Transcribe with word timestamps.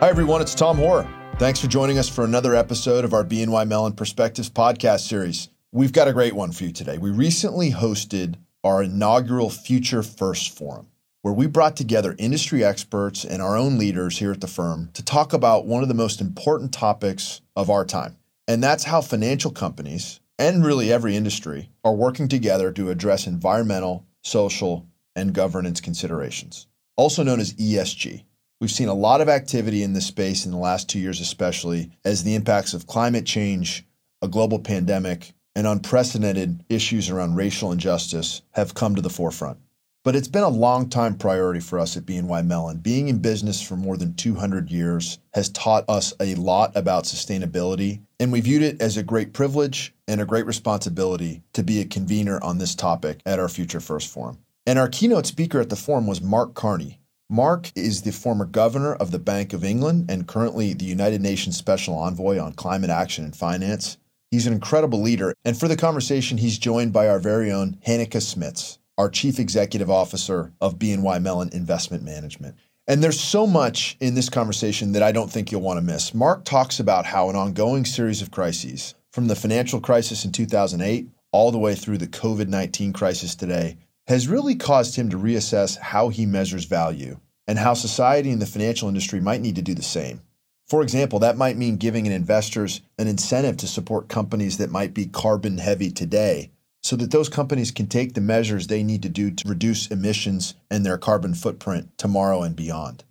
Hi, 0.00 0.10
everyone. 0.10 0.42
It's 0.42 0.54
Tom 0.54 0.76
Hoare. 0.76 1.08
Thanks 1.38 1.58
for 1.58 1.68
joining 1.68 1.96
us 1.96 2.06
for 2.06 2.22
another 2.22 2.54
episode 2.54 3.02
of 3.02 3.14
our 3.14 3.24
BNY 3.24 3.66
Mellon 3.66 3.94
Perspectives 3.94 4.50
podcast 4.50 5.08
series. 5.08 5.48
We've 5.72 5.90
got 5.90 6.06
a 6.06 6.12
great 6.12 6.34
one 6.34 6.52
for 6.52 6.64
you 6.64 6.72
today. 6.72 6.98
We 6.98 7.10
recently 7.10 7.70
hosted 7.70 8.34
our 8.62 8.82
inaugural 8.82 9.48
Future 9.48 10.02
First 10.02 10.54
Forum, 10.54 10.88
where 11.22 11.32
we 11.32 11.46
brought 11.46 11.76
together 11.76 12.14
industry 12.18 12.62
experts 12.62 13.24
and 13.24 13.40
our 13.40 13.56
own 13.56 13.78
leaders 13.78 14.18
here 14.18 14.32
at 14.32 14.42
the 14.42 14.46
firm 14.46 14.90
to 14.92 15.02
talk 15.02 15.32
about 15.32 15.64
one 15.64 15.80
of 15.82 15.88
the 15.88 15.94
most 15.94 16.20
important 16.20 16.74
topics 16.74 17.40
of 17.56 17.70
our 17.70 17.86
time. 17.86 18.18
And 18.46 18.62
that's 18.62 18.84
how 18.84 19.00
financial 19.00 19.50
companies, 19.50 20.20
and 20.38 20.62
really 20.62 20.92
every 20.92 21.16
industry, 21.16 21.70
are 21.82 21.94
working 21.94 22.28
together 22.28 22.70
to 22.70 22.90
address 22.90 23.26
environmental, 23.26 24.04
social, 24.22 24.86
and 25.14 25.32
governance 25.32 25.80
considerations, 25.80 26.66
also 26.98 27.22
known 27.22 27.40
as 27.40 27.54
ESG. 27.54 28.24
We've 28.58 28.70
seen 28.70 28.88
a 28.88 28.94
lot 28.94 29.20
of 29.20 29.28
activity 29.28 29.82
in 29.82 29.92
this 29.92 30.06
space 30.06 30.46
in 30.46 30.50
the 30.50 30.56
last 30.56 30.88
two 30.88 30.98
years, 30.98 31.20
especially 31.20 31.90
as 32.06 32.24
the 32.24 32.34
impacts 32.34 32.72
of 32.72 32.86
climate 32.86 33.26
change, 33.26 33.84
a 34.22 34.28
global 34.28 34.58
pandemic, 34.58 35.34
and 35.54 35.66
unprecedented 35.66 36.64
issues 36.70 37.10
around 37.10 37.36
racial 37.36 37.70
injustice 37.70 38.40
have 38.52 38.74
come 38.74 38.94
to 38.94 39.02
the 39.02 39.10
forefront. 39.10 39.58
But 40.04 40.16
it's 40.16 40.28
been 40.28 40.42
a 40.42 40.48
long 40.48 40.88
time 40.88 41.18
priority 41.18 41.60
for 41.60 41.78
us 41.78 41.98
at 41.98 42.06
BNY 42.06 42.46
Mellon. 42.46 42.78
Being 42.78 43.08
in 43.08 43.18
business 43.18 43.60
for 43.60 43.76
more 43.76 43.98
than 43.98 44.14
200 44.14 44.70
years 44.70 45.18
has 45.34 45.50
taught 45.50 45.84
us 45.88 46.14
a 46.18 46.34
lot 46.36 46.74
about 46.76 47.04
sustainability, 47.04 48.00
and 48.18 48.32
we 48.32 48.40
viewed 48.40 48.62
it 48.62 48.80
as 48.80 48.96
a 48.96 49.02
great 49.02 49.34
privilege 49.34 49.92
and 50.08 50.20
a 50.20 50.26
great 50.26 50.46
responsibility 50.46 51.42
to 51.52 51.62
be 51.62 51.80
a 51.80 51.84
convener 51.84 52.42
on 52.42 52.56
this 52.56 52.74
topic 52.74 53.20
at 53.26 53.38
our 53.38 53.48
Future 53.48 53.80
First 53.80 54.08
Forum. 54.08 54.38
And 54.66 54.78
our 54.78 54.88
keynote 54.88 55.26
speaker 55.26 55.60
at 55.60 55.68
the 55.68 55.76
forum 55.76 56.06
was 56.06 56.22
Mark 56.22 56.54
Carney, 56.54 57.00
Mark 57.28 57.72
is 57.74 58.02
the 58.02 58.12
former 58.12 58.44
governor 58.44 58.94
of 58.94 59.10
the 59.10 59.18
Bank 59.18 59.52
of 59.52 59.64
England 59.64 60.08
and 60.08 60.28
currently 60.28 60.72
the 60.72 60.84
United 60.84 61.20
Nations 61.20 61.56
Special 61.56 61.94
Envoy 61.94 62.38
on 62.38 62.52
Climate 62.52 62.88
Action 62.88 63.24
and 63.24 63.34
Finance. 63.34 63.98
He's 64.30 64.46
an 64.46 64.52
incredible 64.52 65.02
leader, 65.02 65.34
and 65.44 65.58
for 65.58 65.66
the 65.66 65.76
conversation, 65.76 66.38
he's 66.38 66.56
joined 66.56 66.92
by 66.92 67.08
our 67.08 67.18
very 67.18 67.50
own 67.50 67.78
Hanneke 67.84 68.10
Smits, 68.10 68.78
our 68.96 69.10
Chief 69.10 69.40
Executive 69.40 69.90
Officer 69.90 70.52
of 70.60 70.78
BNY 70.78 71.20
Mellon 71.20 71.48
Investment 71.52 72.04
Management. 72.04 72.54
And 72.86 73.02
there's 73.02 73.18
so 73.18 73.44
much 73.44 73.96
in 73.98 74.14
this 74.14 74.28
conversation 74.28 74.92
that 74.92 75.02
I 75.02 75.10
don't 75.10 75.30
think 75.30 75.50
you'll 75.50 75.62
want 75.62 75.78
to 75.78 75.84
miss. 75.84 76.14
Mark 76.14 76.44
talks 76.44 76.78
about 76.78 77.06
how 77.06 77.28
an 77.28 77.34
ongoing 77.34 77.84
series 77.84 78.22
of 78.22 78.30
crises, 78.30 78.94
from 79.10 79.26
the 79.26 79.34
financial 79.34 79.80
crisis 79.80 80.24
in 80.24 80.30
2008 80.30 81.08
all 81.32 81.50
the 81.50 81.58
way 81.58 81.74
through 81.74 81.98
the 81.98 82.06
COVID 82.06 82.46
19 82.46 82.92
crisis 82.92 83.34
today, 83.34 83.78
has 84.06 84.28
really 84.28 84.54
caused 84.54 84.96
him 84.96 85.10
to 85.10 85.18
reassess 85.18 85.78
how 85.78 86.08
he 86.08 86.26
measures 86.26 86.64
value 86.64 87.18
and 87.46 87.58
how 87.58 87.74
society 87.74 88.30
and 88.30 88.40
the 88.40 88.46
financial 88.46 88.88
industry 88.88 89.20
might 89.20 89.40
need 89.40 89.56
to 89.56 89.62
do 89.62 89.74
the 89.74 89.82
same. 89.82 90.20
For 90.66 90.82
example, 90.82 91.20
that 91.20 91.36
might 91.36 91.56
mean 91.56 91.76
giving 91.76 92.06
investors 92.06 92.80
an 92.98 93.06
incentive 93.06 93.56
to 93.58 93.68
support 93.68 94.08
companies 94.08 94.58
that 94.58 94.70
might 94.70 94.94
be 94.94 95.06
carbon 95.06 95.58
heavy 95.58 95.90
today 95.90 96.50
so 96.82 96.96
that 96.96 97.10
those 97.10 97.28
companies 97.28 97.70
can 97.70 97.86
take 97.86 98.14
the 98.14 98.20
measures 98.20 98.66
they 98.66 98.82
need 98.82 99.02
to 99.02 99.08
do 99.08 99.30
to 99.30 99.48
reduce 99.48 99.88
emissions 99.88 100.54
and 100.70 100.84
their 100.84 100.98
carbon 100.98 101.34
footprint 101.34 101.96
tomorrow 101.98 102.42
and 102.42 102.54
beyond. 102.54 103.04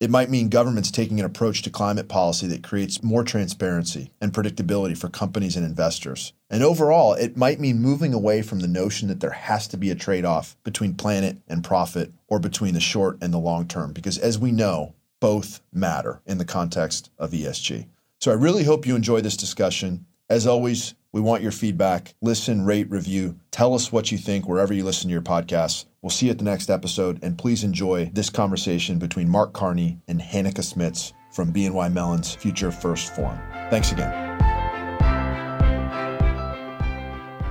It 0.00 0.10
might 0.10 0.30
mean 0.30 0.48
governments 0.48 0.92
taking 0.92 1.18
an 1.18 1.26
approach 1.26 1.62
to 1.62 1.70
climate 1.70 2.08
policy 2.08 2.46
that 2.48 2.62
creates 2.62 3.02
more 3.02 3.24
transparency 3.24 4.12
and 4.20 4.32
predictability 4.32 4.96
for 4.96 5.08
companies 5.08 5.56
and 5.56 5.66
investors. 5.66 6.32
And 6.50 6.62
overall, 6.62 7.12
it 7.12 7.36
might 7.36 7.60
mean 7.60 7.80
moving 7.80 8.14
away 8.14 8.42
from 8.42 8.60
the 8.60 8.68
notion 8.68 9.08
that 9.08 9.20
there 9.20 9.30
has 9.30 9.68
to 9.68 9.76
be 9.76 9.90
a 9.90 9.94
trade 9.94 10.24
off 10.24 10.56
between 10.64 10.94
planet 10.94 11.36
and 11.46 11.62
profit 11.62 12.12
or 12.26 12.38
between 12.38 12.74
the 12.74 12.80
short 12.80 13.18
and 13.20 13.32
the 13.32 13.38
long 13.38 13.68
term, 13.68 13.92
because 13.92 14.18
as 14.18 14.38
we 14.38 14.50
know, 14.50 14.94
both 15.20 15.60
matter 15.72 16.22
in 16.26 16.38
the 16.38 16.44
context 16.44 17.10
of 17.18 17.32
ESG. 17.32 17.86
So 18.20 18.30
I 18.30 18.34
really 18.34 18.64
hope 18.64 18.86
you 18.86 18.96
enjoy 18.96 19.20
this 19.20 19.36
discussion. 19.36 20.06
As 20.30 20.46
always, 20.46 20.94
we 21.12 21.20
want 21.20 21.42
your 21.42 21.52
feedback. 21.52 22.14
Listen, 22.20 22.64
rate, 22.64 22.90
review. 22.90 23.38
Tell 23.50 23.74
us 23.74 23.90
what 23.90 24.12
you 24.12 24.18
think 24.18 24.46
wherever 24.46 24.74
you 24.74 24.84
listen 24.84 25.08
to 25.08 25.12
your 25.12 25.22
podcasts. 25.22 25.86
We'll 26.02 26.10
see 26.10 26.26
you 26.26 26.32
at 26.32 26.38
the 26.38 26.44
next 26.44 26.70
episode, 26.70 27.18
and 27.22 27.38
please 27.38 27.64
enjoy 27.64 28.10
this 28.12 28.30
conversation 28.30 28.98
between 28.98 29.28
Mark 29.28 29.52
Carney 29.52 29.98
and 30.06 30.20
Hanneke 30.20 30.62
Smits 30.62 31.12
from 31.32 31.52
BNY 31.52 31.92
Mellon's 31.92 32.34
Future 32.34 32.70
First 32.70 33.14
Forum. 33.14 33.38
Thanks 33.70 33.92
again. 33.92 34.27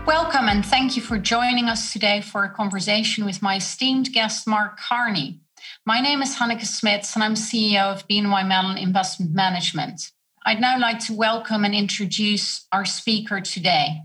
Welcome, 0.07 0.47
and 0.47 0.65
thank 0.65 0.95
you 0.95 1.01
for 1.01 1.17
joining 1.17 1.67
us 1.67 1.91
today 1.91 2.21
for 2.21 2.45
a 2.45 2.49
conversation 2.49 3.25
with 3.25 3.41
my 3.41 3.57
esteemed 3.57 4.13
guest, 4.13 4.47
Mark 4.47 4.79
Carney. 4.79 5.41
My 5.85 5.99
name 5.99 6.21
is 6.21 6.37
Hanneke 6.37 6.61
Smits, 6.61 7.13
and 7.13 7.21
I'm 7.21 7.33
CEO 7.33 7.91
of 7.91 8.07
BNY 8.07 8.47
Mellon 8.47 8.77
Investment 8.77 9.33
Management. 9.33 10.13
I'd 10.45 10.61
now 10.61 10.79
like 10.79 10.99
to 11.07 11.13
welcome 11.13 11.65
and 11.65 11.75
introduce 11.75 12.67
our 12.71 12.85
speaker 12.85 13.41
today. 13.41 14.03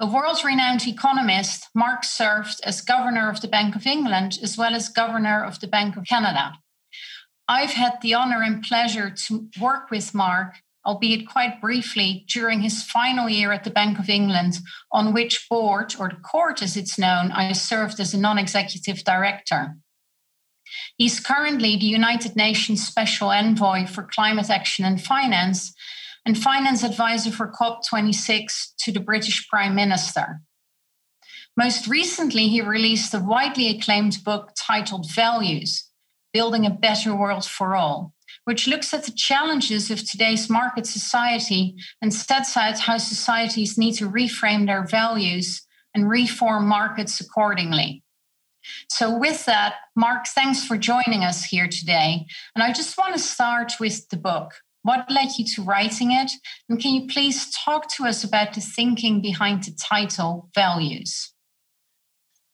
A 0.00 0.06
world 0.06 0.44
renowned 0.44 0.84
economist, 0.88 1.68
Mark 1.76 2.02
served 2.02 2.60
as 2.64 2.80
governor 2.80 3.30
of 3.30 3.40
the 3.40 3.46
Bank 3.46 3.76
of 3.76 3.86
England 3.86 4.40
as 4.42 4.58
well 4.58 4.74
as 4.74 4.88
governor 4.88 5.44
of 5.44 5.60
the 5.60 5.68
Bank 5.68 5.96
of 5.96 6.06
Canada. 6.06 6.54
I've 7.46 7.74
had 7.74 8.00
the 8.02 8.14
honor 8.14 8.42
and 8.42 8.64
pleasure 8.64 9.10
to 9.10 9.48
work 9.60 9.92
with 9.92 10.12
Mark, 10.12 10.56
albeit 10.84 11.28
quite 11.28 11.60
briefly, 11.60 12.24
during 12.28 12.60
his 12.60 12.82
final 12.82 13.28
year 13.28 13.52
at 13.52 13.64
the 13.64 13.70
Bank 13.70 13.98
of 13.98 14.08
England, 14.08 14.58
on 14.90 15.12
which 15.12 15.46
board, 15.48 15.94
or 15.98 16.08
the 16.08 16.16
court 16.16 16.62
as 16.62 16.76
it's 16.76 16.98
known, 16.98 17.32
I 17.32 17.52
served 17.52 18.00
as 18.00 18.14
a 18.14 18.18
non 18.18 18.38
executive 18.38 19.04
director. 19.04 19.76
He's 20.96 21.20
currently 21.20 21.76
the 21.76 21.86
United 21.86 22.36
Nations 22.36 22.86
Special 22.86 23.30
Envoy 23.30 23.86
for 23.86 24.02
Climate 24.02 24.50
Action 24.50 24.84
and 24.84 25.02
Finance 25.02 25.74
and 26.24 26.38
finance 26.38 26.82
advisor 26.82 27.30
for 27.30 27.50
COP26 27.50 28.74
to 28.78 28.92
the 28.92 29.00
British 29.00 29.48
Prime 29.48 29.74
Minister. 29.74 30.40
Most 31.56 31.86
recently, 31.86 32.48
he 32.48 32.60
released 32.60 33.12
a 33.12 33.18
widely 33.18 33.68
acclaimed 33.68 34.18
book 34.24 34.52
titled 34.56 35.10
Values 35.10 35.88
Building 36.32 36.64
a 36.64 36.70
Better 36.70 37.14
World 37.14 37.44
for 37.44 37.76
All, 37.76 38.14
which 38.44 38.66
looks 38.66 38.92
at 38.92 39.04
the 39.04 39.12
challenges 39.12 39.90
of 39.90 40.08
today's 40.08 40.50
market 40.50 40.86
society 40.86 41.74
and 42.00 42.12
sets 42.12 42.56
out 42.56 42.80
how 42.80 42.98
societies 42.98 43.78
need 43.78 43.92
to 43.92 44.10
reframe 44.10 44.66
their 44.66 44.84
values 44.84 45.62
and 45.94 46.08
reform 46.08 46.66
markets 46.66 47.20
accordingly. 47.20 48.02
So, 48.88 49.16
with 49.18 49.44
that, 49.46 49.74
Mark, 49.96 50.26
thanks 50.26 50.64
for 50.64 50.76
joining 50.76 51.24
us 51.24 51.44
here 51.44 51.66
today. 51.68 52.26
And 52.54 52.62
I 52.62 52.72
just 52.72 52.96
want 52.96 53.12
to 53.14 53.18
start 53.18 53.72
with 53.80 54.08
the 54.08 54.16
book. 54.16 54.52
What 54.82 55.10
led 55.10 55.30
you 55.38 55.44
to 55.54 55.62
writing 55.62 56.12
it? 56.12 56.30
And 56.68 56.80
can 56.80 56.94
you 56.94 57.06
please 57.06 57.50
talk 57.64 57.88
to 57.96 58.04
us 58.06 58.24
about 58.24 58.54
the 58.54 58.60
thinking 58.60 59.20
behind 59.20 59.64
the 59.64 59.72
title, 59.72 60.48
Values? 60.54 61.31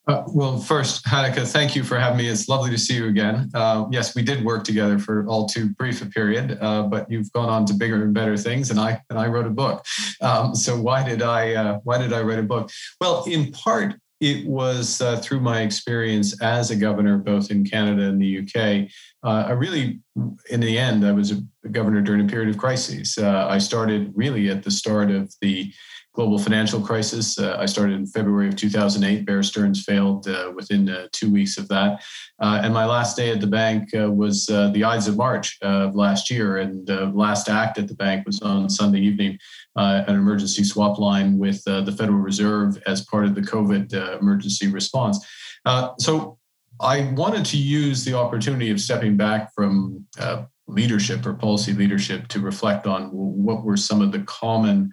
Uh, 0.08 0.22
well, 0.28 0.58
first, 0.58 1.04
Hanneke, 1.04 1.46
thank 1.46 1.76
you 1.76 1.84
for 1.84 1.98
having 1.98 2.16
me. 2.16 2.28
It's 2.28 2.48
lovely 2.48 2.70
to 2.70 2.78
see 2.78 2.94
you 2.94 3.08
again. 3.08 3.50
Uh, 3.52 3.84
yes, 3.91 4.14
we 4.14 4.22
did 4.22 4.42
work 4.42 4.64
together 4.64 4.98
for 4.98 5.26
all 5.26 5.46
too 5.46 5.69
brief 5.74 6.00
a 6.00 6.06
period, 6.06 6.56
uh, 6.62 6.84
but 6.84 7.10
you've 7.10 7.30
gone 7.32 7.50
on 7.50 7.66
to 7.66 7.74
bigger 7.74 8.02
and 8.02 8.14
better 8.14 8.38
things, 8.38 8.70
and 8.70 8.80
I 8.80 9.02
and 9.10 9.19
I 9.19 9.26
wrote 9.26 9.46
a 9.46 9.50
book. 9.50 9.84
Um, 10.22 10.54
so 10.54 10.80
why 10.80 11.06
did 11.06 11.20
I 11.20 11.54
uh, 11.54 11.80
why 11.84 11.98
did 11.98 12.14
I 12.14 12.22
write 12.22 12.38
a 12.38 12.42
book? 12.42 12.70
Well, 13.02 13.24
in 13.24 13.52
part, 13.52 13.96
it 14.20 14.46
was 14.46 15.02
uh, 15.02 15.19
through 15.19 15.41
my 15.41 15.60
experience 15.60 16.40
as 16.40 16.70
a 16.70 16.76
governor, 16.76 17.19
both 17.19 17.50
in 17.50 17.66
Canada 17.66 18.04
and 18.04 18.20
the 18.20 18.38
UK. 18.38 18.90
Uh, 19.22 19.48
I 19.48 19.52
really, 19.52 20.00
in 20.48 20.60
the 20.60 20.78
end, 20.78 21.06
I 21.06 21.12
was 21.12 21.32
a 21.32 21.69
governor 21.70 22.00
during 22.00 22.25
a 22.25 22.28
period 22.28 22.48
of 22.48 22.56
crises. 22.56 23.19
I 23.19 23.58
started 23.58 24.12
really 24.16 24.48
at 24.48 24.62
the 24.62 24.70
start 24.70 25.10
of 25.10 25.34
the 25.42 25.70
global 26.18 26.38
financial 26.38 26.80
crisis. 26.80 27.38
Uh, 27.38 27.56
I 27.60 27.66
started 27.66 27.94
in 27.94 28.04
February 28.04 28.48
of 28.48 28.56
2008. 28.56 29.24
Bear 29.24 29.40
Stearns 29.44 29.84
failed 29.84 30.26
uh, 30.26 30.50
within 30.52 30.88
uh, 30.88 31.06
two 31.12 31.31
weeks 31.31 31.56
of 31.58 31.69
that. 31.69 32.02
and 32.40 32.75
my 32.75 32.84
last 32.84 33.16
day 33.16 33.31
at 33.31 33.40
the 33.40 33.46
bank 33.46 33.90
was 33.93 34.46
the 34.46 34.82
Ides 34.84 35.06
of 35.06 35.16
March 35.16 35.56
of 35.62 35.94
last 35.94 36.28
year. 36.28 36.56
And 36.56 36.84
the 36.88 37.06
last 37.06 37.48
act 37.48 37.78
at 37.78 37.87
the 37.87 37.94
bank 37.94 38.26
was 38.26 38.43
on 38.43 38.69
Sunday 38.69 38.98
evening 38.98 39.38
uh, 39.78 40.02
an 40.08 40.16
emergency 40.16 40.64
swap 40.64 40.98
line 40.98 41.38
with 41.38 41.62
uh, 41.69 41.82
the 41.82 41.93
Federal 41.93 42.19
Reserve 42.19 42.82
as 42.87 43.04
part 43.04 43.25
of 43.25 43.37
the 43.37 43.40
COVID 43.40 43.94
uh, 43.94 44.19
emergency 44.19 44.66
response. 44.66 45.25
Uh, 45.64 45.90
so 46.00 46.37
I 46.81 47.12
wanted 47.12 47.44
to 47.46 47.56
use 47.56 48.04
the 48.04 48.14
opportunity 48.14 48.72
of 48.72 48.81
stepping 48.81 49.16
back 49.16 49.54
from 49.54 50.04
uh, 50.19 50.46
leadership 50.66 51.25
or 51.25 51.34
policy 51.34 51.72
leadership 51.72 52.26
to 52.28 52.40
reflect 52.40 52.88
on 52.88 53.10
what 53.10 53.64
were 53.64 53.76
some 53.76 54.02
of 54.02 54.10
the 54.10 54.20
common 54.20 54.93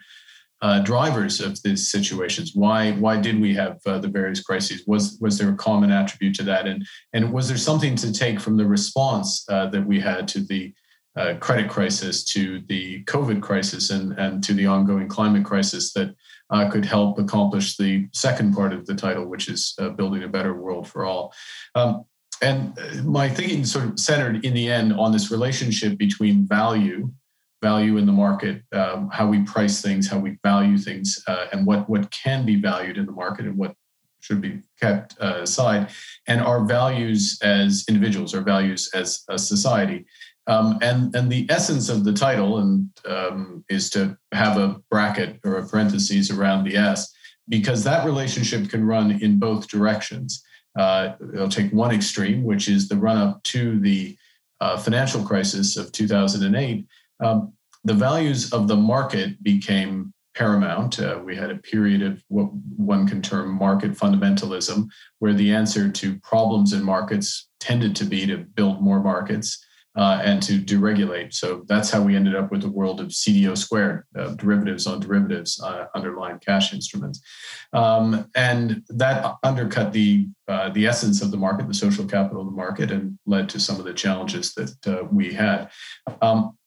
uh, 0.61 0.79
drivers 0.79 1.41
of 1.41 1.61
these 1.63 1.89
situations. 1.89 2.51
Why 2.55 2.93
why 2.93 3.19
did 3.19 3.39
we 3.39 3.53
have 3.55 3.79
uh, 3.85 3.99
the 3.99 4.07
various 4.07 4.41
crises? 4.41 4.83
Was 4.87 5.17
was 5.21 5.37
there 5.37 5.49
a 5.49 5.55
common 5.55 5.91
attribute 5.91 6.35
to 6.35 6.43
that? 6.43 6.67
And 6.67 6.85
and 7.13 7.33
was 7.33 7.47
there 7.47 7.57
something 7.57 7.95
to 7.97 8.11
take 8.11 8.39
from 8.39 8.57
the 8.57 8.65
response 8.65 9.45
uh, 9.49 9.67
that 9.67 9.85
we 9.85 9.99
had 9.99 10.27
to 10.29 10.39
the 10.39 10.73
uh, 11.15 11.35
credit 11.39 11.69
crisis 11.69 12.23
to 12.25 12.61
the 12.67 13.03
COVID 13.05 13.41
crisis 13.41 13.89
and, 13.89 14.11
and 14.19 14.43
to 14.43 14.53
the 14.53 14.65
ongoing 14.65 15.07
climate 15.07 15.45
crisis 15.45 15.93
that 15.93 16.13
uh, 16.49 16.69
could 16.69 16.85
help 16.85 17.17
accomplish 17.17 17.77
the 17.77 18.07
second 18.13 18.53
part 18.53 18.73
of 18.73 18.85
the 18.85 18.95
title, 18.95 19.25
which 19.25 19.47
is 19.47 19.73
uh, 19.79 19.89
building 19.89 20.23
a 20.23 20.27
better 20.27 20.53
world 20.53 20.87
for 20.87 21.05
all. 21.05 21.33
Um, 21.73 22.05
and 22.41 22.77
my 23.05 23.29
thinking 23.29 23.63
sort 23.65 23.85
of 23.85 23.99
centered 23.99 24.43
in 24.43 24.53
the 24.53 24.69
end 24.69 24.93
on 24.93 25.11
this 25.11 25.31
relationship 25.31 25.97
between 25.97 26.45
value, 26.45 27.11
value 27.61 27.97
in 27.97 28.05
the 28.05 28.11
market, 28.11 28.61
um, 28.73 29.09
how 29.11 29.27
we 29.27 29.41
price 29.43 29.81
things, 29.81 30.07
how 30.09 30.19
we 30.19 30.37
value 30.43 30.77
things, 30.77 31.23
uh, 31.27 31.47
and 31.51 31.65
what 31.65 31.89
what 31.89 32.11
can 32.11 32.45
be 32.45 32.55
valued 32.55 32.97
in 32.97 33.05
the 33.05 33.11
market 33.11 33.45
and 33.45 33.57
what 33.57 33.75
should 34.19 34.41
be 34.41 34.61
kept 34.81 35.15
uh, 35.21 35.39
aside, 35.41 35.89
and 36.27 36.41
our 36.41 36.65
values 36.65 37.37
as 37.43 37.85
individuals, 37.87 38.33
our 38.33 38.41
values 38.41 38.89
as 38.93 39.23
a 39.29 39.37
society. 39.37 40.05
Um, 40.47 40.77
and 40.81 41.15
and 41.15 41.31
the 41.31 41.47
essence 41.49 41.89
of 41.89 42.03
the 42.03 42.13
title 42.13 42.59
and 42.59 42.89
um, 43.07 43.65
is 43.69 43.89
to 43.91 44.17
have 44.31 44.57
a 44.57 44.79
bracket 44.91 45.39
or 45.43 45.57
a 45.57 45.67
parentheses 45.67 46.29
around 46.29 46.63
the 46.63 46.75
S 46.75 47.11
because 47.49 47.83
that 47.83 48.05
relationship 48.05 48.69
can 48.69 48.85
run 48.85 49.11
in 49.21 49.39
both 49.39 49.67
directions. 49.67 50.43
Uh, 50.77 51.13
I'll 51.37 51.49
take 51.49 51.71
one 51.71 51.91
extreme, 51.91 52.43
which 52.43 52.67
is 52.67 52.87
the 52.87 52.97
run 52.97 53.17
up 53.17 53.43
to 53.43 53.79
the 53.79 54.17
uh, 54.61 54.77
financial 54.77 55.23
crisis 55.23 55.77
of 55.77 55.91
2008. 55.91 56.85
Um, 57.19 57.53
the 57.83 57.93
values 57.93 58.51
of 58.51 58.67
the 58.67 58.75
market 58.75 59.41
became 59.43 60.13
paramount. 60.35 60.99
Uh, 60.99 61.19
we 61.23 61.35
had 61.35 61.49
a 61.49 61.57
period 61.57 62.01
of 62.01 62.21
what 62.27 62.49
one 62.75 63.07
can 63.07 63.21
term 63.21 63.57
market 63.57 63.91
fundamentalism, 63.91 64.87
where 65.19 65.33
the 65.33 65.51
answer 65.51 65.89
to 65.89 66.19
problems 66.19 66.73
in 66.73 66.83
markets 66.83 67.47
tended 67.59 67.95
to 67.95 68.05
be 68.05 68.25
to 68.25 68.37
build 68.37 68.81
more 68.81 69.01
markets 69.01 69.63
uh, 69.95 70.21
and 70.23 70.43
to 70.43 70.59
deregulate. 70.59 71.33
So 71.33 71.63
that's 71.67 71.89
how 71.89 72.01
we 72.01 72.15
ended 72.15 72.35
up 72.35 72.51
with 72.51 72.61
the 72.61 72.69
world 72.69 72.99
of 72.99 73.07
CDO 73.07 73.57
squared, 73.57 74.03
uh, 74.17 74.33
derivatives 74.35 74.87
on 74.87 74.99
derivatives, 74.99 75.61
uh, 75.61 75.85
underlying 75.95 76.39
cash 76.39 76.73
instruments, 76.73 77.21
um, 77.71 78.29
and 78.35 78.83
that 78.89 79.35
undercut 79.43 79.93
the 79.93 80.27
uh, 80.47 80.69
the 80.69 80.85
essence 80.85 81.21
of 81.21 81.31
the 81.31 81.37
market, 81.37 81.67
the 81.67 81.73
social 81.73 82.05
capital 82.05 82.41
of 82.41 82.47
the 82.47 82.55
market, 82.55 82.91
and 82.91 83.17
led 83.25 83.47
to 83.49 83.59
some 83.59 83.79
of 83.79 83.85
the 83.85 83.93
challenges 83.93 84.53
that 84.53 84.75
uh, 84.87 85.05
we 85.11 85.33
had. 85.33 85.71
Um, 86.21 86.57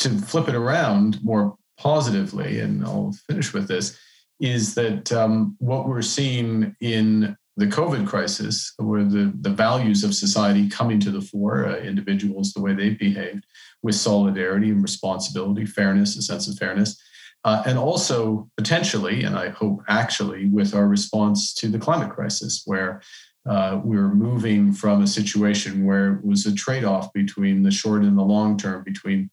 to 0.00 0.10
flip 0.18 0.48
it 0.48 0.54
around 0.54 1.22
more 1.22 1.56
positively, 1.78 2.60
and 2.60 2.84
I'll 2.84 3.14
finish 3.28 3.52
with 3.52 3.68
this, 3.68 3.98
is 4.40 4.74
that 4.74 5.12
um, 5.12 5.56
what 5.58 5.88
we're 5.88 6.02
seeing 6.02 6.74
in 6.80 7.36
the 7.56 7.66
COVID 7.66 8.06
crisis, 8.06 8.72
where 8.78 9.04
the, 9.04 9.32
the 9.40 9.50
values 9.50 10.02
of 10.02 10.14
society 10.14 10.68
coming 10.68 10.98
to 11.00 11.10
the 11.10 11.20
fore, 11.20 11.66
uh, 11.66 11.76
individuals, 11.76 12.52
the 12.52 12.60
way 12.60 12.72
they've 12.74 12.98
behaved, 12.98 13.44
with 13.82 13.94
solidarity 13.94 14.70
and 14.70 14.82
responsibility, 14.82 15.66
fairness, 15.66 16.16
a 16.16 16.22
sense 16.22 16.48
of 16.48 16.56
fairness, 16.56 17.00
uh, 17.44 17.62
and 17.66 17.78
also 17.78 18.48
potentially, 18.56 19.24
and 19.24 19.36
I 19.36 19.50
hope 19.50 19.82
actually, 19.88 20.46
with 20.46 20.74
our 20.74 20.86
response 20.86 21.54
to 21.54 21.68
the 21.68 21.78
climate 21.78 22.10
crisis, 22.10 22.62
where 22.64 23.02
uh, 23.48 23.80
we 23.82 23.96
are 23.96 24.14
moving 24.14 24.72
from 24.72 25.02
a 25.02 25.06
situation 25.06 25.84
where 25.84 26.14
it 26.14 26.24
was 26.24 26.46
a 26.46 26.54
trade 26.54 26.84
off 26.84 27.12
between 27.12 27.62
the 27.62 27.70
short 27.70 28.02
and 28.02 28.16
the 28.16 28.22
long 28.22 28.58
term, 28.58 28.84
between 28.84 29.30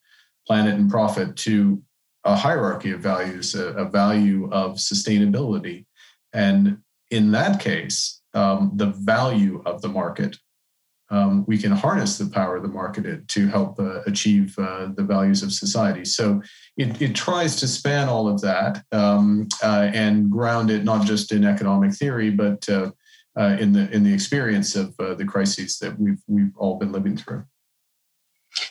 planet 0.48 0.76
and 0.76 0.90
profit, 0.90 1.36
to 1.36 1.82
a 2.24 2.36
hierarchy 2.36 2.92
of 2.92 3.02
values, 3.02 3.56
a, 3.56 3.68
a 3.74 3.86
value 3.86 4.50
of 4.52 4.78
sustainability. 4.78 5.86
And 6.34 6.80
in 7.12 7.32
that 7.32 7.60
case, 7.60 8.22
um, 8.34 8.72
the 8.76 8.88
value 8.88 9.62
of 9.66 9.82
the 9.82 9.90
market. 9.90 10.38
Um, 11.10 11.46
we 11.48 11.58
can 11.58 11.72
harness 11.72 12.18
the 12.18 12.30
power 12.30 12.58
of 12.58 12.64
the 12.64 12.68
market 12.68 13.30
to 13.30 13.48
help 13.48 13.80
uh, 13.80 14.02
achieve 14.02 14.60
uh, 14.60 14.90
the 14.94 15.04
values 15.04 15.42
of 15.42 15.54
society. 15.54 16.04
So 16.04 16.42
it, 16.76 17.02
it, 17.02 17.16
tries 17.16 17.56
to 17.62 17.68
span 17.68 18.10
all 18.10 18.28
of 18.28 18.42
that 18.42 18.84
um, 18.92 19.48
uh, 19.64 19.90
and 19.94 20.30
ground 20.30 20.70
it 20.70 20.84
not 20.84 21.06
just 21.06 21.32
in 21.32 21.46
economic 21.46 21.94
theory, 21.94 22.30
but 22.30 22.68
uh, 22.68 22.92
uh, 23.40 23.56
in 23.60 23.72
the 23.72 23.90
in 23.92 24.04
the 24.04 24.14
experience 24.14 24.76
of 24.76 24.94
uh, 25.00 25.14
the 25.14 25.24
crises 25.24 25.78
that 25.80 25.98
we've 25.98 26.22
we've 26.28 26.56
all 26.58 26.78
been 26.78 26.92
living 26.92 27.16
through. 27.16 27.46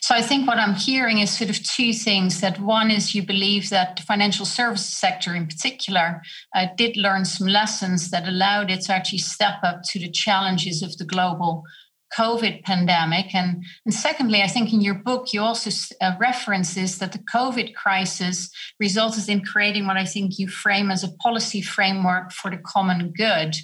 So 0.07 0.15
I 0.15 0.23
think 0.23 0.47
what 0.47 0.59
I'm 0.59 0.77
hearing 0.77 1.19
is 1.19 1.37
sort 1.37 1.51
of 1.51 1.61
two 1.65 1.93
things. 1.93 2.41
That 2.41 2.61
one 2.61 2.93
is 2.93 3.13
you 3.13 3.27
believe 3.27 3.71
that 3.71 3.97
the 3.97 4.03
financial 4.03 4.47
services 4.47 4.97
sector 4.97 5.35
in 5.35 5.49
particular 5.49 6.23
uh, 6.55 6.67
did 6.77 6.97
learn 6.97 7.25
some 7.25 7.49
lessons 7.49 8.13
that 8.13 8.29
allowed 8.29 8.71
it 8.71 8.83
to 8.83 8.93
actually 8.93 9.19
step 9.19 9.57
up 9.65 9.81
to 9.91 9.99
the 9.99 10.09
challenges 10.09 10.81
of 10.81 10.97
the 10.97 11.05
global 11.05 11.65
COVID 12.17 12.63
pandemic. 12.63 13.35
And, 13.35 13.65
and 13.85 13.93
secondly, 13.93 14.43
I 14.43 14.47
think 14.47 14.73
in 14.73 14.81
your 14.81 14.95
book, 14.95 15.33
you 15.33 15.41
also 15.41 15.71
uh, 16.01 16.13
references 16.21 16.99
that 16.99 17.11
the 17.11 17.25
COVID 17.35 17.75
crisis 17.75 18.49
resulted 18.79 19.29
in 19.29 19.45
creating 19.45 19.89
what 19.89 19.97
I 19.97 20.05
think 20.05 20.39
you 20.39 20.47
frame 20.47 20.93
as 20.93 21.03
a 21.03 21.17
policy 21.17 21.63
framework 21.63 22.31
for 22.31 22.53
the 22.53 22.59
common 22.59 23.13
good. 23.13 23.57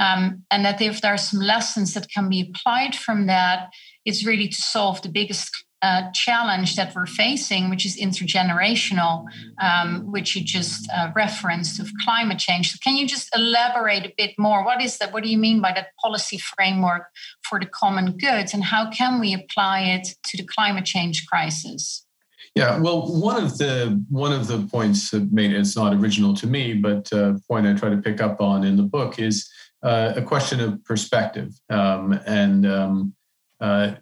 Um, 0.00 0.44
and 0.50 0.64
that 0.64 0.80
if 0.80 1.02
there 1.02 1.12
are 1.12 1.18
some 1.18 1.40
lessons 1.40 1.92
that 1.92 2.08
can 2.08 2.30
be 2.30 2.40
applied 2.48 2.96
from 2.96 3.26
that, 3.26 3.68
it's 4.06 4.24
really 4.24 4.48
to 4.48 4.62
solve 4.62 5.02
the 5.02 5.10
biggest 5.10 5.54
uh, 5.82 6.10
challenge 6.14 6.76
that 6.76 6.94
we're 6.94 7.06
facing, 7.06 7.68
which 7.68 7.84
is 7.84 7.96
intergenerational, 7.96 9.24
um, 9.60 10.10
which 10.12 10.36
you 10.36 10.42
just 10.42 10.88
uh, 10.96 11.10
referenced 11.14 11.80
of 11.80 11.90
climate 12.04 12.38
change. 12.38 12.70
So 12.70 12.78
can 12.82 12.96
you 12.96 13.06
just 13.06 13.28
elaborate 13.34 14.06
a 14.06 14.12
bit 14.16 14.34
more? 14.38 14.64
What 14.64 14.80
is 14.80 14.98
that? 14.98 15.12
What 15.12 15.24
do 15.24 15.28
you 15.28 15.38
mean 15.38 15.60
by 15.60 15.72
that 15.72 15.88
policy 16.00 16.38
framework 16.38 17.08
for 17.48 17.58
the 17.58 17.66
common 17.66 18.16
goods, 18.16 18.54
and 18.54 18.62
how 18.62 18.90
can 18.90 19.20
we 19.20 19.34
apply 19.34 19.80
it 19.80 20.08
to 20.24 20.36
the 20.36 20.44
climate 20.44 20.84
change 20.84 21.26
crisis? 21.26 22.06
Yeah, 22.54 22.78
well, 22.78 23.20
one 23.20 23.42
of 23.42 23.58
the 23.58 24.04
one 24.08 24.32
of 24.32 24.46
the 24.46 24.58
points 24.70 25.12
made 25.12 25.52
it's 25.52 25.74
not 25.74 25.94
original 25.94 26.34
to 26.34 26.46
me, 26.46 26.74
but 26.74 27.10
a 27.12 27.40
point 27.48 27.66
I 27.66 27.74
try 27.74 27.88
to 27.88 27.96
pick 27.96 28.20
up 28.20 28.40
on 28.40 28.62
in 28.62 28.76
the 28.76 28.82
book 28.82 29.18
is 29.18 29.50
uh, 29.82 30.12
a 30.14 30.22
question 30.22 30.60
of 30.60 30.84
perspective, 30.84 31.50
um, 31.70 32.12
and 32.26 32.66
um, 32.66 33.14
uh, 33.62 33.94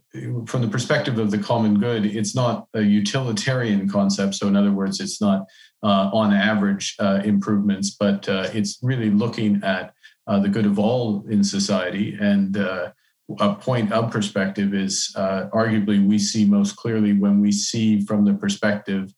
from 0.46 0.62
the 0.62 0.68
perspective 0.68 1.18
of 1.18 1.30
the 1.30 1.38
common 1.38 1.78
good, 1.78 2.06
it's 2.06 2.34
not 2.34 2.66
a 2.72 2.80
utilitarian 2.80 3.88
concept. 3.90 4.34
So, 4.34 4.48
in 4.48 4.56
other 4.56 4.72
words, 4.72 5.00
it's 5.00 5.20
not 5.20 5.44
uh, 5.82 6.10
on 6.14 6.32
average 6.32 6.96
uh, 6.98 7.20
improvements, 7.24 7.94
but 8.00 8.26
uh, 8.26 8.48
it's 8.54 8.78
really 8.82 9.10
looking 9.10 9.62
at 9.62 9.92
uh, 10.26 10.38
the 10.38 10.48
good 10.48 10.64
of 10.64 10.78
all 10.78 11.26
in 11.28 11.44
society. 11.44 12.16
And 12.18 12.56
uh, 12.56 12.92
a 13.38 13.54
point 13.54 13.92
of 13.92 14.10
perspective 14.10 14.72
is 14.72 15.12
arguably 15.16 16.04
we 16.04 16.18
see 16.18 16.46
most 16.46 16.76
clearly 16.76 17.12
when 17.12 17.40
we 17.40 17.52
see 17.52 18.00
from 18.00 18.24
the 18.24 18.34
perspective 18.34 19.12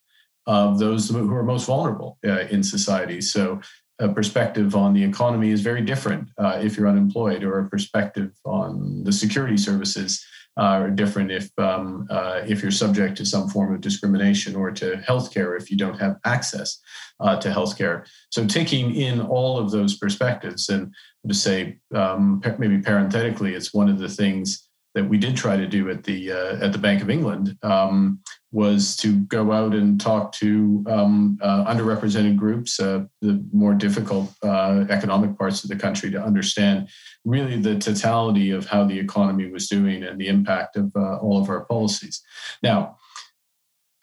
of 0.49 0.81
those 0.81 1.09
who 1.09 1.33
are 1.33 1.45
most 1.45 1.67
vulnerable 1.67 2.19
in 2.25 2.65
society. 2.65 3.21
So, 3.21 3.61
a 4.03 4.09
perspective 4.09 4.75
on 4.75 4.93
the 4.93 5.05
economy 5.05 5.51
is 5.51 5.61
very 5.61 5.83
different 5.83 6.29
uh, 6.37 6.59
if 6.61 6.77
you're 6.77 6.89
unemployed, 6.89 7.45
or 7.45 7.61
a 7.61 7.69
perspective 7.69 8.33
on 8.45 9.05
the 9.05 9.13
security 9.13 9.57
services 9.57 10.25
are 10.57 10.91
different 10.91 11.31
if 11.31 11.51
um, 11.59 12.07
uh, 12.11 12.43
if 12.47 12.63
you're 12.63 12.71
subject 12.71 13.17
to 13.17 13.25
some 13.25 13.49
form 13.49 13.75
of 13.75 13.81
discrimination 13.81 14.55
or 14.55 14.71
to 14.71 15.03
healthcare 15.09 15.59
if 15.59 15.71
you 15.71 15.77
don't 15.77 15.99
have 15.99 16.17
access 16.25 16.79
uh, 17.21 17.37
to 17.37 17.49
healthcare. 17.49 18.07
So 18.31 18.47
taking 18.47 18.95
in 18.95 19.21
all 19.21 19.59
of 19.59 19.71
those 19.71 19.97
perspectives, 19.97 20.69
and 20.69 20.93
to 21.27 21.35
say 21.35 21.79
um, 21.95 22.43
maybe 22.59 22.79
parenthetically, 22.79 23.55
it's 23.55 23.73
one 23.73 23.89
of 23.89 23.99
the 23.99 24.09
things 24.09 24.69
that 24.95 25.09
we 25.09 25.17
did 25.17 25.37
try 25.37 25.57
to 25.57 25.67
do 25.67 25.91
at 25.91 26.05
the 26.05 26.33
uh, 26.33 26.65
at 26.65 26.73
the 26.73 26.79
Bank 26.79 27.03
of 27.03 27.11
England 27.11 27.57
um, 27.63 28.21
was 28.51 28.97
to 28.97 29.21
go 29.21 29.53
out 29.53 29.75
and 29.75 30.01
talk 30.01 30.33
to 30.33 30.85
um, 30.87 31.39
uh, 31.41 31.65
underrepresented 31.65 32.37
groups, 32.37 32.79
uh, 32.79 33.05
the 33.23 33.43
more 33.53 33.73
difficult 33.73 34.31
uh, 34.43 34.85
economic 34.91 35.39
parts 35.39 35.65
of 35.65 35.71
the 35.71 35.77
country, 35.77 36.11
to 36.11 36.23
understand 36.23 36.89
really 37.25 37.59
the 37.59 37.79
totality 37.79 38.51
of 38.51 38.67
how 38.67 38.85
the 38.85 38.99
economy 38.99 39.51
was 39.51 39.69
doing 39.69 40.03
and 40.03 40.21
the 40.21 40.29
impact 40.29 40.77
of 40.77 40.93
uh, 40.95 41.17
all 41.17 41.41
of 41.41 41.49
our 41.49 41.65
policies. 41.65 42.23
Now. 42.63 42.99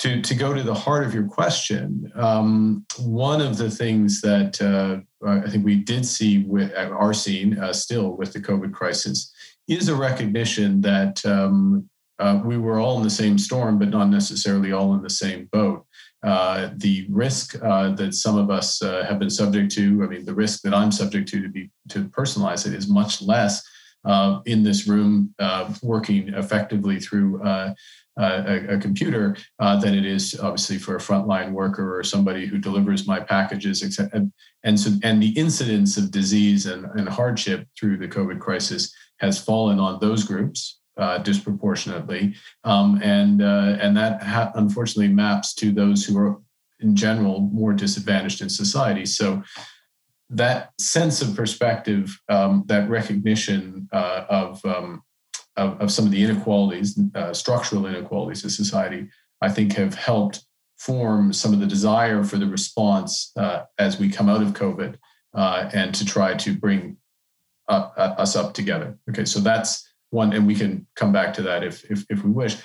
To, 0.03 0.21
to 0.21 0.33
go 0.33 0.53
to 0.53 0.63
the 0.63 0.73
heart 0.73 1.05
of 1.05 1.13
your 1.13 1.27
question, 1.27 2.09
um, 2.15 2.85
one 2.99 3.41
of 3.41 3.57
the 3.57 3.69
things 3.69 4.21
that 4.21 4.61
uh, 4.61 5.01
I 5.27 5.49
think 5.49 5.65
we 5.65 5.75
did 5.75 6.05
see 6.05 6.45
with 6.45 6.73
are 6.73 7.13
seeing 7.13 7.57
still 7.73 8.15
with 8.15 8.31
the 8.31 8.39
COVID 8.39 8.71
crisis 8.71 9.33
is 9.69 9.87
a 9.89 9.95
recognition 9.95 10.81
that 10.81 11.25
um, 11.25 11.89
uh, 12.19 12.41
we 12.43 12.57
were 12.57 12.79
all 12.79 12.97
in 12.97 13.03
the 13.03 13.09
same 13.09 13.37
storm, 13.37 13.79
but 13.79 13.89
not 13.89 14.09
necessarily 14.09 14.71
all 14.71 14.93
in 14.93 15.01
the 15.01 15.09
same 15.09 15.47
boat. 15.51 15.85
Uh, 16.21 16.71
the 16.77 17.07
risk 17.09 17.55
uh, 17.63 17.91
that 17.91 18.13
some 18.13 18.37
of 18.37 18.49
us 18.49 18.81
uh, 18.83 19.05
have 19.07 19.19
been 19.19 19.29
subject 19.29 19.71
to, 19.71 20.03
I 20.03 20.07
mean, 20.07 20.25
the 20.25 20.33
risk 20.33 20.61
that 20.63 20.73
I'm 20.73 20.91
subject 20.91 21.29
to 21.29 21.41
to 21.41 21.47
be 21.47 21.69
to 21.89 22.09
personalize 22.09 22.67
it 22.67 22.73
is 22.73 22.89
much 22.89 23.21
less 23.21 23.65
uh, 24.03 24.39
in 24.45 24.61
this 24.61 24.85
room 24.85 25.33
uh, 25.39 25.73
working 25.81 26.27
effectively 26.29 26.99
through 26.99 27.41
a, 27.45 27.73
a, 28.17 28.77
computer 28.79 29.37
than 29.59 29.93
it 29.93 30.05
is 30.05 30.37
obviously 30.41 30.77
for 30.77 30.97
a 30.97 30.99
frontline 30.99 31.51
worker 31.53 31.97
or 31.97 32.03
somebody 32.03 32.45
who 32.45 32.57
delivers 32.57 33.07
my 33.07 33.21
packages, 33.21 33.81
and, 33.81 34.33
and 34.63 34.77
so 34.77 34.91
and 35.03 35.23
the 35.23 35.31
incidence 35.39 35.95
of 35.95 36.11
disease 36.11 36.65
and, 36.65 36.85
and 36.99 37.07
hardship 37.07 37.65
through 37.79 37.95
the 37.95 38.09
COVID 38.09 38.41
crisis 38.41 38.93
has 39.19 39.41
fallen 39.41 39.79
on 39.79 39.99
those 39.99 40.23
groups 40.23 40.79
uh, 40.97 41.17
disproportionately, 41.19 42.35
um, 42.63 42.99
and 43.01 43.41
uh, 43.41 43.77
and 43.79 43.95
that 43.95 44.21
ha- 44.21 44.51
unfortunately 44.55 45.07
maps 45.07 45.53
to 45.53 45.71
those 45.71 46.05
who 46.05 46.17
are 46.17 46.37
in 46.81 46.95
general 46.95 47.41
more 47.41 47.73
disadvantaged 47.73 48.41
in 48.41 48.49
society. 48.49 49.05
So 49.05 49.43
that 50.29 50.71
sense 50.79 51.21
of 51.21 51.35
perspective, 51.35 52.19
um, 52.29 52.63
that 52.67 52.89
recognition 52.89 53.87
uh, 53.91 54.25
of 54.29 54.63
um, 54.65 55.01
of, 55.55 55.81
of, 55.81 55.91
some 55.91 56.05
of 56.05 56.11
the 56.11 56.23
inequalities, 56.23 56.99
uh, 57.15 57.33
structural 57.33 57.85
inequalities 57.85 58.45
of 58.45 58.51
society, 58.51 59.09
I 59.41 59.49
think 59.49 59.73
have 59.73 59.95
helped 59.95 60.45
form 60.77 61.33
some 61.33 61.53
of 61.53 61.59
the 61.59 61.65
desire 61.65 62.23
for 62.23 62.37
the 62.37 62.47
response 62.47 63.31
uh, 63.35 63.63
as 63.77 63.99
we 63.99 64.09
come 64.09 64.29
out 64.29 64.41
of 64.41 64.53
COVID 64.53 64.95
uh, 65.33 65.69
and 65.73 65.93
to 65.95 66.05
try 66.05 66.33
to 66.35 66.57
bring 66.57 66.97
up, 67.69 67.93
uh, 67.97 68.15
us 68.17 68.35
up 68.35 68.53
together. 68.53 68.97
Okay, 69.09 69.25
so 69.25 69.39
that's 69.39 69.87
one, 70.09 70.33
and 70.33 70.45
we 70.45 70.55
can 70.55 70.87
come 70.95 71.11
back 71.11 71.33
to 71.35 71.41
that 71.43 71.63
if, 71.63 71.89
if, 71.89 72.05
if 72.09 72.23
we 72.23 72.31
wish. 72.31 72.57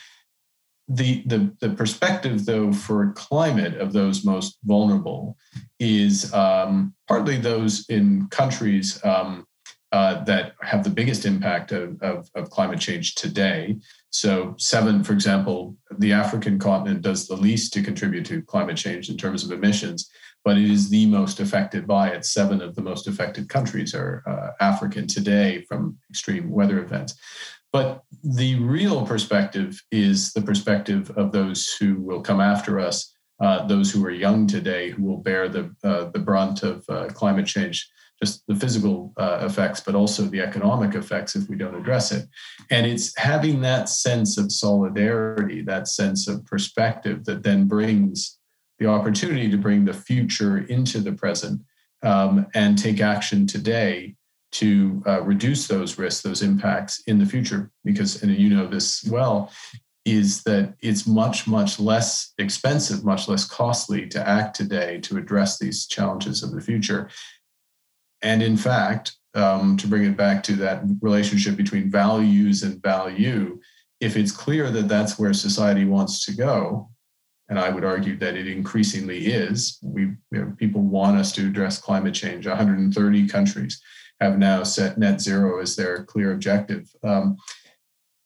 The, 0.88 1.22
the, 1.26 1.54
the 1.60 1.70
perspective, 1.70 2.44
though, 2.44 2.72
for 2.72 3.12
climate 3.12 3.78
of 3.80 3.92
those 3.92 4.24
most 4.24 4.58
vulnerable 4.64 5.36
is 5.78 6.32
um, 6.34 6.94
partly 7.08 7.36
those 7.36 7.86
in 7.88 8.26
countries 8.28 9.02
um, 9.04 9.46
uh, 9.92 10.24
that 10.24 10.54
have 10.60 10.82
the 10.82 10.90
biggest 10.90 11.24
impact 11.24 11.70
of, 11.70 12.02
of, 12.02 12.28
of, 12.34 12.50
climate 12.50 12.80
change 12.80 13.14
today. 13.14 13.76
So, 14.10 14.56
seven, 14.58 15.04
for 15.04 15.12
example, 15.12 15.76
the 15.98 16.12
African 16.12 16.58
continent 16.58 17.02
does 17.02 17.28
the 17.28 17.36
least 17.36 17.72
to 17.74 17.82
contribute 17.82 18.26
to 18.26 18.42
climate 18.42 18.76
change 18.76 19.08
in 19.08 19.16
terms 19.16 19.44
of 19.44 19.52
emissions, 19.52 20.10
but 20.44 20.58
it 20.58 20.70
is 20.70 20.90
the 20.90 21.06
most 21.06 21.40
affected 21.40 21.86
by 21.86 22.08
it. 22.08 22.24
Seven 22.24 22.60
of 22.60 22.74
the 22.74 22.82
most 22.82 23.08
affected 23.08 23.48
countries 23.48 23.94
are 23.94 24.22
uh, 24.26 24.62
African 24.62 25.06
today 25.06 25.64
from 25.68 25.96
extreme 26.10 26.50
weather 26.50 26.82
events. 26.82 27.14
But 27.72 28.02
the 28.22 28.56
real 28.56 29.04
perspective 29.04 29.82
is 29.90 30.32
the 30.32 30.42
perspective 30.42 31.10
of 31.16 31.32
those 31.32 31.72
who 31.72 32.00
will 32.00 32.20
come 32.20 32.40
after 32.40 32.78
us, 32.78 33.12
uh, 33.40 33.66
those 33.66 33.90
who 33.90 34.04
are 34.04 34.10
young 34.10 34.46
today, 34.46 34.90
who 34.90 35.02
will 35.02 35.16
bear 35.16 35.48
the, 35.48 35.74
uh, 35.82 36.10
the 36.10 36.20
brunt 36.20 36.62
of 36.62 36.84
uh, 36.88 37.06
climate 37.06 37.46
change 37.46 37.90
just 38.22 38.46
the 38.46 38.54
physical 38.54 39.12
uh, 39.16 39.40
effects, 39.42 39.80
but 39.80 39.94
also 39.94 40.22
the 40.22 40.40
economic 40.40 40.94
effects 40.94 41.34
if 41.34 41.48
we 41.48 41.56
don't 41.56 41.74
address 41.74 42.12
it. 42.12 42.28
And 42.70 42.86
it's 42.86 43.12
having 43.18 43.60
that 43.62 43.88
sense 43.88 44.38
of 44.38 44.52
solidarity, 44.52 45.62
that 45.62 45.88
sense 45.88 46.28
of 46.28 46.44
perspective 46.46 47.24
that 47.24 47.42
then 47.42 47.66
brings 47.66 48.38
the 48.78 48.86
opportunity 48.86 49.50
to 49.50 49.56
bring 49.56 49.84
the 49.84 49.94
future 49.94 50.58
into 50.58 51.00
the 51.00 51.12
present 51.12 51.60
um, 52.02 52.46
and 52.54 52.76
take 52.76 53.00
action 53.00 53.46
today 53.46 54.14
to 54.52 55.02
uh, 55.06 55.20
reduce 55.22 55.66
those 55.66 55.98
risks, 55.98 56.22
those 56.22 56.42
impacts 56.42 57.02
in 57.06 57.18
the 57.18 57.26
future. 57.26 57.70
Because, 57.84 58.22
and 58.22 58.34
you 58.36 58.50
know 58.50 58.66
this 58.66 59.04
well, 59.04 59.50
is 60.04 60.42
that 60.42 60.74
it's 60.80 61.06
much, 61.06 61.46
much 61.46 61.80
less 61.80 62.34
expensive, 62.38 63.04
much 63.04 63.26
less 63.26 63.46
costly 63.46 64.06
to 64.08 64.28
act 64.28 64.54
today 64.54 65.00
to 65.00 65.16
address 65.16 65.58
these 65.58 65.86
challenges 65.86 66.42
of 66.42 66.52
the 66.52 66.60
future. 66.60 67.08
And 68.22 68.42
in 68.42 68.56
fact, 68.56 69.16
um, 69.34 69.76
to 69.78 69.86
bring 69.86 70.04
it 70.04 70.16
back 70.16 70.42
to 70.44 70.52
that 70.56 70.84
relationship 71.00 71.56
between 71.56 71.90
values 71.90 72.62
and 72.62 72.80
value, 72.82 73.60
if 74.00 74.16
it's 74.16 74.30
clear 74.30 74.70
that 74.70 74.88
that's 74.88 75.18
where 75.18 75.32
society 75.32 75.84
wants 75.84 76.24
to 76.26 76.36
go, 76.36 76.90
and 77.48 77.58
I 77.58 77.68
would 77.68 77.84
argue 77.84 78.16
that 78.18 78.36
it 78.36 78.48
increasingly 78.48 79.26
is, 79.26 79.78
we 79.82 80.02
you 80.02 80.16
know, 80.30 80.54
people 80.56 80.80
want 80.80 81.18
us 81.18 81.32
to 81.32 81.46
address 81.46 81.78
climate 81.78 82.14
change. 82.14 82.46
130 82.46 83.28
countries 83.28 83.82
have 84.20 84.38
now 84.38 84.62
set 84.62 84.98
net 84.98 85.20
zero 85.20 85.60
as 85.60 85.76
their 85.76 86.04
clear 86.04 86.32
objective. 86.32 86.88
Um, 87.02 87.36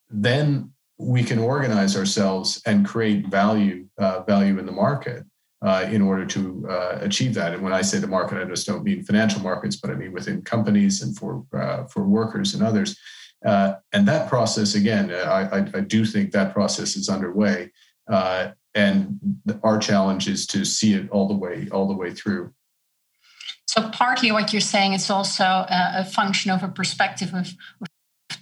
then 0.09 0.73
we 0.99 1.23
can 1.23 1.39
organize 1.39 1.97
ourselves 1.97 2.61
and 2.67 2.87
create 2.87 3.27
value 3.27 3.87
uh, 3.99 4.23
value 4.23 4.59
in 4.59 4.67
the 4.67 4.73
market 4.73 5.25
uh, 5.63 5.87
in 5.91 6.03
order 6.03 6.25
to 6.25 6.67
uh, 6.69 6.99
achieve 7.01 7.35
that. 7.35 7.55
And 7.55 7.63
when 7.63 7.73
I 7.73 7.83
say 7.83 7.99
the 7.99 8.07
market, 8.07 8.41
I 8.41 8.45
just 8.45 8.67
don't 8.67 8.85
mean 8.85 9.03
financial 9.03 9.41
markets, 9.41 9.77
but 9.77 9.91
I 9.91 9.95
mean 9.95 10.13
within 10.13 10.43
companies 10.43 11.03
and 11.03 11.17
for 11.17 11.45
uh, 11.53 11.85
for 11.85 12.05
workers 12.05 12.55
and 12.55 12.63
others. 12.63 12.97
Uh, 13.45 13.75
and 13.93 14.07
that 14.09 14.29
process, 14.29 14.75
again, 14.75 15.13
I, 15.13 15.59
I, 15.59 15.59
I, 15.73 15.81
do 15.81 16.05
think 16.05 16.33
that 16.33 16.53
process 16.53 16.97
is 16.97 17.09
underway. 17.09 17.71
Uh, 18.11 18.49
and 18.75 19.19
our 19.63 19.79
challenge 19.79 20.29
is 20.29 20.47
to 20.49 20.65
see 20.65 20.95
it 20.95 21.09
all 21.11 21.29
the 21.29 21.35
way 21.35 21.69
all 21.73 21.89
the 21.89 21.95
way 21.95 22.13
through. 22.13 22.53
So 23.67 23.91
partly 23.91 24.33
what 24.33 24.53
you're 24.53 24.61
saying 24.61 24.95
is 24.95 25.11
also 25.11 25.45
a, 25.45 25.93
a 25.99 26.05
function 26.05 26.51
of 26.51 26.63
a 26.63 26.69
perspective 26.69 27.35
of, 27.35 27.55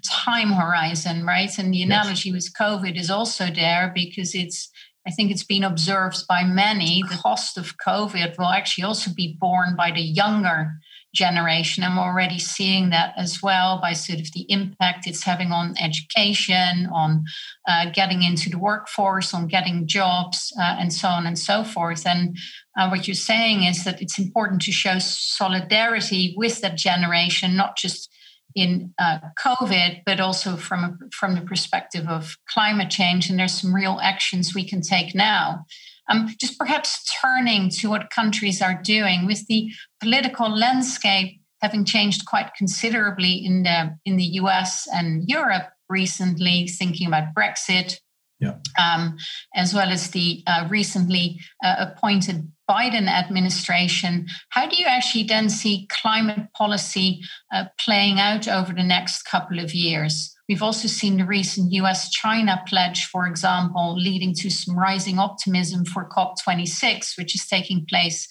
time 0.09 0.53
horizon, 0.53 1.25
right? 1.25 1.57
And 1.59 1.73
the 1.73 1.83
analogy 1.83 2.31
yes. 2.31 2.35
with 2.35 2.55
COVID 2.55 2.99
is 2.99 3.11
also 3.11 3.47
there 3.51 3.93
because 3.95 4.35
it's 4.35 4.71
I 5.07 5.13
think 5.13 5.31
it's 5.31 5.45
been 5.45 5.63
observed 5.63 6.27
by 6.29 6.43
many. 6.43 7.03
The 7.09 7.17
cost 7.17 7.57
of 7.57 7.77
COVID 7.87 8.37
will 8.39 8.49
actually 8.49 8.85
also 8.85 9.13
be 9.15 9.37
borne 9.41 9.77
by 9.77 9.93
the 9.93 10.01
younger 10.01 10.81
generation. 11.17 11.83
I'm 11.83 11.99
already 11.99 12.39
seeing 12.39 12.91
that 12.91 13.15
as 13.17 13.41
well 13.43 13.81
by 13.81 13.95
sort 13.95 14.21
of 14.21 14.33
the 14.33 14.45
impact 14.49 15.07
it's 15.07 15.25
having 15.25 15.51
on 15.51 15.75
education, 15.81 16.89
on 16.93 17.25
uh, 17.67 17.91
getting 17.91 18.23
into 18.23 18.51
the 18.51 18.59
workforce, 18.59 19.35
on 19.35 19.49
getting 19.49 19.87
jobs, 19.87 20.53
uh, 20.61 20.77
and 20.79 20.93
so 20.93 21.09
on 21.09 21.27
and 21.27 21.39
so 21.39 21.65
forth. 21.65 22.07
And 22.07 22.37
uh, 22.79 22.89
what 22.89 23.09
you're 23.09 23.15
saying 23.15 23.65
is 23.65 23.85
that 23.85 24.01
it's 24.03 24.19
important 24.19 24.63
to 24.63 24.73
show 24.73 24.99
solidarity 24.99 26.35
with 26.37 26.61
that 26.61 26.77
generation, 26.77 27.57
not 27.57 27.77
just 27.77 28.11
in 28.55 28.95
uh, 28.99 29.19
COVID, 29.39 30.03
but 30.07 30.21
also 30.21 30.57
from 30.57 30.85
a, 30.85 30.91
from 31.13 31.35
the 31.35 31.43
perspective 31.43 32.07
of 32.09 32.37
climate 32.49 32.91
change. 32.91 33.29
And 33.29 33.39
there's 33.39 33.61
some 33.61 33.75
real 33.75 33.99
actions 34.03 34.55
we 34.55 34.69
can 34.69 34.81
take 34.81 35.15
now. 35.15 35.65
Um, 36.09 36.29
just 36.41 36.59
perhaps 36.59 37.05
turning 37.21 37.69
to 37.71 37.91
what 37.91 38.11
countries 38.11 38.63
are 38.63 38.81
doing 38.83 39.27
with 39.27 39.47
the 39.49 39.73
political 40.01 40.49
landscape 40.49 41.41
having 41.63 41.85
changed 41.85 42.27
quite 42.27 42.55
considerably 42.55 43.33
in 43.33 43.63
the 43.63 43.97
in 44.05 44.17
the 44.17 44.25
US 44.41 44.87
and 44.93 45.29
Europe 45.29 45.69
recently, 45.89 46.67
thinking 46.67 47.07
about 47.07 47.35
Brexit, 47.35 48.01
yeah. 48.41 48.55
um, 48.79 49.17
as 49.55 49.73
well 49.73 49.91
as 49.91 50.11
the 50.11 50.43
uh, 50.47 50.67
recently 50.69 51.41
uh, 51.65 51.77
appointed 51.79 52.51
Biden 52.69 53.09
administration. 53.09 54.27
How 54.51 54.67
do 54.69 54.77
you 54.77 54.87
actually 54.87 55.25
then 55.25 55.49
see 55.49 55.89
climate 55.89 56.49
policy 56.57 57.21
uh, 57.55 57.67
playing 57.79 58.19
out 58.19 58.49
over 58.49 58.73
the 58.73 58.83
next 58.83 59.23
couple 59.23 59.59
of 59.59 59.75
years? 59.75 60.36
We've 60.49 60.63
also 60.63 60.87
seen 60.87 61.17
the 61.17 61.25
recent 61.25 61.73
US 61.73 62.11
China 62.11 62.63
pledge, 62.67 63.07
for 63.07 63.27
example, 63.27 63.97
leading 63.97 64.33
to 64.35 64.51
some 64.51 64.79
rising 64.79 65.19
optimism 65.19 65.85
for 65.85 66.09
COP26, 66.09 67.19
which 67.19 67.35
is 67.35 67.47
taking 67.47 67.87
place 67.89 68.29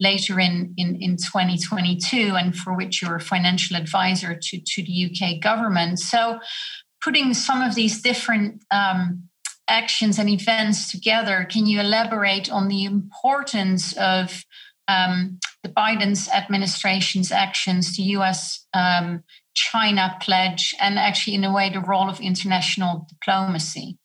later 0.00 0.38
in, 0.38 0.74
in, 0.76 0.98
in 1.00 1.16
2022, 1.16 2.34
and 2.36 2.54
for 2.54 2.76
which 2.76 3.00
you're 3.00 3.16
a 3.16 3.20
financial 3.20 3.76
advisor 3.76 4.38
to, 4.40 4.60
to 4.60 4.82
the 4.82 5.10
UK 5.10 5.40
government. 5.40 6.00
So, 6.00 6.38
putting 7.02 7.34
some 7.34 7.62
of 7.62 7.74
these 7.74 8.00
different 8.00 8.64
um, 8.70 9.24
actions 9.68 10.18
and 10.18 10.28
events 10.28 10.90
together, 10.90 11.46
can 11.50 11.66
you 11.66 11.80
elaborate 11.80 12.50
on 12.50 12.68
the 12.68 12.84
importance 12.84 13.92
of 13.96 14.44
um, 14.88 15.38
the 15.62 15.68
Biden's 15.68 16.28
administration's 16.28 17.32
actions, 17.32 17.96
the 17.96 18.02
US 18.02 18.66
um, 18.74 19.22
China 19.54 20.16
pledge, 20.20 20.74
and 20.80 20.98
actually, 20.98 21.34
in 21.34 21.44
a 21.44 21.52
way, 21.52 21.70
the 21.70 21.80
role 21.80 22.08
of 22.10 22.20
international 22.20 23.06
diplomacy? 23.08 23.98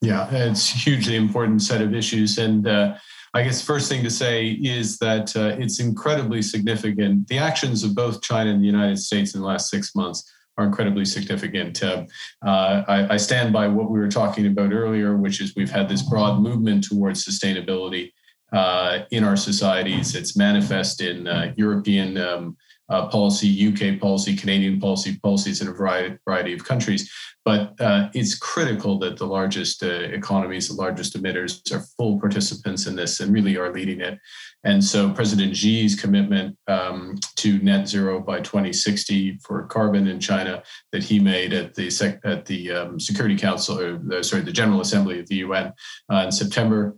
Yeah, 0.00 0.28
it's 0.30 0.74
a 0.74 0.78
hugely 0.84 1.16
important 1.16 1.62
set 1.62 1.80
of 1.80 1.94
issues. 1.94 2.38
And 2.38 2.66
uh, 2.66 2.96
I 3.34 3.42
guess 3.42 3.62
first 3.62 3.88
thing 3.88 4.02
to 4.02 4.10
say 4.10 4.50
is 4.50 4.98
that 4.98 5.36
uh, 5.36 5.56
it's 5.58 5.80
incredibly 5.80 6.42
significant. 6.42 7.28
The 7.28 7.38
actions 7.38 7.84
of 7.84 7.94
both 7.94 8.22
China 8.22 8.50
and 8.50 8.62
the 8.62 8.66
United 8.66 8.98
States 8.98 9.34
in 9.34 9.40
the 9.40 9.46
last 9.46 9.70
six 9.70 9.94
months 9.94 10.30
are 10.58 10.64
incredibly 10.64 11.04
significant. 11.04 11.82
Uh, 11.82 12.04
uh, 12.44 12.82
I, 12.88 13.14
I, 13.14 13.16
stand 13.18 13.52
by 13.52 13.68
what 13.68 13.90
we 13.90 13.98
were 13.98 14.08
talking 14.08 14.46
about 14.46 14.72
earlier, 14.72 15.16
which 15.16 15.40
is 15.42 15.54
we've 15.54 15.70
had 15.70 15.88
this 15.88 16.00
broad 16.00 16.40
movement 16.40 16.84
towards 16.84 17.26
sustainability 17.26 18.12
uh, 18.52 19.00
in 19.10 19.22
our 19.22 19.36
societies. 19.36 20.14
It's 20.14 20.36
manifest 20.36 21.02
in 21.02 21.26
uh, 21.26 21.52
European 21.56 22.16
um, 22.16 22.56
uh, 22.88 23.08
policy, 23.08 23.68
UK 23.68 24.00
policy, 24.00 24.36
Canadian 24.36 24.80
policy, 24.80 25.18
policies 25.22 25.60
in 25.60 25.68
a 25.68 25.72
variety, 25.72 26.16
variety 26.24 26.52
of 26.52 26.64
countries. 26.64 27.10
But 27.44 27.80
uh, 27.80 28.08
it's 28.12 28.36
critical 28.36 28.98
that 28.98 29.16
the 29.16 29.26
largest 29.26 29.82
economies, 29.82 30.68
the 30.68 30.74
largest 30.74 31.16
emitters, 31.16 31.72
are 31.72 31.84
full 31.96 32.18
participants 32.18 32.86
in 32.86 32.96
this 32.96 33.20
and 33.20 33.32
really 33.32 33.56
are 33.56 33.72
leading 33.72 34.00
it. 34.00 34.18
And 34.64 34.82
so 34.82 35.12
President 35.12 35.54
Xi's 35.56 35.94
commitment 35.94 36.56
um, 36.66 37.14
to 37.36 37.58
net 37.58 37.86
zero 37.86 38.20
by 38.20 38.40
2060 38.40 39.38
for 39.44 39.64
carbon 39.68 40.08
in 40.08 40.18
China 40.18 40.60
that 40.90 41.04
he 41.04 41.20
made 41.20 41.52
at 41.52 41.72
the 41.74 41.88
sec- 41.88 42.20
at 42.24 42.44
the 42.46 42.72
um, 42.72 42.98
Security 42.98 43.36
Council, 43.36 43.78
or 43.78 43.98
the, 43.98 44.24
sorry, 44.24 44.42
the 44.42 44.50
General 44.50 44.80
Assembly 44.80 45.20
of 45.20 45.28
the 45.28 45.36
UN 45.36 45.72
uh, 46.12 46.24
in 46.24 46.32
September, 46.32 46.96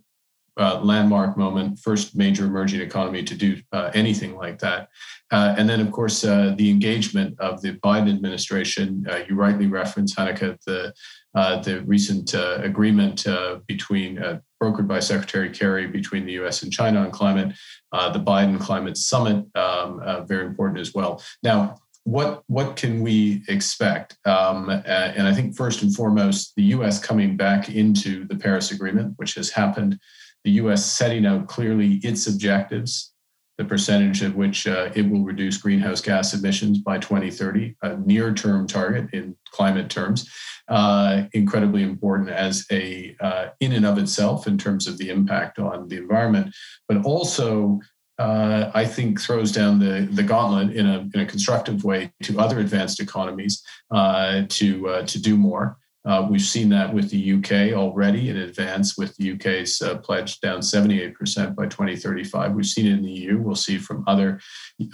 uh, 0.59 0.81
landmark 0.83 1.37
moment, 1.37 1.79
first 1.79 2.17
major 2.17 2.45
emerging 2.45 2.81
economy 2.81 3.23
to 3.23 3.35
do 3.35 3.61
uh, 3.73 3.91
anything 3.95 4.37
like 4.37 4.59
that. 4.59 4.88
Uh, 5.31 5.55
and 5.59 5.69
then, 5.69 5.81
of 5.81 5.93
course, 5.93 6.25
uh, 6.25 6.55
the 6.57 6.71
engagement 6.71 7.38
of 7.38 7.61
the 7.61 7.73
Biden 7.75 8.09
administration. 8.15 9.07
Uh, 9.11 9.21
you 9.29 9.35
rightly 9.35 9.67
referenced, 9.67 10.17
Hanneke, 10.17 10.59
the 10.65 10.93
uh, 11.35 11.61
the 11.61 11.83
recent 11.83 12.35
agreement 12.35 13.27
between 13.67 14.17
brokered 14.61 14.88
by 14.88 14.99
Secretary 14.99 15.50
Kerry 15.50 15.87
between 15.87 16.25
the 16.27 16.33
U.S. 16.33 16.62
and 16.62 16.73
China 16.73 17.00
on 17.00 17.11
climate, 17.11 17.55
the 17.93 18.19
Biden 18.19 18.59
climate 18.59 18.97
summit, 18.97 19.45
um, 19.55 20.27
very 20.27 20.47
important 20.47 20.81
as 20.81 20.95
well. 20.95 21.23
Now, 21.43 21.77
what 22.05 22.43
what 22.47 22.77
can 22.77 23.03
we 23.03 23.45
expect? 23.47 24.17
Um, 24.25 24.71
and 24.71 25.29
I 25.29 25.35
think 25.35 25.55
first 25.55 25.83
and 25.83 25.95
foremost, 25.95 26.55
the 26.57 26.65
U.S. 26.75 26.99
coming 26.99 27.37
back 27.37 27.69
into 27.69 28.27
the 28.27 28.37
Paris 28.37 28.73
Agreement, 28.73 29.12
which 29.17 29.35
has 29.35 29.50
happened. 29.50 30.00
The 30.49 30.55
U.S. 30.64 30.83
setting 30.90 31.26
out 31.26 31.47
clearly 31.47 31.97
its 31.97 32.26
objectives, 32.26 33.12
the 33.59 33.67
percentage 33.67 34.23
at 34.23 34.35
which 34.35 34.67
uh, 34.67 34.90
it 34.95 35.02
will 35.02 35.23
reduce 35.23 35.59
greenhouse 35.59 36.00
gas 36.00 36.33
emissions 36.33 36.78
by 36.78 36.97
2030, 36.97 37.76
a 37.83 37.99
near-term 37.99 38.67
target 38.67 39.12
in 39.12 39.37
climate 39.50 39.90
terms, 39.90 40.26
uh, 40.69 41.25
incredibly 41.35 41.83
important 41.83 42.31
as 42.31 42.64
a 42.73 43.14
uh, 43.21 43.49
in 43.61 43.75
and 43.75 43.85
of 43.85 43.99
itself 43.99 44.47
in 44.47 44.57
terms 44.57 44.87
of 44.87 44.97
the 44.97 45.11
impact 45.11 45.59
on 45.59 45.87
the 45.88 45.99
environment, 45.99 46.55
but 46.88 47.05
also 47.05 47.78
uh, 48.19 48.71
I 48.73 48.87
think 48.87 49.21
throws 49.21 49.52
down 49.52 49.78
the, 49.78 50.09
the 50.11 50.23
gauntlet 50.23 50.75
in 50.75 50.87
a, 50.87 51.00
in 51.12 51.21
a 51.21 51.26
constructive 51.26 51.85
way 51.85 52.11
to 52.23 52.40
other 52.40 52.59
advanced 52.59 53.00
economies 53.00 53.62
uh, 53.90 54.45
to, 54.49 54.88
uh, 54.88 55.02
to 55.09 55.21
do 55.21 55.37
more. 55.37 55.76
Uh, 56.09 56.27
we've 56.29 56.41
seen 56.41 56.71
that 56.71 56.93
with 56.93 57.11
the 57.11 57.35
UK 57.35 57.77
already 57.77 58.31
in 58.31 58.38
advance, 58.38 58.97
with 58.97 59.15
the 59.17 59.33
UK's 59.33 59.83
uh, 59.83 59.99
pledge 59.99 60.41
down 60.41 60.61
78% 60.61 61.55
by 61.55 61.67
2035. 61.67 62.53
We've 62.53 62.65
seen 62.65 62.87
it 62.87 62.93
in 62.93 63.03
the 63.03 63.11
EU. 63.11 63.38
We'll 63.38 63.55
see 63.55 63.77
from 63.77 64.05
other 64.07 64.41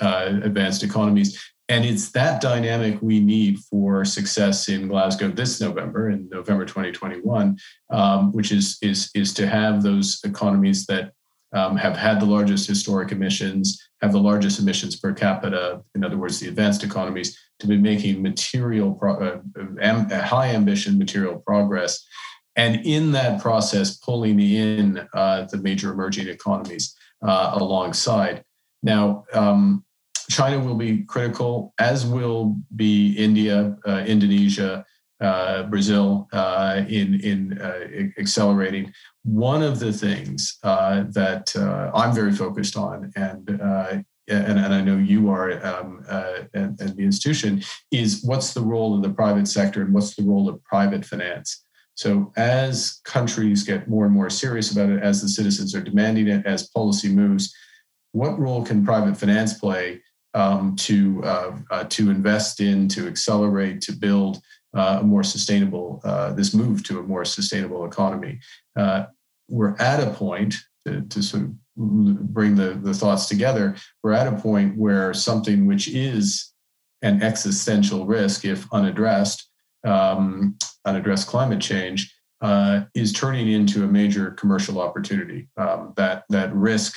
uh, 0.00 0.40
advanced 0.42 0.83
economies. 0.83 1.40
And 1.68 1.85
it's 1.85 2.11
that 2.11 2.42
dynamic 2.42 3.00
we 3.00 3.21
need 3.21 3.61
for 3.71 4.04
success 4.04 4.68
in 4.68 4.88
Glasgow 4.88 5.28
this 5.28 5.61
November, 5.61 6.11
in 6.11 6.28
November 6.28 6.64
2021, 6.64 7.56
um, 7.90 8.33
which 8.33 8.50
is, 8.50 8.76
is, 8.83 9.11
is 9.14 9.33
to 9.35 9.47
have 9.47 9.83
those 9.83 10.21
economies 10.25 10.85
that 10.87 11.12
um, 11.54 11.76
have 11.76 11.97
had 11.97 12.21
the 12.21 12.26
largest 12.26 12.66
historic 12.66 13.12
emissions, 13.12 13.80
have 14.02 14.12
the 14.12 14.18
largest 14.18 14.59
emissions 14.59 14.97
per 14.97 15.12
capita, 15.12 15.80
in 15.94 16.04
other 16.04 16.18
words, 16.18 16.40
the 16.40 16.49
advanced 16.49 16.83
economies, 16.83 17.38
to 17.64 17.68
be 17.68 17.78
making 17.78 18.23
material, 18.23 18.92
pro- 18.94 19.40
uh, 19.80 20.23
high 20.23 20.49
ambition 20.49 20.99
material 20.99 21.38
progress. 21.38 22.04
And 22.56 22.87
in 22.87 23.12
that 23.12 23.40
process, 23.40 23.97
pulling 23.97 24.38
in 24.38 25.09
uh, 25.12 25.47
the 25.50 25.59
major 25.59 25.92
emerging 25.92 26.28
economies 26.28 26.94
uh, 27.26 27.52
alongside. 27.54 28.44
Now, 28.83 29.25
um, 29.33 29.85
China 30.30 30.59
will 30.61 30.76
be 30.76 31.04
critical, 31.04 31.75
as 31.78 32.06
will 32.06 32.56
be 32.76 33.14
India, 33.16 33.76
uh, 33.87 34.04
Indonesia, 34.06 34.85
uh, 35.21 35.64
Brazil 35.64 36.28
uh, 36.33 36.83
in 36.88 37.21
in 37.21 37.59
uh, 37.61 38.21
accelerating. 38.21 38.92
One 39.23 39.62
of 39.62 39.78
the 39.78 39.92
things 39.92 40.59
uh, 40.62 41.04
that 41.11 41.54
uh, 41.56 41.90
I'm 41.94 42.14
very 42.14 42.33
focused 42.33 42.76
on, 42.76 43.12
and 43.16 43.49
and, 44.28 44.59
and 44.59 44.75
I 44.75 44.81
know 44.81 44.97
you 44.97 45.31
are, 45.31 45.64
um, 45.64 46.04
and, 46.54 46.81
and, 46.81 46.97
the 46.97 47.04
institution 47.04 47.62
is 47.90 48.23
what's 48.25 48.54
the 48.54 48.61
role 48.61 48.95
of 48.97 49.02
the 49.02 49.11
private 49.11 49.47
sector 49.47 49.83
and 49.83 49.93
what's 49.93 50.14
the 50.16 50.23
role 50.23 50.49
of 50.49 50.62
private 50.64 51.04
finance. 51.04 51.64
So 51.95 52.33
as 52.37 53.00
countries 53.04 53.62
get 53.62 53.88
more 53.88 54.04
and 54.04 54.14
more 54.14 54.31
serious 54.31 54.73
about 54.73 54.90
it, 54.90 55.02
as 55.02 55.23
the 55.23 55.28
citizens 55.28 55.75
are 55.75 55.83
demanding 55.83 56.28
it, 56.28 56.45
as 56.45 56.69
policy 56.71 57.09
moves, 57.09 57.54
what 58.12 58.38
role 58.38 58.64
can 58.64 58.85
private 58.85 59.16
finance 59.16 59.54
play 59.54 60.00
um, 60.35 60.75
to 60.76 61.23
uh, 61.25 61.57
uh, 61.71 61.85
to 61.85 62.11
invest 62.11 62.61
in, 62.61 62.88
to 62.88 63.07
accelerate, 63.07 63.81
to 63.83 63.93
build 63.93 64.43
uh, 64.75 64.99
a 65.00 65.04
more 65.04 65.23
sustainable, 65.23 66.00
uh, 66.04 66.33
this 66.33 66.52
move 66.52 66.83
to 66.85 66.99
a 66.99 67.02
more 67.02 67.25
sustainable 67.25 67.85
economy. 67.85 68.40
Uh, 68.76 69.04
we're 69.49 69.76
at 69.78 70.00
a 70.00 70.11
point 70.11 70.57
to, 70.86 71.02
to, 71.02 71.22
sort 71.22 71.44
of 71.44 71.52
bring 71.76 72.54
the, 72.54 72.78
the 72.82 72.94
thoughts 72.94 73.26
together. 73.26 73.76
We're 74.02 74.12
at 74.12 74.32
a 74.32 74.36
point 74.36 74.76
where 74.76 75.12
something 75.14 75.66
which 75.66 75.88
is 75.88 76.52
an 77.02 77.22
existential 77.22 78.06
risk, 78.06 78.44
if 78.44 78.66
unaddressed, 78.72 79.48
um, 79.84 80.56
unaddressed 80.84 81.26
climate 81.26 81.60
change, 81.60 82.14
uh, 82.40 82.82
is 82.94 83.12
turning 83.12 83.50
into 83.50 83.84
a 83.84 83.86
major 83.86 84.30
commercial 84.32 84.80
opportunity. 84.80 85.49
Um, 85.56 85.92
that 85.97 86.25
that 86.28 86.54
risk 86.54 86.97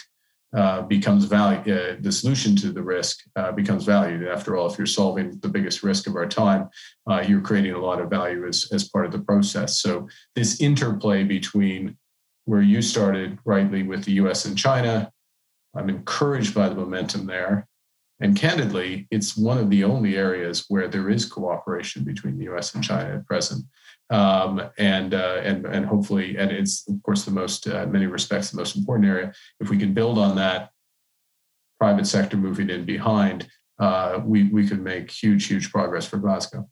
uh, 0.56 0.82
becomes 0.84 1.26
value. 1.26 1.60
Uh, 1.60 1.98
the 2.00 2.12
solution 2.12 2.56
to 2.56 2.72
the 2.72 2.82
risk 2.82 3.20
uh, 3.36 3.52
becomes 3.52 3.84
valued. 3.84 4.28
After 4.28 4.56
all, 4.56 4.72
if 4.72 4.78
you're 4.78 4.88
solving 4.88 5.38
the 5.40 5.50
biggest 5.50 5.84
risk 5.84 6.08
of 6.08 6.16
our 6.16 6.28
time, 6.28 6.70
uh, 7.10 7.24
you're 7.28 7.42
creating 7.42 7.74
a 7.74 7.80
lot 7.80 8.02
of 8.02 8.10
value 8.10 8.48
as, 8.48 8.68
as 8.72 8.88
part 8.88 9.06
of 9.06 9.12
the 9.12 9.20
process. 9.20 9.80
So 9.80 10.08
this 10.36 10.62
interplay 10.62 11.24
between 11.24 11.98
where 12.48 12.62
you 12.62 12.82
started 12.82 13.38
rightly 13.46 13.84
with 13.84 14.06
the 14.06 14.14
U.S. 14.14 14.46
and 14.46 14.58
China, 14.58 15.12
I'm 15.76 15.90
encouraged 15.90 16.56
by 16.56 16.70
the 16.70 16.76
momentum 16.76 17.26
there. 17.26 17.68
And 18.20 18.36
candidly, 18.36 19.08
it's 19.12 19.38
one 19.38 19.58
of 19.58 19.70
the 19.70 19.84
only 19.84 20.16
areas 20.16 20.66
where 20.70 20.88
there 20.88 21.10
is 21.10 21.26
cooperation 21.26 22.04
between 22.04 22.38
the 22.38 22.46
U.S. 22.46 22.74
and 22.74 22.84
China 22.84 23.16
at 23.16 23.28
present 23.28 23.66
um, 24.10 24.62
and 24.78 25.14
uh, 25.14 25.42
and 25.44 25.66
and 25.66 25.86
hopefully, 25.86 26.38
and 26.38 26.52
it's 26.52 26.88
of 26.88 27.02
course 27.04 27.26
the 27.26 27.32
most, 27.32 27.68
uh, 27.68 27.84
in 27.84 27.92
many 27.92 28.06
respects, 28.06 28.52
the 28.52 28.58
most 28.58 28.78
important 28.78 29.08
area. 29.08 29.34
If 29.60 29.70
we 29.70 29.78
can 29.78 29.94
build 29.94 30.18
on 30.18 30.36
that, 30.38 30.72
private 31.80 32.08
sector 32.08 32.38
moving 32.38 32.70
in 32.70 32.86
behind, 32.86 33.48
uh, 33.80 34.22
we 34.24 34.46
we 34.46 34.68
could 34.68 34.82
make 34.82 35.12
huge, 35.12 35.48
huge 35.48 35.72
progress 35.72 36.06
for 36.06 36.18
Glasgow. 36.18 36.70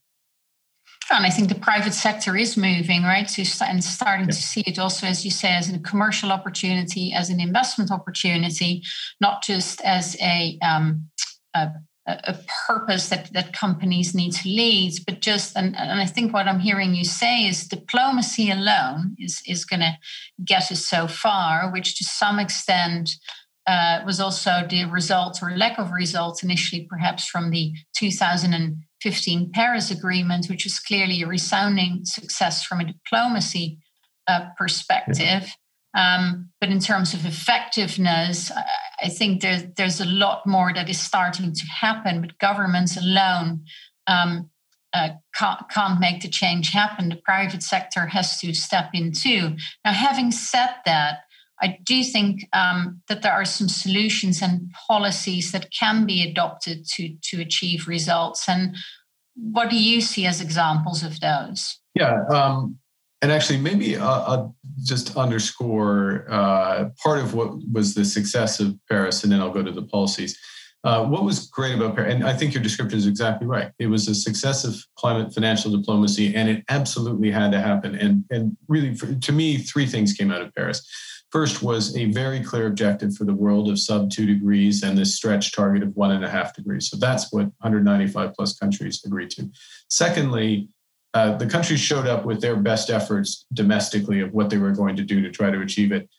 And 1.12 1.26
I 1.26 1.30
think 1.30 1.50
the 1.50 1.56
private 1.56 1.94
sector 1.94 2.36
is 2.36 2.58
moving, 2.58 3.04
right? 3.04 3.30
So 3.30 3.66
and 3.66 3.84
starting 3.84 4.26
yeah. 4.26 4.32
to 4.32 4.42
see 4.42 4.64
it 4.66 4.80
also, 4.80 5.06
as 5.06 5.24
you 5.24 5.32
say, 5.32 5.50
as 5.50 5.70
a 5.72 5.80
commercial 5.80 6.32
opportunity, 6.32 7.14
as 7.14 7.30
an 7.30 7.40
investment 7.40 7.92
opportunity, 7.92 8.82
not 9.22 9.44
just 9.44 9.82
as 9.82 10.18
a, 10.20 10.58
um, 10.62 11.10
a 11.54 11.70
a 12.08 12.38
purpose 12.68 13.10
that, 13.10 13.34
that 13.34 13.52
companies 13.52 14.14
need 14.14 14.32
to 14.32 14.48
lead, 14.48 14.94
but 15.08 15.22
just 15.22 15.58
and, 15.58 15.76
and 15.76 16.00
I 16.00 16.06
think 16.06 16.34
what 16.34 16.48
I'm 16.48 16.60
hearing 16.60 16.94
you 16.94 17.04
say 17.04 17.48
is 17.48 17.68
diplomacy 17.68 18.52
alone 18.52 19.16
is 19.18 19.42
is 19.48 19.66
going 19.66 19.80
to 19.80 19.98
get 20.44 20.72
us 20.72 20.86
so 20.86 21.08
far, 21.08 21.72
which 21.72 21.98
to 21.98 22.04
some 22.04 22.38
extent 22.38 23.10
uh, 23.66 24.02
was 24.06 24.20
also 24.20 24.66
the 24.70 24.86
result 24.86 25.40
or 25.42 25.58
lack 25.58 25.80
of 25.80 25.92
results 25.92 26.44
initially, 26.44 26.86
perhaps 26.88 27.28
from 27.28 27.50
the 27.50 27.74
2015 29.06 29.52
Paris 29.52 29.92
Agreement, 29.92 30.48
which 30.48 30.66
is 30.66 30.80
clearly 30.80 31.22
a 31.22 31.28
resounding 31.28 32.02
success 32.06 32.64
from 32.64 32.80
a 32.80 32.86
diplomacy 32.86 33.78
uh, 34.28 34.48
perspective. 34.58 35.56
Um, 35.96 36.50
but 36.60 36.70
in 36.70 36.80
terms 36.80 37.14
of 37.14 37.26
effectiveness, 37.26 38.52
I 39.02 39.10
think 39.10 39.42
there's 39.42 39.64
there's 39.78 40.02
a 40.02 40.06
lot 40.06 40.46
more 40.46 40.74
that 40.74 40.90
is 40.90 41.00
starting 41.00 41.54
to 41.54 41.66
happen. 41.68 42.22
But 42.22 42.40
governments 42.40 42.98
alone 42.98 43.64
um, 44.08 44.50
uh, 44.92 45.10
can't, 45.36 45.70
can't 45.70 46.00
make 46.00 46.22
the 46.22 46.30
change 46.30 46.72
happen. 46.72 47.10
The 47.10 47.22
private 47.24 47.62
sector 47.62 48.08
has 48.08 48.40
to 48.40 48.54
step 48.54 48.90
in 48.94 49.12
too. 49.12 49.56
Now, 49.86 49.94
having 49.94 50.32
said 50.32 50.74
that, 50.86 51.25
I 51.62 51.78
do 51.84 52.04
think 52.04 52.48
um, 52.54 53.02
that 53.08 53.22
there 53.22 53.32
are 53.32 53.46
some 53.46 53.70
solutions 53.70 54.42
and 54.42 54.72
policies 54.88 55.52
that 55.52 55.72
can 55.72 56.06
be 56.06 56.22
adopted 56.24 56.86
to 56.96 57.16
to 57.30 57.42
achieve 57.42 57.88
results. 57.88 58.50
And 58.50 58.76
what 59.36 59.70
do 59.70 59.78
you 59.78 60.02
see 60.02 60.26
as 60.26 60.42
examples 60.42 61.04
of 61.04 61.20
those? 61.20 61.80
Yeah, 61.94 62.24
um, 62.30 62.78
and 63.22 63.32
actually, 63.32 63.60
maybe 63.60 63.98
I'll, 63.98 64.24
I'll 64.28 64.56
just 64.84 65.16
underscore 65.18 66.26
uh, 66.30 66.90
part 67.02 67.20
of 67.20 67.34
what 67.34 67.54
was 67.72 67.96
the 67.96 68.06
success 68.06 68.60
of 68.60 68.78
Paris, 68.90 69.24
and 69.24 69.32
then 69.32 69.40
I'll 69.42 69.54
go 69.54 69.64
to 69.64 69.72
the 69.72 69.82
policies. 69.82 70.38
Uh, 70.84 71.04
what 71.04 71.24
was 71.24 71.48
great 71.48 71.74
about 71.74 71.96
Paris, 71.96 72.14
and 72.14 72.24
I 72.24 72.34
think 72.34 72.54
your 72.54 72.62
description 72.62 73.00
is 73.00 73.08
exactly 73.08 73.48
right. 73.48 73.72
It 73.80 73.88
was 73.88 74.08
a 74.08 74.14
success 74.14 74.64
of 74.64 74.76
climate 74.96 75.34
financial 75.34 75.76
diplomacy, 75.76 76.36
and 76.36 76.50
it 76.50 76.64
absolutely 76.70 77.32
had 77.32 77.52
to 77.54 77.60
happen. 77.60 77.96
And, 77.96 78.26
and 78.30 78.56
really, 78.68 78.94
for, 78.94 79.12
to 79.16 79.32
me, 79.32 79.58
three 79.58 79.88
things 79.88 80.14
came 80.14 80.30
out 80.30 80.42
of 80.42 80.54
Paris. 80.54 80.86
First 81.32 81.62
was 81.62 81.96
a 81.98 82.06
very 82.12 82.42
clear 82.44 82.68
objective 82.68 83.16
for 83.16 83.26
the 83.26 83.34
world 83.34 83.70
of 83.70 83.80
sub 83.80 84.10
two 84.10 84.26
degrees 84.26 84.84
and 84.84 84.98
this 84.98 85.16
stretch 85.16 85.52
target 85.54 85.84
of 85.84 85.96
one 85.96 86.12
and 86.12 86.24
a 86.24 86.30
half 86.30 86.56
degrees. 86.56 86.90
So 86.90 86.98
that's 86.98 87.32
what 87.34 87.46
195 87.60 88.34
plus 88.34 88.58
countries 88.58 89.04
agreed 89.06 89.32
to. 89.32 89.50
Secondly, 89.90 90.70
uh, 91.14 91.38
the 91.38 91.48
countries 91.48 91.80
showed 91.80 92.08
up 92.08 92.26
with 92.26 92.42
their 92.42 92.56
best 92.56 92.90
efforts 92.90 93.46
domestically 93.54 94.20
of 94.20 94.34
what 94.34 94.50
they 94.50 94.58
were 94.58 94.72
going 94.72 94.96
to 94.98 95.04
do 95.04 95.22
to 95.22 95.32
try 95.32 95.50
to 95.50 95.62
achieve 95.62 95.92
it. 95.92 96.10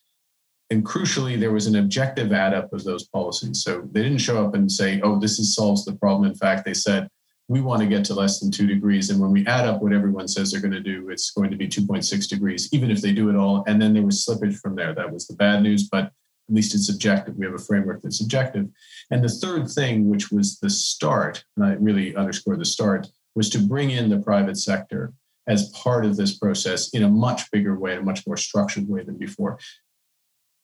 And 0.70 0.84
crucially, 0.84 1.38
there 1.38 1.52
was 1.52 1.66
an 1.66 1.76
objective 1.76 2.32
add 2.32 2.52
up 2.52 2.72
of 2.72 2.82
those 2.84 3.06
policies. 3.06 3.62
So 3.62 3.88
they 3.92 4.02
didn't 4.02 4.18
show 4.18 4.44
up 4.44 4.54
and 4.54 4.70
say, 4.72 5.00
oh, 5.02 5.20
this 5.20 5.38
is, 5.38 5.54
solves 5.54 5.84
the 5.84 5.94
problem. 5.94 6.28
In 6.28 6.34
fact, 6.34 6.64
they 6.64 6.74
said, 6.74 7.08
we 7.48 7.60
want 7.60 7.80
to 7.80 7.88
get 7.88 8.04
to 8.06 8.14
less 8.14 8.40
than 8.40 8.50
two 8.50 8.66
degrees. 8.66 9.10
And 9.10 9.20
when 9.20 9.30
we 9.30 9.46
add 9.46 9.66
up 9.66 9.80
what 9.80 9.92
everyone 9.92 10.26
says 10.26 10.50
they're 10.50 10.60
going 10.60 10.72
to 10.72 10.80
do, 10.80 11.10
it's 11.10 11.30
going 11.30 11.50
to 11.50 11.56
be 11.56 11.68
2.6 11.68 12.28
degrees, 12.28 12.68
even 12.72 12.90
if 12.90 13.00
they 13.00 13.12
do 13.12 13.30
it 13.30 13.36
all. 13.36 13.62
And 13.66 13.80
then 13.80 13.92
there 13.92 14.02
was 14.02 14.24
slippage 14.24 14.58
from 14.58 14.74
there. 14.74 14.94
That 14.94 15.12
was 15.12 15.26
the 15.26 15.36
bad 15.36 15.62
news, 15.62 15.88
but 15.88 16.06
at 16.06 16.54
least 16.54 16.74
it's 16.74 16.88
objective. 16.88 17.36
We 17.36 17.46
have 17.46 17.54
a 17.54 17.58
framework 17.58 18.02
that's 18.02 18.20
objective. 18.20 18.66
And 19.10 19.22
the 19.22 19.28
third 19.28 19.68
thing, 19.68 20.08
which 20.08 20.30
was 20.30 20.58
the 20.58 20.70
start, 20.70 21.44
and 21.56 21.64
I 21.64 21.72
really 21.74 22.16
underscore 22.16 22.56
the 22.56 22.64
start, 22.64 23.06
was 23.34 23.48
to 23.50 23.58
bring 23.58 23.90
in 23.90 24.08
the 24.08 24.18
private 24.18 24.56
sector 24.56 25.12
as 25.46 25.70
part 25.70 26.04
of 26.04 26.16
this 26.16 26.36
process 26.36 26.90
in 26.90 27.04
a 27.04 27.08
much 27.08 27.50
bigger 27.52 27.78
way, 27.78 27.96
a 27.96 28.02
much 28.02 28.26
more 28.26 28.36
structured 28.36 28.88
way 28.88 29.04
than 29.04 29.16
before. 29.16 29.58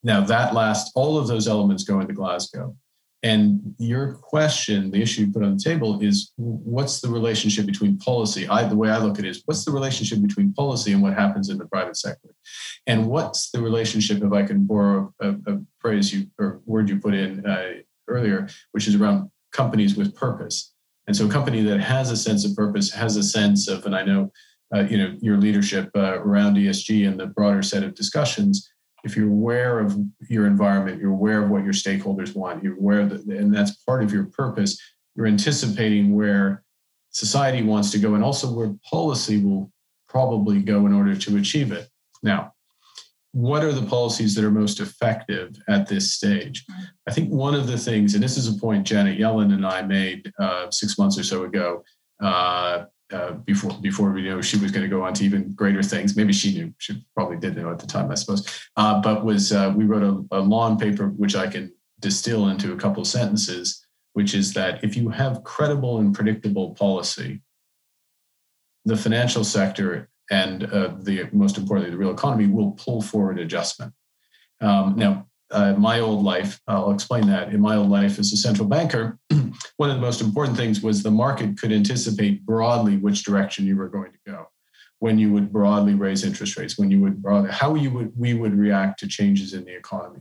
Now, 0.03 0.21
that 0.23 0.55
last, 0.55 0.91
all 0.97 1.17
of 1.17 1.29
those 1.29 1.47
elements 1.47 1.85
go 1.85 2.01
into 2.01 2.13
Glasgow. 2.13 2.77
And 3.25 3.75
your 3.79 4.15
question, 4.15 4.91
the 4.91 5.01
issue 5.01 5.23
you 5.23 5.33
put 5.33 5.45
on 5.45 5.57
the 5.57 5.63
table 5.63 6.01
is 6.01 6.33
what's 6.37 7.01
the 7.01 7.09
relationship 7.09 7.67
between 7.67 7.97
policy? 7.99 8.49
I, 8.49 8.65
the 8.65 8.77
way 8.77 8.91
I 8.91 8.99
look 8.99 9.19
at 9.19 9.25
it 9.25 9.29
is 9.29 9.43
what's 9.47 9.65
the 9.65 9.71
relationship 9.71 10.21
between 10.21 10.53
policy 10.55 10.93
and 10.93 11.01
what 11.01 11.15
happens 11.15 11.49
in 11.49 11.57
the 11.59 11.67
private 11.67 11.97
sector? 11.97 12.35
And 12.89 13.07
what's 13.07 13.51
the 13.53 13.61
relationship, 13.61 14.23
if 14.23 14.33
I 14.33 14.43
can 14.43 14.67
borrow 14.67 15.15
a, 15.21 15.31
a 15.47 15.61
phrase 15.79 16.13
you 16.13 16.27
or 16.39 16.61
word 16.67 16.89
you 16.89 16.99
put 16.99 17.15
in 17.15 17.47
uh, 17.47 17.75
earlier, 18.09 18.49
which 18.73 18.89
is 18.89 18.97
around 18.97 19.31
companies 19.53 19.97
with 19.97 20.17
purpose. 20.17 20.73
And 21.07 21.17
so 21.17 21.27
a 21.27 21.31
company 21.31 21.63
that 21.63 21.81
has 21.81 22.11
a 22.11 22.17
sense 22.17 22.45
of 22.45 22.57
purpose 22.57 22.93
has 22.93 23.17
a 23.17 23.23
sense 23.23 23.69
of, 23.69 23.87
and 23.87 23.95
I 23.95 24.03
know, 24.03 24.33
uh, 24.75 24.81
you 24.81 24.99
know, 24.99 25.17
your 25.21 25.37
leadership 25.37 25.91
uh, 25.95 26.19
around 26.21 26.57
ESG 26.57 27.07
and 27.07 27.21
the 27.21 27.27
broader 27.27 27.63
set 27.63 27.85
of 27.85 27.95
discussions 27.95 28.72
if 29.05 29.17
you're 29.17 29.29
aware 29.29 29.81
of 29.81 29.97
your 30.29 30.47
environment, 30.47 31.01
you're 31.01 31.13
aware 31.13 31.43
of 31.43 31.51
what 31.51 31.65
your 31.65 31.73
stakeholders 31.73 32.35
want, 32.35 32.63
you're 32.63 32.79
aware 32.79 33.05
that, 33.05 33.25
and 33.27 33.55
that's 33.55 33.77
part 33.85 34.03
of 34.03 34.13
your 34.13 34.25
purpose, 34.25 34.81
you're 35.17 35.27
anticipating 35.27 36.15
where 36.15 36.63
society 37.11 37.63
wants 37.63 37.91
to 37.91 37.99
go 37.99 38.15
and 38.15 38.25
also 38.25 38.53
where 38.53 38.75
policy 38.89 39.43
will 39.43 39.71
probably 40.09 40.61
go 40.61 40.87
in 40.87 40.93
order 40.93 41.17
to 41.17 41.37
achieve 41.37 41.73
it. 41.73 41.89
Now, 42.23 42.53
what 43.33 43.65
are 43.65 43.73
the 43.73 43.87
policies 43.87 44.35
that 44.35 44.45
are 44.45 44.51
most 44.51 44.79
effective 44.79 45.57
at 45.69 45.89
this 45.89 46.13
stage? 46.13 46.65
I 47.09 47.13
think 47.13 47.31
one 47.31 47.55
of 47.55 47.67
the 47.67 47.79
things, 47.79 48.15
and 48.15 48.23
this 48.23 48.37
is 48.37 48.47
a 48.47 48.61
point 48.61 48.87
Janet 48.87 49.19
Yellen 49.19 49.55
and 49.55 49.67
I 49.67 49.83
made 49.83 50.31
uh, 50.39 50.71
six 50.71 50.99
months 50.99 51.19
or 51.19 51.25
so 51.25 51.45
ago, 51.45 51.83
uh, 52.23 52.85
uh, 53.13 53.33
before 53.33 53.73
before 53.81 54.11
we 54.11 54.23
knew 54.23 54.43
she 54.43 54.59
was 54.59 54.71
going 54.71 54.83
to 54.83 54.89
go 54.89 55.03
on 55.03 55.15
to 55.15 55.25
even 55.25 55.53
greater 55.53 55.83
things. 55.83 56.17
Maybe 56.17 56.33
she 56.33 56.55
knew. 56.55 56.75
She 56.79 57.05
probably 57.15 57.37
did 57.37 57.57
know 57.57 57.71
at 57.71 57.79
the 57.79 57.87
time, 57.87 58.11
I 58.11 58.15
suppose. 58.15 58.47
Uh, 58.77 59.01
but 59.01 59.25
was 59.25 59.53
uh, 59.53 59.73
we 59.77 59.85
wrote 59.85 60.03
a, 60.03 60.39
a 60.39 60.41
long 60.41 60.79
paper 60.79 61.09
which 61.09 61.37
I 61.37 61.47
can 61.47 61.73
distill 62.01 62.49
into 62.49 62.73
a 62.73 62.77
couple 62.77 63.05
sentences, 63.05 63.87
which 64.13 64.35
is 64.35 64.53
that 64.55 64.83
if 64.83 64.97
you 64.97 65.09
have 65.11 65.45
credible 65.45 65.99
and 65.99 66.15
predictable 66.15 66.75
policy, 66.75 67.41
the 68.85 68.97
financial 68.97 69.45
sector 69.45 70.09
and 70.31 70.65
uh, 70.65 70.95
the 71.01 71.29
most 71.33 71.59
importantly 71.59 71.91
the 71.91 71.99
real 71.99 72.13
economy 72.13 72.47
will 72.47 72.73
pull 72.73 73.03
forward 73.03 73.39
adjustment. 73.39 73.93
Um, 74.61 74.95
now, 74.97 75.27
uh, 75.53 75.75
my 75.75 76.01
old 76.01 76.25
life, 76.25 76.61
I'll 76.67 76.93
explain 76.93 77.27
that. 77.29 77.53
In 77.53 77.61
my 77.61 77.77
old 77.77 77.91
life 77.91 78.19
as 78.19 78.33
a 78.33 78.37
central 78.37 78.67
banker, 78.67 79.19
one 79.77 79.91
of 79.91 79.97
the 79.97 80.03
most 80.03 80.21
important 80.21 80.57
things 80.57 80.83
was 80.83 81.03
the 81.03 81.11
market 81.11 81.59
could 81.59 81.73
anticipate 81.73 82.45
broadly 82.45 82.97
which 82.97 83.25
direction 83.25 83.67
you 83.67 83.77
were 83.77 83.89
going 83.89 84.13
to 84.13 84.19
go 84.27 84.47
when 84.99 85.19
you 85.19 85.33
would 85.33 85.53
broadly 85.53 85.95
raise 85.95 86.25
interest 86.25 86.57
rates, 86.57 86.79
when 86.79 86.91
you 86.91 87.01
would 87.01 87.21
broadly, 87.21 87.51
how 87.51 87.75
you 87.75 87.91
would 87.91 88.13
we 88.17 88.35
would 88.35 88.55
react 88.55 89.01
to 89.01 89.09
changes 89.09 89.53
in 89.53 89.65
the 89.65 89.77
economy. 89.77 90.21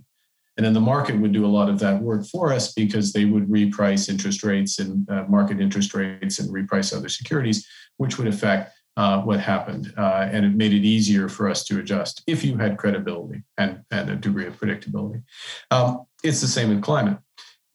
And 0.58 0.66
then 0.66 0.74
the 0.74 0.82
market 0.82 1.20
would 1.20 1.32
do 1.32 1.46
a 1.46 1.48
lot 1.48 1.70
of 1.70 1.80
that 1.80 2.02
work 2.02 2.26
for 2.26 2.52
us 2.52 2.74
because 2.74 3.14
they 3.14 3.26
would 3.26 3.48
reprice 3.48 4.10
interest 4.10 4.44
rates 4.44 4.80
and 4.80 5.10
uh, 5.10 5.24
market 5.24 5.62
interest 5.62 5.94
rates 5.94 6.40
and 6.40 6.50
reprice 6.50 6.96
other 6.96 7.10
securities, 7.10 7.66
which 7.98 8.18
would 8.18 8.28
affect 8.28 8.74
uh, 9.02 9.20
what 9.22 9.40
happened. 9.40 9.92
Uh, 9.98 10.30
and 10.32 10.46
it 10.46 10.54
made 10.54 10.74
it 10.74 10.86
easier 10.86 11.28
for 11.28 11.50
us 11.50 11.64
to 11.64 11.80
adjust 11.80 12.22
if 12.28 12.44
you 12.44 12.56
had 12.56 12.78
credibility 12.78 13.42
and, 13.58 13.82
and 13.90 14.12
a 14.12 14.16
degree 14.16 14.46
of 14.46 14.60
predictability. 14.60 15.24
Um, 15.72 16.06
it's 16.24 16.40
the 16.40 16.48
same 16.48 16.70
in 16.70 16.82
climate. 16.82 17.18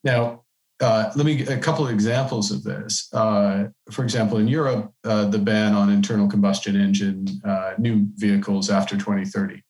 Now, 0.04 0.44
uh, 0.78 1.10
let 1.16 1.26
me 1.26 1.44
a 1.46 1.58
couple 1.58 1.84
of 1.84 1.92
examples 1.92 2.52
of 2.52 2.62
this. 2.62 3.08
Uh, 3.12 3.64
for 3.90 4.04
example, 4.04 4.38
in 4.38 4.46
Europe, 4.46 4.92
uh, 5.02 5.24
the 5.24 5.38
ban 5.38 5.74
on 5.74 5.90
internal 5.90 6.28
combustion 6.28 6.80
engine 6.80 7.26
uh, 7.44 7.72
new 7.76 8.06
vehicles 8.14 8.70
after 8.70 8.94
2030. 8.96 9.60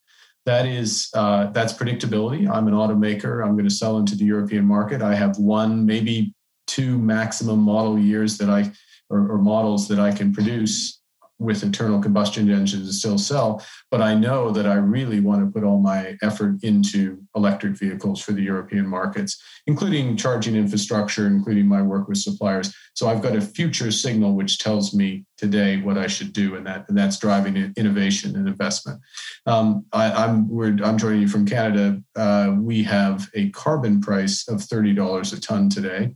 That 0.45 0.67
is 0.67 1.09
uh, 1.15 1.47
that's 1.53 1.73
predictability. 1.73 2.51
I'm 2.51 2.69
an 2.69 2.75
automaker. 2.75 3.43
I'm 3.43 3.53
going 3.53 3.69
to 3.69 3.75
sell 3.75 3.97
into 3.97 4.15
the 4.15 4.27
European 4.27 4.67
market. 4.67 5.01
I 5.01 5.15
have 5.15 5.39
one, 5.39 5.87
maybe 5.87 6.35
two 6.67 6.99
maximum 6.99 7.61
model 7.61 7.99
years 7.99 8.37
that 8.39 8.51
I 8.51 8.71
or, 9.09 9.31
or 9.31 9.39
models 9.39 9.89
that 9.89 9.99
I 9.99 10.13
can 10.13 10.35
produce 10.35 11.01
with 11.39 11.63
internal 11.63 12.01
combustion 12.01 12.51
engines 12.51 12.99
still 12.99 13.19
sell. 13.19 13.63
But 13.91 14.01
I 14.01 14.15
know 14.15 14.51
that 14.51 14.67
I 14.67 14.75
really 14.75 15.21
want 15.21 15.45
to 15.45 15.51
put 15.51 15.67
all 15.67 15.81
my 15.81 16.17
effort 16.23 16.63
into 16.63 17.23
electric 17.35 17.77
vehicles 17.77 18.23
for 18.23 18.33
the 18.33 18.43
European 18.43 18.87
markets, 18.87 19.41
including 19.67 20.17
charging 20.17 20.57
infrastructure, 20.57 21.27
including 21.27 21.67
my 21.67 21.83
work 21.83 22.09
with 22.09 22.19
suppliers. 22.19 22.75
So 22.95 23.09
I've 23.09 23.23
got 23.23 23.37
a 23.37 23.41
future 23.41 23.91
signal 23.91 24.35
which 24.35 24.59
tells 24.59 24.95
me 24.95 25.25
today 25.37 25.77
what 25.77 25.99
I 25.99 26.07
should 26.07 26.33
do, 26.33 26.57
and 26.57 26.67
that 26.67 26.89
and 26.89 26.97
that's 26.97 27.19
driving 27.19 27.73
innovation 27.77 28.37
and 28.37 28.49
investment. 28.49 29.01
Um, 29.45 29.85
I, 29.93 30.25
am 30.25 30.51
I'm, 30.59 30.85
I'm 30.85 30.99
joining 30.99 31.21
you 31.21 31.29
from 31.29 31.47
Canada. 31.47 32.03
Uh, 32.15 32.55
we 32.59 32.83
have 32.85 33.29
a 33.35 33.51
carbon 33.51 34.01
price 34.01 34.49
of 34.49 34.63
thirty 34.63 34.95
dollars 34.95 35.33
a 35.33 35.41
ton 35.41 35.69
today. 35.69 36.15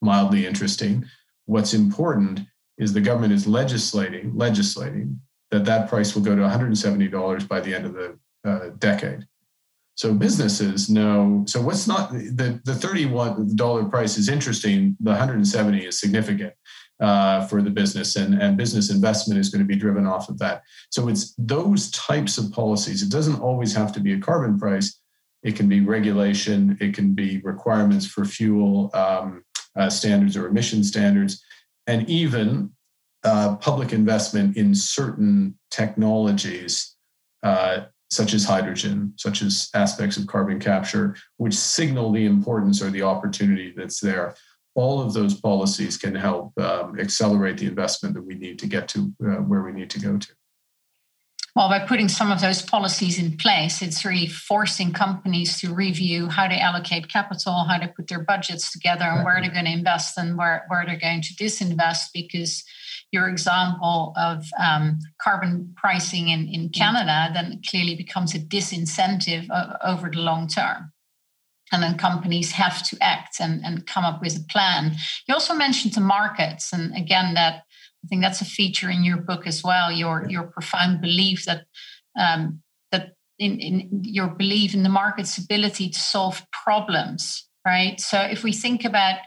Mildly 0.00 0.46
interesting. 0.46 1.04
What's 1.46 1.74
important 1.74 2.40
is 2.78 2.92
the 2.92 3.00
government 3.00 3.32
is 3.32 3.46
legislating 3.46 4.36
legislating 4.36 5.20
that 5.50 5.64
that 5.64 5.88
price 5.88 6.14
will 6.14 6.22
go 6.22 6.34
to 6.34 6.42
$170 6.42 7.48
by 7.48 7.60
the 7.60 7.74
end 7.74 7.86
of 7.86 7.94
the 7.94 8.18
uh, 8.44 8.70
decade. 8.78 9.26
So 9.96 10.12
businesses 10.12 10.90
know. 10.90 11.44
So 11.46 11.60
what's 11.60 11.86
not 11.86 12.12
the 12.12 12.60
the 12.64 12.72
$31 12.72 13.90
price 13.90 14.18
is 14.18 14.28
interesting. 14.28 14.96
The 15.00 15.10
170 15.10 15.86
is 15.86 16.00
significant 16.00 16.52
uh, 17.00 17.46
for 17.46 17.62
the 17.62 17.70
business, 17.70 18.16
and 18.16 18.34
and 18.34 18.56
business 18.56 18.90
investment 18.90 19.38
is 19.38 19.50
going 19.50 19.60
to 19.60 19.68
be 19.68 19.76
driven 19.76 20.04
off 20.04 20.28
of 20.28 20.38
that. 20.38 20.62
So 20.90 21.08
it's 21.08 21.34
those 21.38 21.92
types 21.92 22.38
of 22.38 22.50
policies. 22.50 23.02
It 23.02 23.10
doesn't 23.10 23.40
always 23.40 23.72
have 23.74 23.92
to 23.92 24.00
be 24.00 24.14
a 24.14 24.18
carbon 24.18 24.58
price. 24.58 25.00
It 25.44 25.54
can 25.54 25.68
be 25.68 25.80
regulation. 25.80 26.76
It 26.80 26.94
can 26.94 27.14
be 27.14 27.38
requirements 27.44 28.06
for 28.06 28.24
fuel 28.24 28.90
um, 28.94 29.44
uh, 29.76 29.90
standards 29.90 30.36
or 30.36 30.48
emission 30.48 30.82
standards 30.82 31.44
and 31.86 32.08
even 32.08 32.70
uh, 33.24 33.56
public 33.56 33.92
investment 33.92 34.56
in 34.56 34.74
certain 34.74 35.58
technologies, 35.70 36.96
uh, 37.42 37.84
such 38.10 38.34
as 38.34 38.44
hydrogen, 38.44 39.12
such 39.16 39.42
as 39.42 39.70
aspects 39.74 40.16
of 40.16 40.26
carbon 40.26 40.60
capture, 40.60 41.16
which 41.38 41.54
signal 41.54 42.12
the 42.12 42.26
importance 42.26 42.82
or 42.82 42.90
the 42.90 43.02
opportunity 43.02 43.72
that's 43.76 44.00
there. 44.00 44.34
All 44.74 45.00
of 45.00 45.12
those 45.12 45.40
policies 45.40 45.96
can 45.96 46.14
help 46.14 46.58
um, 46.58 46.98
accelerate 46.98 47.58
the 47.58 47.66
investment 47.66 48.14
that 48.14 48.22
we 48.24 48.34
need 48.34 48.58
to 48.58 48.66
get 48.66 48.88
to 48.88 49.12
uh, 49.24 49.36
where 49.36 49.62
we 49.62 49.72
need 49.72 49.90
to 49.90 50.00
go 50.00 50.18
to. 50.18 50.28
Well, 51.54 51.68
by 51.68 51.86
putting 51.86 52.08
some 52.08 52.32
of 52.32 52.40
those 52.40 52.62
policies 52.62 53.16
in 53.16 53.36
place, 53.36 53.80
it's 53.80 54.04
really 54.04 54.26
forcing 54.26 54.92
companies 54.92 55.60
to 55.60 55.72
review 55.72 56.28
how 56.28 56.48
they 56.48 56.58
allocate 56.58 57.08
capital, 57.08 57.64
how 57.64 57.78
they 57.78 57.86
put 57.86 58.08
their 58.08 58.24
budgets 58.24 58.72
together, 58.72 59.04
and 59.04 59.24
where 59.24 59.40
they're 59.40 59.52
going 59.52 59.66
to 59.66 59.70
invest 59.70 60.18
and 60.18 60.36
where, 60.36 60.64
where 60.66 60.84
they're 60.84 60.98
going 60.98 61.22
to 61.22 61.34
disinvest. 61.34 62.06
Because 62.12 62.64
your 63.12 63.28
example 63.28 64.12
of 64.16 64.44
um, 64.58 64.98
carbon 65.22 65.72
pricing 65.76 66.28
in, 66.28 66.48
in 66.48 66.70
Canada 66.70 67.30
then 67.32 67.62
clearly 67.68 67.94
becomes 67.94 68.34
a 68.34 68.40
disincentive 68.40 69.48
uh, 69.48 69.76
over 69.84 70.10
the 70.10 70.18
long 70.18 70.48
term. 70.48 70.90
And 71.70 71.82
then 71.82 71.96
companies 71.96 72.52
have 72.52 72.86
to 72.88 72.96
act 73.00 73.36
and, 73.40 73.64
and 73.64 73.86
come 73.86 74.04
up 74.04 74.20
with 74.20 74.36
a 74.36 74.44
plan. 74.50 74.96
You 75.26 75.34
also 75.34 75.54
mentioned 75.54 75.94
the 75.94 76.00
markets, 76.00 76.72
and 76.72 76.96
again, 76.96 77.34
that 77.34 77.63
I 78.04 78.06
think 78.08 78.22
that's 78.22 78.42
a 78.42 78.46
feature 78.46 78.90
in 78.90 79.02
your 79.02 79.16
book 79.16 79.46
as 79.46 79.62
well. 79.62 79.90
Your 79.90 80.26
your 80.28 80.44
profound 80.44 81.00
belief 81.00 81.44
that 81.46 81.64
um, 82.18 82.62
that 82.92 83.12
in, 83.38 83.58
in 83.58 83.88
your 84.04 84.28
belief 84.28 84.74
in 84.74 84.82
the 84.82 84.88
market's 84.88 85.38
ability 85.38 85.88
to 85.90 85.98
solve 85.98 86.44
problems, 86.52 87.48
right? 87.66 87.98
So 88.00 88.20
if 88.20 88.44
we 88.44 88.52
think 88.52 88.84
about 88.84 89.18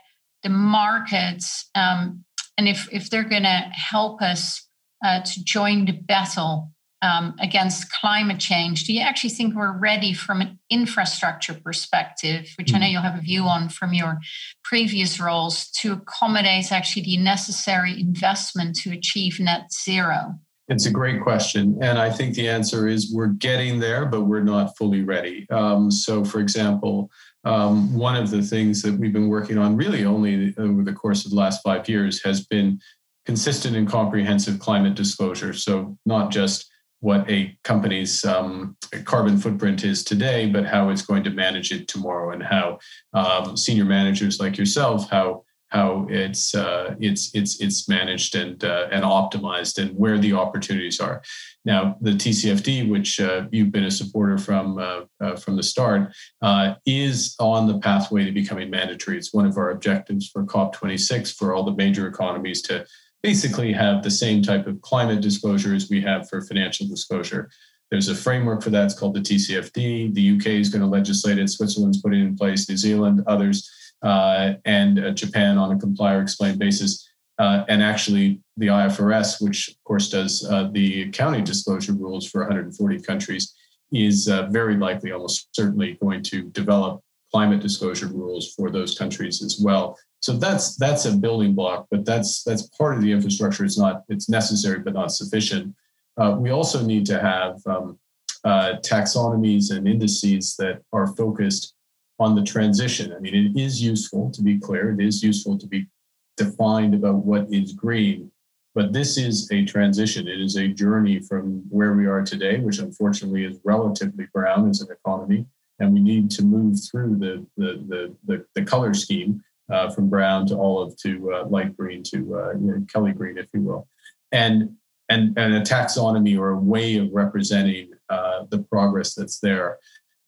the 0.44 0.50
markets, 0.50 1.70
um, 1.74 2.24
and 2.58 2.68
if 2.68 2.88
if 2.92 3.10
they're 3.10 3.28
going 3.28 3.44
to 3.44 3.70
help 3.72 4.22
us 4.22 4.68
uh, 5.04 5.22
to 5.22 5.44
join 5.44 5.86
the 5.86 5.94
battle 5.94 6.72
um, 7.02 7.36
against 7.40 7.92
climate 7.92 8.40
change, 8.40 8.86
do 8.86 8.94
you 8.94 9.02
actually 9.02 9.30
think 9.30 9.56
we're 9.56 9.78
ready 9.78 10.14
from 10.14 10.42
an 10.42 10.60
infrastructure 10.70 11.54
perspective, 11.54 12.50
which 12.58 12.74
I 12.74 12.80
know 12.80 12.86
hmm. 12.88 12.94
you'll 12.94 13.02
have 13.02 13.18
a 13.18 13.22
view 13.22 13.44
on 13.44 13.70
from 13.70 13.94
your 13.94 14.20
previous 14.64 15.20
roles, 15.20 15.70
to 15.82 15.94
accommodate 15.94 16.72
actually 16.72 17.04
the 17.04 17.18
necessary 17.18 18.00
investment 18.00 18.76
to 18.78 18.92
achieve 18.92 19.40
net 19.40 19.72
zero? 19.72 20.40
It's 20.70 20.86
a 20.86 20.92
great 20.92 21.22
question. 21.22 21.78
And 21.82 21.98
I 21.98 22.10
think 22.10 22.36
the 22.36 22.50
answer 22.50 22.88
is 22.88 23.14
we're 23.14 23.28
getting 23.28 23.80
there, 23.80 24.06
but 24.06 24.24
we're 24.24 24.44
not 24.44 24.76
fully 24.78 25.02
ready. 25.02 25.48
Um, 25.50 25.90
so, 25.90 26.26
for 26.26 26.40
example, 26.42 27.10
um, 27.46 27.94
one 27.96 28.18
of 28.18 28.32
the 28.32 28.42
things 28.42 28.82
that 28.82 29.00
we've 29.00 29.14
been 29.14 29.30
working 29.30 29.58
on 29.58 29.78
really 29.78 30.04
only 30.04 30.54
over 30.58 30.84
the 30.84 30.92
course 30.92 31.24
of 31.24 31.32
the 31.32 31.38
last 31.38 31.62
five 31.64 31.88
years 31.88 32.22
has 32.24 32.46
been 32.46 32.82
consistent 33.26 33.78
and 33.78 33.88
comprehensive 33.88 34.60
climate 34.60 34.96
disclosure. 34.96 35.54
So, 35.54 35.98
not 36.06 36.32
just 36.32 36.70
what 37.00 37.30
a 37.30 37.58
company's 37.64 38.26
um, 38.26 38.76
carbon 39.06 39.38
footprint 39.38 39.84
is 39.84 40.04
today, 40.04 40.48
but 40.48 40.66
how 40.66 40.90
it's 40.90 41.04
going 41.04 41.24
to 41.24 41.30
manage 41.30 41.72
it 41.72 41.88
tomorrow, 41.88 42.32
and 42.32 42.44
how 42.44 42.80
um, 43.14 43.56
senior 43.56 43.86
managers 43.86 44.40
like 44.40 44.58
yourself, 44.58 45.10
how 45.10 45.44
how 45.70 46.08
it's 46.10 46.56
uh, 46.56 46.96
it's 47.00 47.34
it's 47.36 47.60
it's 47.60 47.90
managed 47.90 48.36
and 48.36 48.64
uh, 48.64 48.88
and 48.92 49.04
optimized 49.04 49.78
and 49.80 49.96
where 49.98 50.18
the 50.18 50.34
opportunities 50.34 51.00
are. 51.00 51.22
Now, 51.66 51.98
the 52.00 52.12
TCFD, 52.12 52.90
which 52.90 53.20
uh, 53.20 53.48
you've 53.52 53.74
been 53.74 53.84
a 53.84 53.92
supporter 53.92 54.38
from 54.38 54.78
uh, 54.78 55.02
uh, 55.20 55.36
from 55.36 55.58
the 55.58 55.64
start, 55.64 56.16
uh, 56.42 56.76
is 56.86 57.36
on 57.40 57.68
the 57.68 57.80
pathway 57.80 58.24
to 58.24 58.32
becoming 58.32 58.70
mandatory. 58.70 59.18
It's 59.18 59.34
one 59.34 59.46
of 59.46 59.58
our 59.58 59.72
objectives 59.72 60.30
for 60.30 60.46
COP26 60.46 61.36
for 61.36 61.54
all 61.54 61.64
the 61.64 61.76
major 61.76 62.08
economies 62.08 62.62
to 62.64 62.86
basically 63.28 63.74
have 63.74 64.04
the 64.04 64.10
same 64.10 64.42
type 64.42 64.68
of 64.68 64.82
climate 64.82 65.20
disclosure 65.20 65.76
as 65.76 65.90
we 65.90 66.00
have 66.00 66.30
for 66.30 66.42
financial 66.42 66.88
disclosure. 66.88 67.50
There's 67.92 68.08
a 68.08 68.16
framework 68.16 68.64
for 68.64 68.70
that. 68.70 68.86
It's 68.86 68.98
called 68.98 69.16
the 69.16 69.20
TCFD. 69.20 70.14
The 70.14 70.38
UK 70.38 70.46
is 70.64 70.70
going 70.70 70.82
to 70.82 70.88
legislate 70.88 71.38
it. 71.38 71.50
Switzerland's 71.50 72.02
putting 72.02 72.22
it 72.22 72.24
in 72.24 72.38
place. 72.38 72.70
New 72.70 72.78
Zealand, 72.78 73.22
others 73.28 73.70
uh, 74.02 74.54
and 74.64 74.98
uh, 74.98 75.12
Japan 75.12 75.58
on 75.58 75.74
a 75.74 75.78
comply 75.78 76.14
or 76.14 76.22
explain 76.22 76.58
basis. 76.58 77.06
Uh, 77.38 77.66
and 77.68 77.84
actually, 77.84 78.40
the 78.56 78.68
IFRS, 78.68 79.42
which 79.42 79.68
of 79.72 79.84
course 79.84 80.10
does 80.10 80.48
uh, 80.50 80.70
the 80.72 81.02
accounting 81.10 81.44
disclosure 81.44 81.92
rules 81.92 82.26
for 82.26 82.40
140 82.40 83.02
countries, 83.02 83.54
is 83.92 84.30
uh, 84.30 84.48
very 84.52 84.78
likely, 84.78 85.12
almost 85.12 85.50
certainly, 85.52 85.98
going 86.02 86.24
to 86.24 86.44
develop 86.52 87.02
climate 87.32 87.62
disclosure 87.62 88.08
rules 88.08 88.54
for 88.54 88.70
those 88.70 88.98
countries 88.98 89.44
as 89.44 89.60
well. 89.60 89.98
So 90.20 90.34
that's 90.34 90.76
that's 90.78 91.06
a 91.06 91.16
building 91.16 91.54
block, 91.54 91.88
but 91.92 92.06
that's 92.06 92.44
that's 92.44 92.64
part 92.70 92.96
of 92.96 93.02
the 93.02 93.12
infrastructure. 93.12 93.64
It's 93.64 93.78
not 93.78 94.04
it's 94.10 94.30
necessary, 94.30 94.80
but 94.80 94.94
not 94.94 95.12
sufficient. 95.12 95.76
Uh, 96.18 96.36
we 96.40 96.50
also 96.50 96.82
need 96.84 97.06
to 97.06 97.20
have 97.20 97.58
um, 97.68 98.00
taxonomies 98.46 99.76
and 99.76 99.88
indices 99.88 100.56
that 100.58 100.82
are 100.92 101.16
focused 101.16 101.76
on 102.20 102.36
the 102.36 102.44
transition. 102.44 103.14
I 103.14 103.20
mean, 103.20 103.36
it 103.36 103.60
is 103.60 103.82
useful 103.82 104.32
to 104.32 104.42
be 104.42 104.60
clear, 104.60 104.92
it 104.92 105.06
is 105.06 105.22
useful 105.24 105.58
to 105.58 105.68
be 105.68 105.88
defined 106.36 106.94
about 106.94 107.26
what 107.26 107.48
is 107.52 107.74
green, 107.74 108.32
but 108.74 108.94
this 108.94 109.18
is 109.18 109.50
a 109.52 109.66
transition. 109.66 110.28
It 110.28 110.40
is 110.40 110.56
a 110.56 110.68
journey 110.68 111.20
from 111.20 111.64
where 111.70 111.94
we 111.94 112.06
are 112.06 112.24
today, 112.24 112.60
which 112.60 112.80
unfortunately 112.80 113.44
is 113.44 113.60
relatively 113.64 114.28
brown 114.34 114.70
as 114.70 114.82
an 114.82 114.90
economy, 114.92 115.46
and 115.80 115.94
we 115.94 116.00
need 116.00 116.32
to 116.32 116.44
move 116.44 116.78
through 116.90 117.18
the, 117.18 117.46
the, 117.58 117.84
the, 117.88 118.16
the, 118.26 118.46
the 118.56 118.64
color 118.64 118.94
scheme 118.94 119.44
uh, 119.72 119.90
from 119.90 120.10
brown 120.10 120.48
to 120.48 120.58
olive 120.58 120.96
to 120.98 121.34
uh, 121.34 121.46
light 121.48 121.76
green 121.76 122.04
to 122.04 122.18
uh, 122.36 122.52
you 122.54 122.68
know, 122.68 122.86
Kelly 122.92 123.12
green, 123.12 123.38
if 123.38 123.48
you 123.54 123.62
will. 123.62 123.88
And 124.32 124.76
and, 125.10 125.38
and 125.38 125.54
a 125.54 125.62
taxonomy 125.62 126.38
or 126.38 126.50
a 126.50 126.58
way 126.58 126.98
of 126.98 127.10
representing 127.14 127.92
uh, 128.10 128.44
the 128.50 128.60
progress 128.60 129.16
that's 129.16 129.40
there 129.40 129.78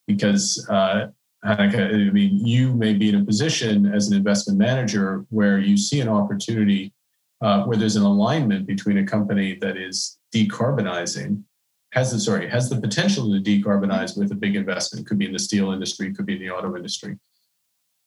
because 0.08 0.66
uh, 0.70 1.08
I 1.44 1.68
mean, 2.12 2.46
you 2.46 2.74
may 2.74 2.94
be 2.94 3.10
in 3.10 3.16
a 3.16 3.24
position 3.24 3.86
as 3.86 4.10
an 4.10 4.18
investment 4.18 4.60
manager 4.60 5.26
where 5.30 5.58
you 5.58 5.78
see 5.78 6.02
an 6.02 6.10
opportunity 6.10 6.94
uh, 7.42 7.64
where 7.64 7.78
there's 7.78 7.96
an 7.96 8.04
alignment 8.04 8.68
between 8.68 8.98
a 8.98 9.06
company 9.06 9.58
that 9.62 9.78
is 9.78 10.18
decarbonizing, 10.36 11.42
has 11.91 12.12
the 12.12 12.19
sorry, 12.19 12.47
has 12.47 12.69
the 12.69 12.80
potential 12.80 13.32
to 13.32 13.39
decarbonize 13.39 14.17
with 14.17 14.32
a 14.32 14.36
big 14.36 14.56
investment, 14.56 15.06
It 15.06 15.10
could 15.10 15.17
be 15.17 15.25
in 15.25 15.34
the 15.34 15.39
steel 15.39 15.71
industry, 15.71 16.13
could 16.13 16.25
be 16.25 16.36
in 16.36 16.39
the 16.39 16.52
auto 16.52 16.75
industry. 16.75 17.17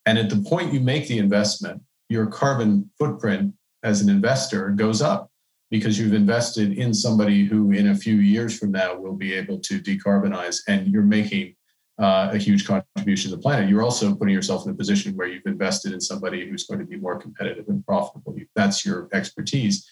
And 0.07 0.19
at 0.19 0.31
the 0.31 0.43
point 0.43 0.73
you 0.73 0.81
make 0.81 1.09
the 1.09 1.19
investment, 1.19 1.83
your 2.09 2.27
carbon 2.27 2.91
footprint 2.99 3.55
as 3.83 4.01
an 4.01 4.09
investor 4.09 4.71
goes 4.71 5.03
up 5.03 5.31
because 5.71 5.99
you've 5.99 6.13
invested 6.13 6.77
in 6.77 6.93
somebody 6.93 7.45
who 7.45 7.73
in 7.73 7.89
a 7.89 7.95
few 7.95 8.17
years 8.17 8.59
from 8.59 8.71
now 8.73 8.95
will 8.95 9.15
be 9.15 9.33
able 9.33 9.59
to 9.59 9.81
decarbonize 9.81 10.61
and 10.69 10.89
you're 10.89 11.03
making 11.03 11.55
uh, 11.99 12.31
a 12.33 12.39
huge 12.39 12.67
contribution 12.67 13.31
to 13.31 13.37
the 13.37 13.43
planet. 13.43 13.69
You're 13.69 13.83
also 13.83 14.15
putting 14.15 14.35
yourself 14.35 14.67
in 14.67 14.73
a 14.73 14.75
position 14.75 15.17
where 15.17 15.29
you've 15.29 15.47
invested 15.47 15.93
in 15.93 16.01
somebody 16.01 16.49
who's 16.49 16.65
going 16.65 16.81
to 16.81 16.87
be 16.87 16.97
more 16.97 17.19
competitive 17.19 17.69
and 17.69 17.85
profitable. 17.87 18.37
That's 18.55 18.85
your 18.85 19.09
expertise. 19.13 19.89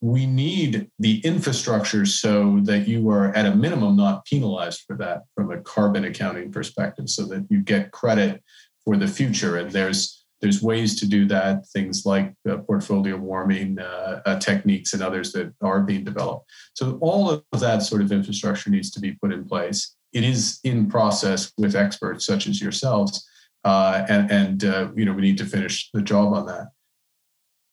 We 0.00 0.26
need 0.26 0.90
the 0.98 1.18
infrastructure 1.20 2.06
so 2.06 2.60
that 2.62 2.86
you 2.86 3.10
are 3.10 3.34
at 3.34 3.46
a 3.46 3.54
minimum 3.54 3.96
not 3.96 4.24
penalized 4.24 4.82
for 4.86 4.96
that 4.98 5.22
from 5.34 5.50
a 5.50 5.60
carbon 5.60 6.04
accounting 6.04 6.52
perspective, 6.52 7.08
so 7.08 7.24
that 7.26 7.46
you 7.50 7.60
get 7.60 7.90
credit 7.90 8.42
for 8.84 8.96
the 8.96 9.08
future. 9.08 9.56
And 9.56 9.70
there's 9.70 10.24
there's 10.40 10.62
ways 10.62 11.00
to 11.00 11.06
do 11.06 11.26
that, 11.26 11.66
things 11.68 12.06
like 12.06 12.32
uh, 12.48 12.58
portfolio 12.58 13.16
warming 13.16 13.80
uh, 13.80 14.22
uh, 14.24 14.38
techniques 14.38 14.92
and 14.92 15.02
others 15.02 15.32
that 15.32 15.52
are 15.62 15.80
being 15.80 16.04
developed. 16.04 16.48
So 16.74 16.96
all 17.00 17.28
of 17.30 17.60
that 17.60 17.82
sort 17.82 18.02
of 18.02 18.12
infrastructure 18.12 18.70
needs 18.70 18.92
to 18.92 19.00
be 19.00 19.14
put 19.14 19.32
in 19.32 19.44
place 19.44 19.96
it 20.12 20.24
is 20.24 20.60
in 20.64 20.88
process 20.88 21.52
with 21.58 21.76
experts 21.76 22.24
such 22.24 22.46
as 22.46 22.60
yourselves, 22.60 23.26
uh, 23.64 24.04
and, 24.08 24.30
and 24.30 24.64
uh, 24.64 24.88
you 24.94 25.04
know 25.04 25.12
we 25.12 25.22
need 25.22 25.38
to 25.38 25.44
finish 25.44 25.90
the 25.92 26.02
job 26.02 26.32
on 26.32 26.46
that. 26.46 26.68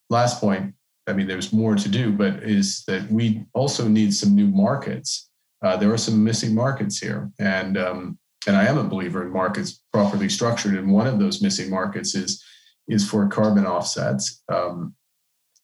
Last 0.09 0.39
point, 0.39 0.75
I 1.07 1.13
mean, 1.13 1.27
there's 1.27 1.53
more 1.53 1.75
to 1.75 1.89
do, 1.89 2.11
but 2.11 2.43
is 2.43 2.83
that 2.87 3.09
we 3.11 3.45
also 3.53 3.87
need 3.87 4.13
some 4.13 4.35
new 4.35 4.47
markets. 4.47 5.29
Uh, 5.61 5.77
there 5.77 5.93
are 5.93 5.97
some 5.97 6.23
missing 6.23 6.53
markets 6.53 6.99
here, 6.99 7.31
and 7.39 7.77
um, 7.77 8.17
and 8.47 8.55
I 8.55 8.65
am 8.65 8.77
a 8.77 8.83
believer 8.83 9.23
in 9.23 9.31
markets 9.31 9.81
properly 9.93 10.29
structured. 10.29 10.75
And 10.75 10.91
one 10.91 11.07
of 11.07 11.19
those 11.19 11.41
missing 11.41 11.69
markets 11.69 12.15
is 12.15 12.43
is 12.87 13.07
for 13.07 13.27
carbon 13.27 13.65
offsets. 13.65 14.43
Um, 14.51 14.95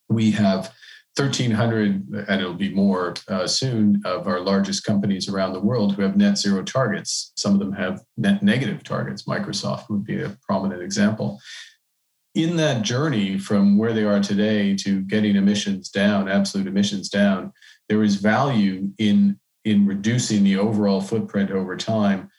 we 0.10 0.32
have 0.32 0.74
1,300, 1.18 2.26
and 2.30 2.42
it'll 2.42 2.54
be 2.54 2.74
more 2.74 3.16
uh, 3.28 3.46
soon, 3.46 4.02
of 4.06 4.28
our 4.28 4.40
largest 4.40 4.86
companies 4.86 5.28
around 5.28 5.54
the 5.54 5.60
world 5.60 5.94
who 5.94 6.02
have 6.02 6.16
net 6.16 6.38
zero 6.38 6.64
targets. 6.64 7.34
Some 7.36 7.54
of 7.54 7.60
them 7.60 7.74
have 7.74 8.02
net 8.18 8.42
negative 8.42 8.84
targets. 8.84 9.24
Microsoft 9.24 9.90
would 9.90 10.06
be 10.06 10.22
a 10.22 10.38
prominent 10.48 10.82
example. 10.82 11.40
In 12.34 12.56
that 12.58 12.84
journey 12.84 13.38
from 13.38 13.78
where 13.78 13.94
they 13.94 14.06
are 14.06 14.22
today 14.22 14.74
to 14.78 15.02
getting 15.02 15.36
emissions 15.36 15.90
down, 15.90 16.30
absolute 16.30 16.68
emissions 16.68 17.10
down, 17.10 17.52
there 17.90 18.04
is 18.04 18.16
value 18.16 18.90
in, 19.00 19.38
in 19.66 19.86
reducing 19.86 20.44
the 20.44 20.58
overall 20.58 21.02
footprint 21.02 21.52
over 21.52 21.76
time, 21.76 22.30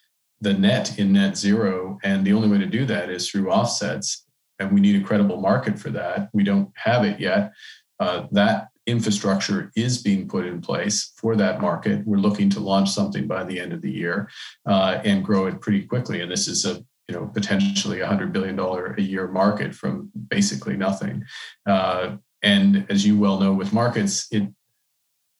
the 0.41 0.53
net 0.53 0.97
in 0.97 1.13
net 1.13 1.37
zero. 1.37 1.99
And 2.03 2.25
the 2.25 2.33
only 2.33 2.49
way 2.49 2.57
to 2.57 2.65
do 2.65 2.85
that 2.87 3.11
is 3.11 3.29
through 3.29 3.51
offsets. 3.51 4.25
And 4.57 4.71
we 4.71 4.81
need 4.81 4.99
a 4.99 5.05
credible 5.05 5.39
market 5.39 5.77
for 5.77 5.91
that. 5.91 6.29
We 6.33 6.43
don't 6.43 6.71
have 6.75 7.05
it 7.05 7.19
yet. 7.19 7.51
Uh, 7.99 8.25
that 8.31 8.69
infrastructure 8.87 9.71
is 9.75 10.01
being 10.01 10.27
put 10.27 10.45
in 10.45 10.59
place 10.59 11.13
for 11.17 11.35
that 11.35 11.61
market. 11.61 12.05
We're 12.05 12.17
looking 12.17 12.49
to 12.51 12.59
launch 12.59 12.89
something 12.89 13.27
by 13.27 13.43
the 13.43 13.59
end 13.59 13.73
of 13.73 13.81
the 13.81 13.91
year 13.91 14.29
uh, 14.65 14.99
and 15.03 15.23
grow 15.23 15.45
it 15.45 15.61
pretty 15.61 15.83
quickly. 15.83 16.21
And 16.21 16.31
this 16.31 16.47
is 16.47 16.65
a 16.65 16.83
you 17.07 17.15
know 17.15 17.27
potentially 17.27 17.99
a 17.99 18.07
hundred 18.07 18.31
billion 18.33 18.55
dollar 18.55 18.95
a 18.97 19.01
year 19.01 19.27
market 19.27 19.75
from 19.75 20.11
basically 20.29 20.77
nothing. 20.77 21.23
Uh, 21.65 22.17
and 22.41 22.85
as 22.89 23.05
you 23.05 23.17
well 23.17 23.39
know, 23.39 23.53
with 23.53 23.73
markets, 23.73 24.27
it 24.31 24.47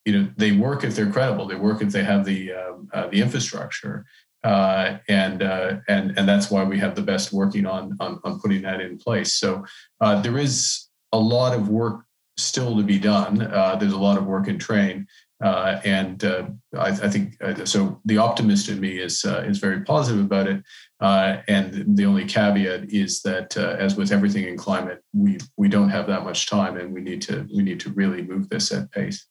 you 0.05 0.13
know 0.13 0.29
they 0.37 0.51
work 0.51 0.83
if 0.83 0.95
they're 0.95 1.11
credible. 1.11 1.47
They 1.47 1.55
work 1.55 1.81
if 1.81 1.91
they 1.91 2.03
have 2.03 2.25
the 2.25 2.53
um, 2.53 2.89
uh, 2.93 3.07
the 3.07 3.21
infrastructure. 3.21 4.05
Uh, 4.43 4.97
and 5.07 5.41
uh, 5.41 5.77
and 5.87 6.17
and 6.17 6.27
that's 6.27 6.51
why 6.51 6.63
we 6.65 6.77
have 6.77 6.95
the 6.95 7.01
best 7.01 7.31
working 7.31 7.65
on 7.65 7.95
on, 8.01 8.19
on 8.25 8.39
putting 8.41 8.61
that 8.63 8.81
in 8.81 8.97
place. 8.97 9.37
So 9.37 9.65
uh, 10.01 10.21
there 10.21 10.37
is 10.37 10.89
a 11.13 11.17
lot 11.17 11.55
of 11.55 11.69
work 11.69 12.03
still 12.35 12.75
to 12.75 12.83
be 12.83 12.99
done. 12.99 13.41
Uh, 13.41 13.75
there's 13.75 13.93
a 13.93 13.97
lot 13.97 14.17
of 14.17 14.25
work 14.25 14.47
in 14.47 14.57
train, 14.57 15.07
uh, 15.43 15.81
and 15.83 16.23
uh, 16.23 16.45
I, 16.73 16.87
I, 16.87 17.09
think 17.09 17.35
uh, 17.43 17.65
so. 17.65 17.99
The 18.05 18.17
optimist 18.17 18.69
in 18.69 18.79
me 18.79 18.99
is 18.99 19.25
uh, 19.25 19.43
is 19.45 19.57
very 19.57 19.81
positive 19.81 20.23
about 20.23 20.47
it. 20.47 20.63
Uh, 21.01 21.41
and 21.49 21.97
the 21.97 22.05
only 22.05 22.23
caveat 22.23 22.93
is 22.93 23.21
that, 23.23 23.57
as 23.57 23.97
with 23.97 24.13
everything 24.13 24.45
in 24.45 24.55
climate, 24.55 25.03
we 25.11 25.39
we 25.57 25.67
don't 25.67 25.89
have 25.89 26.07
that 26.07 26.23
much 26.23 26.49
time, 26.49 26.77
and 26.77 26.93
we 26.93 27.01
need 27.01 27.21
to 27.23 27.45
we 27.53 27.61
need 27.61 27.81
to 27.81 27.89
really 27.89 28.21
move 28.21 28.47
this 28.47 28.71
at 28.71 28.89
pace. 28.91 29.27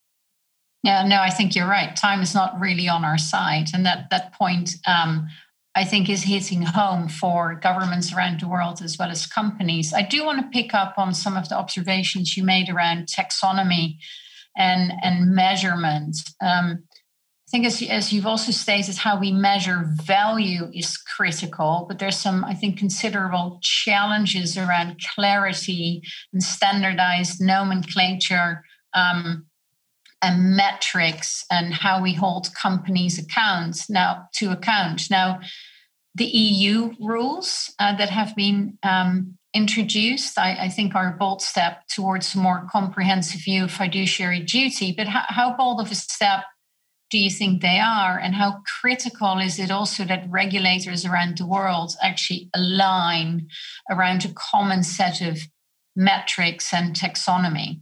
Yeah, 0.83 1.07
no, 1.07 1.19
I 1.19 1.31
think 1.31 1.57
you're 1.57 1.69
right. 1.69 1.97
Time 1.97 2.21
is 2.21 2.35
not 2.35 2.61
really 2.61 2.89
on 2.91 3.07
our 3.07 3.19
side, 3.19 3.69
and 3.73 3.87
that 3.87 4.11
that 4.11 4.35
point 4.35 4.75
um, 4.87 5.29
I 5.75 5.85
think 5.85 6.11
is 6.11 6.25
hitting 6.25 6.61
home 6.61 7.09
for 7.09 7.55
governments 7.55 8.13
around 8.13 8.41
the 8.41 8.49
world 8.49 8.83
as 8.83 8.99
well 8.99 9.11
as 9.11 9.25
companies. 9.25 9.95
I 9.95 10.03
do 10.03 10.27
want 10.27 10.41
to 10.41 10.59
pick 10.59 10.75
up 10.75 10.99
on 10.99 11.15
some 11.15 11.39
of 11.39 11.49
the 11.49 11.57
observations 11.57 12.37
you 12.37 12.45
made 12.45 12.69
around 12.69 13.07
taxonomy 13.07 13.97
and, 14.57 14.93
and 15.03 15.35
measurement. 15.35 16.17
Um, 16.41 16.85
I 17.49 17.51
think, 17.51 17.67
as, 17.67 17.83
as 17.83 18.13
you've 18.13 18.27
also 18.27 18.51
stated, 18.51 18.97
how 18.97 19.21
we 19.21 19.31
measure 19.31 19.85
value 20.03 20.71
is 20.73 20.97
critical, 20.97 21.85
but 21.87 21.99
there's 21.99 22.17
some, 22.17 22.45
I 22.45 22.55
think, 22.55 22.79
considerable 22.79 23.59
challenges 23.63 24.57
around 24.57 24.97
clarity 25.15 26.03
and 26.33 26.43
standardized 26.43 27.41
nomenclature. 27.41 28.65
Um, 28.95 29.47
and 30.23 30.57
metrics 30.57 31.45
and 31.51 31.75
how 31.75 32.01
we 32.01 32.15
hold 32.15 32.55
companies 32.55 33.19
accounts 33.19 33.91
now 33.91 34.29
to 34.33 34.53
account 34.53 35.11
now 35.11 35.41
the 36.15 36.25
eu 36.25 36.93
rules 37.01 37.75
uh, 37.79 37.97
that 37.97 38.11
have 38.11 38.35
been 38.37 38.79
um, 38.83 39.37
introduced 39.55 40.39
I, 40.39 40.57
I, 40.63 40.69
think 40.69 40.95
are 40.95 41.15
a 41.15 41.17
bold 41.17 41.43
step 41.43 41.87
towards 41.89 42.35
a 42.35 42.39
more 42.39 42.67
comprehensive 42.71 43.43
view 43.43 43.65
of 43.65 43.71
fiduciary 43.71 44.41
duty 44.41 44.95
but 44.97 45.09
how, 45.09 45.25
how 45.29 45.57
bold 45.57 45.81
of 45.81 45.91
a 45.91 45.95
step 45.95 46.45
do 47.13 47.19
you 47.19 47.31
think 47.31 47.61
they 47.61 47.79
are 47.79 48.19
and 48.19 48.35
how 48.35 48.63
critical 48.81 49.39
is 49.39 49.59
it 49.59 49.71
also 49.71 50.05
that 50.05 50.25
regulators 50.31 51.05
around 51.05 51.37
the 51.37 51.47
world 51.47 51.95
actually 52.03 52.49
align 52.55 53.49
around 53.91 54.25
a 54.25 54.33
common 54.35 54.83
set 54.83 55.21
of 55.21 55.39
metrics 55.95 56.73
and 56.73 56.97
taxonomy? 56.97 57.81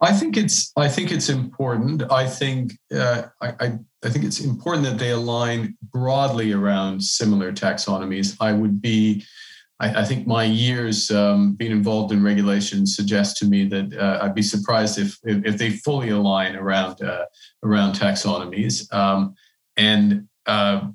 I 0.00 0.12
think 0.12 0.36
it's 0.36 0.72
I 0.76 0.88
think 0.88 1.12
it's 1.12 1.28
important. 1.28 2.02
I 2.10 2.26
think 2.26 2.72
uh, 2.94 3.24
I, 3.40 3.48
I, 3.60 3.78
I 4.04 4.08
think 4.08 4.24
it's 4.24 4.40
important 4.40 4.84
that 4.86 4.98
they 4.98 5.10
align 5.10 5.76
broadly 5.82 6.52
around 6.52 7.02
similar 7.02 7.52
taxonomies. 7.52 8.36
I 8.40 8.52
would 8.52 8.82
be 8.82 9.24
I, 9.80 10.02
I 10.02 10.04
think 10.04 10.26
my 10.26 10.44
years 10.44 11.10
um, 11.10 11.54
being 11.54 11.72
involved 11.72 12.12
in 12.12 12.22
regulation 12.22 12.86
suggest 12.86 13.36
to 13.38 13.46
me 13.46 13.64
that 13.66 13.96
uh, 13.96 14.20
I'd 14.22 14.34
be 14.34 14.42
surprised 14.42 14.98
if, 14.98 15.18
if, 15.24 15.44
if 15.44 15.58
they 15.58 15.70
fully 15.70 16.10
align 16.10 16.56
around 16.56 17.02
uh, 17.02 17.24
around 17.62 17.94
taxonomies. 17.94 18.92
Um, 18.92 19.34
and 19.76 20.28
uh, 20.46 20.88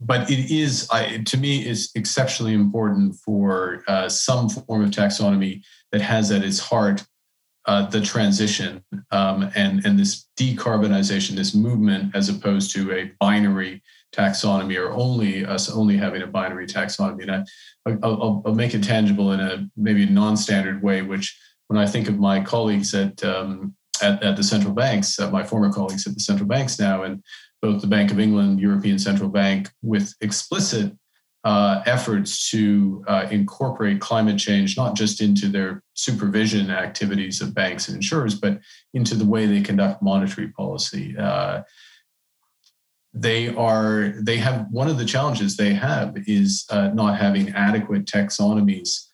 but 0.00 0.30
it 0.30 0.50
is 0.50 0.88
I, 0.90 1.22
to 1.26 1.36
me 1.38 1.66
is 1.66 1.90
exceptionally 1.94 2.52
important 2.52 3.16
for 3.16 3.82
uh, 3.88 4.08
some 4.08 4.48
form 4.48 4.84
of 4.84 4.90
taxonomy 4.90 5.62
that 5.92 6.02
has 6.02 6.30
at 6.30 6.42
its 6.42 6.58
heart 6.58 7.04
uh, 7.64 7.86
the 7.86 8.00
transition 8.00 8.84
um, 9.10 9.50
and 9.56 9.84
and 9.84 9.98
this 9.98 10.28
decarbonization, 10.38 11.30
this 11.30 11.54
movement, 11.54 12.14
as 12.14 12.28
opposed 12.28 12.72
to 12.72 12.92
a 12.92 13.10
binary 13.18 13.82
taxonomy 14.16 14.78
or 14.78 14.90
only 14.92 15.44
us 15.44 15.70
only 15.70 15.96
having 15.96 16.22
a 16.22 16.26
binary 16.26 16.66
taxonomy. 16.66 17.22
And 17.22 17.46
I, 17.86 18.06
will 18.06 18.42
I'll 18.46 18.54
make 18.54 18.74
it 18.74 18.82
tangible 18.82 19.32
in 19.32 19.40
a 19.40 19.68
maybe 19.76 20.04
a 20.04 20.10
non-standard 20.10 20.82
way, 20.82 21.02
which 21.02 21.38
when 21.68 21.78
I 21.78 21.86
think 21.86 22.08
of 22.08 22.18
my 22.18 22.40
colleagues 22.40 22.94
at 22.94 23.22
um, 23.24 23.74
at, 24.02 24.22
at, 24.22 24.36
the 24.36 24.42
central 24.42 24.74
banks, 24.74 25.18
uh, 25.18 25.30
my 25.30 25.42
former 25.42 25.72
colleagues 25.72 26.06
at 26.06 26.14
the 26.14 26.20
central 26.20 26.46
banks 26.46 26.78
now, 26.78 27.02
and 27.04 27.22
both 27.62 27.80
the 27.80 27.86
Bank 27.86 28.10
of 28.10 28.20
England, 28.20 28.60
European 28.60 28.98
Central 28.98 29.30
Bank, 29.30 29.70
with 29.82 30.14
explicit 30.20 30.92
uh, 31.44 31.82
efforts 31.86 32.50
to 32.50 33.04
uh, 33.08 33.26
incorporate 33.30 34.00
climate 34.00 34.38
change 34.38 34.76
not 34.76 34.96
just 34.96 35.20
into 35.20 35.48
their 35.48 35.82
supervision 35.94 36.70
activities 36.70 37.40
of 37.40 37.54
banks 37.54 37.88
and 37.88 37.96
insurers, 37.96 38.34
but 38.34 38.58
into 38.92 39.14
the 39.14 39.24
way 39.24 39.46
they 39.46 39.60
conduct 39.60 40.02
monetary 40.02 40.48
policy. 40.48 41.16
Uh, 43.16 43.20
they 43.20 43.54
are 43.54 44.14
they 44.20 44.36
have 44.36 44.66
one 44.70 44.88
of 44.88 44.98
the 44.98 45.04
challenges 45.04 45.56
they 45.56 45.74
have 45.74 46.16
is 46.26 46.66
uh, 46.70 46.88
not 46.88 47.18
having 47.18 47.50
adequate 47.50 48.04
taxonomies 48.04 49.06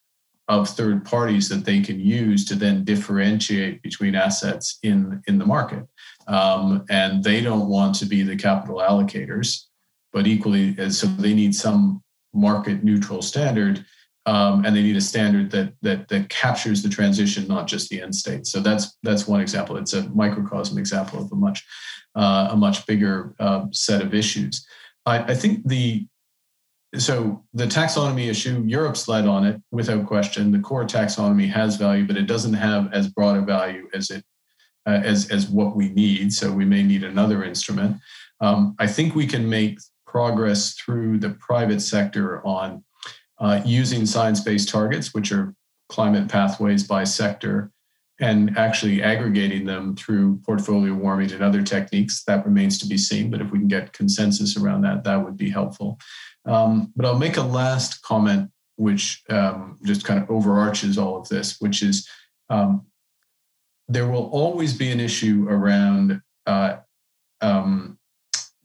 of 0.49 0.69
third 0.69 1.05
parties 1.05 1.49
that 1.49 1.65
they 1.65 1.81
can 1.81 2.01
use 2.01 2.45
to 2.45 2.55
then 2.55 2.85
differentiate 2.85 3.83
between 3.83 4.15
assets 4.15 4.79
in 4.83 5.23
in 5.27 5.39
the 5.39 5.47
market. 5.47 5.87
Um, 6.29 6.85
and 6.89 7.25
they 7.25 7.41
don't 7.41 7.69
want 7.69 7.97
to 7.97 8.07
be 8.07 8.23
the 8.23 8.37
capital 8.37 8.79
allocators 8.79 9.65
but 10.13 10.27
equally 10.27 10.91
so 10.91 11.07
they 11.07 11.35
need 11.35 11.55
some 11.55 12.03
market 12.35 12.85
neutral 12.85 13.23
standard 13.23 13.85
um, 14.27 14.65
and 14.65 14.77
they 14.77 14.83
need 14.83 14.97
a 14.97 15.01
standard 15.01 15.51
that, 15.51 15.73
that 15.83 16.09
that 16.09 16.29
captures 16.29 16.83
the 16.83 16.89
transition 16.89 17.49
not 17.49 17.67
just 17.67 17.89
the 17.89 18.01
end 18.01 18.15
state. 18.15 18.47
So 18.47 18.61
that's 18.61 18.97
that's 19.03 19.27
one 19.27 19.41
example. 19.41 19.77
It's 19.77 19.95
a 19.95 20.09
microcosm 20.11 20.79
example 20.79 21.21
of 21.21 21.33
a 21.33 21.35
much 21.35 21.67
uh, 22.15 22.49
a 22.51 22.57
much 22.57 22.87
bigger 22.87 23.35
uh, 23.39 23.67
set 23.73 24.03
of 24.03 24.15
issues. 24.15 24.67
I, 25.07 25.19
I, 25.33 25.35
think 25.35 25.67
the 25.67 26.07
so 26.97 27.43
the 27.55 27.67
taxonomy 27.67 28.29
issue 28.29 28.63
europe's 28.67 29.09
led 29.09 29.27
on 29.27 29.47
it 29.47 29.61
without 29.71 30.07
question. 30.07 30.53
The 30.53 30.61
core 30.61 30.85
taxonomy 30.85 31.49
has 31.51 31.77
value 31.77 32.07
but 32.07 32.17
it 32.17 32.27
doesn't 32.27 32.55
have 32.55 32.93
as 32.93 33.09
broad 33.09 33.37
a 33.37 33.41
value 33.41 33.89
as 33.95 34.11
it 34.11 34.25
uh, 34.87 35.01
as 35.03 35.31
as 35.31 35.49
what 35.49 35.75
we 35.75 35.89
need 35.89 36.33
so 36.33 36.53
we 36.53 36.65
may 36.65 36.83
need 36.83 37.03
another 37.05 37.45
instrument. 37.45 37.97
Um, 38.41 38.75
i 38.79 38.87
think 38.87 39.15
we 39.15 39.27
can 39.27 39.49
make 39.49 39.79
progress 40.07 40.75
through 40.75 41.19
the 41.19 41.31
private 41.31 41.81
sector 41.81 42.47
on 42.47 42.85
uh, 43.43 43.61
using 43.65 44.07
science 44.07 44.41
based 44.41 44.69
targets, 44.69 45.13
which 45.13 45.33
are 45.33 45.55
climate 45.89 46.29
pathways 46.29 46.85
by 46.85 47.03
sector, 47.03 47.73
and 48.23 48.57
actually 48.57 49.03
aggregating 49.03 49.67
them 49.67 49.97
through 49.97 50.41
portfolio 50.47 50.95
warming 50.95 51.33
and 51.33 51.43
other 51.43 51.61
techniques. 51.61 52.23
That 52.23 52.47
remains 52.47 52.79
to 52.79 52.87
be 52.87 52.97
seen, 52.97 53.33
but 53.33 53.41
if 53.41 53.51
we 53.51 53.59
can 53.59 53.67
get 53.67 53.93
consensus 53.93 54.57
around 54.57 54.83
that, 54.83 55.03
that 55.03 55.23
would 55.23 55.37
be 55.37 55.51
helpful. 55.51 55.99
Um, 56.47 56.93
but 56.95 57.05
I'll 57.05 57.19
make 57.19 57.37
a 57.37 57.43
last 57.43 58.01
comment, 58.03 58.49
which 58.77 59.23
um, 59.29 59.79
just 59.85 60.05
kind 60.05 60.23
of 60.23 60.31
overarches 60.31 60.99
all 60.99 61.21
of 61.21 61.29
this, 61.29 61.61
which 61.61 61.83
is 61.83 62.09
um, 62.49 62.87
there 63.89 64.07
will 64.07 64.31
always 64.31 64.73
be 64.73 64.93
an 64.93 65.01
issue 65.01 65.47
around 65.51 66.23
uh, 66.47 66.77
um, 67.41 67.99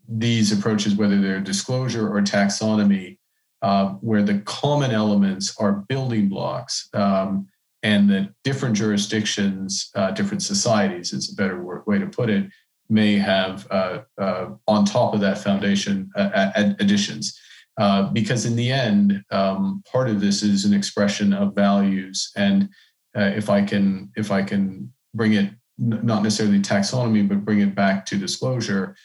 these 0.08 0.52
approaches, 0.52 0.94
whether 0.94 1.20
they're 1.20 1.42
disclosure 1.42 2.08
or 2.08 2.22
taxonomy, 2.22 3.18
uh, 3.64 3.88
where 4.02 4.22
the 4.22 4.38
common 4.42 4.92
elements 4.92 5.56
are 5.60 5.84
building 5.90 6.30
blocks 6.30 6.90
um, 6.94 7.48
and 7.84 8.10
that 8.10 8.34
different 8.44 8.76
jurisdictions, 8.76 9.90
uh, 9.96 10.12
different 10.12 10.44
societies 10.44 11.14
is 11.14 11.32
a 11.32 11.36
better 11.36 11.84
way 11.86 12.00
to 12.00 12.08
put 12.08 12.30
it, 12.30 12.50
may 12.90 13.18
have 13.18 13.68
uh, 13.70 14.00
uh 14.18 14.48
on 14.68 14.86
top 14.86 15.14
of 15.14 15.20
that 15.20 15.38
foundation 15.38 16.10
uh, 16.16 16.52
additions. 16.80 17.38
Uh, 17.78 18.10
because 18.12 18.46
in 18.46 18.56
the 18.56 18.72
end, 18.72 19.24
um, 19.30 19.84
part 19.92 20.10
of 20.10 20.20
this 20.20 20.42
is 20.42 20.66
an 20.66 20.74
expression 20.74 21.32
of 21.32 21.54
values, 21.54 22.32
and 22.36 22.70
if 23.16 23.50
I 23.50 23.64
can, 23.64 24.12
if 24.16 24.32
I 24.32 24.44
can 24.44 24.92
bring 25.14 25.34
it 25.34 25.52
not 25.78 26.24
necessarily 26.24 26.60
taxonomy, 26.60 27.28
but 27.28 27.46
bring 27.46 27.62
it 27.62 27.76
back 27.76 28.06
to 28.08 28.18
disclosure, 28.18 28.96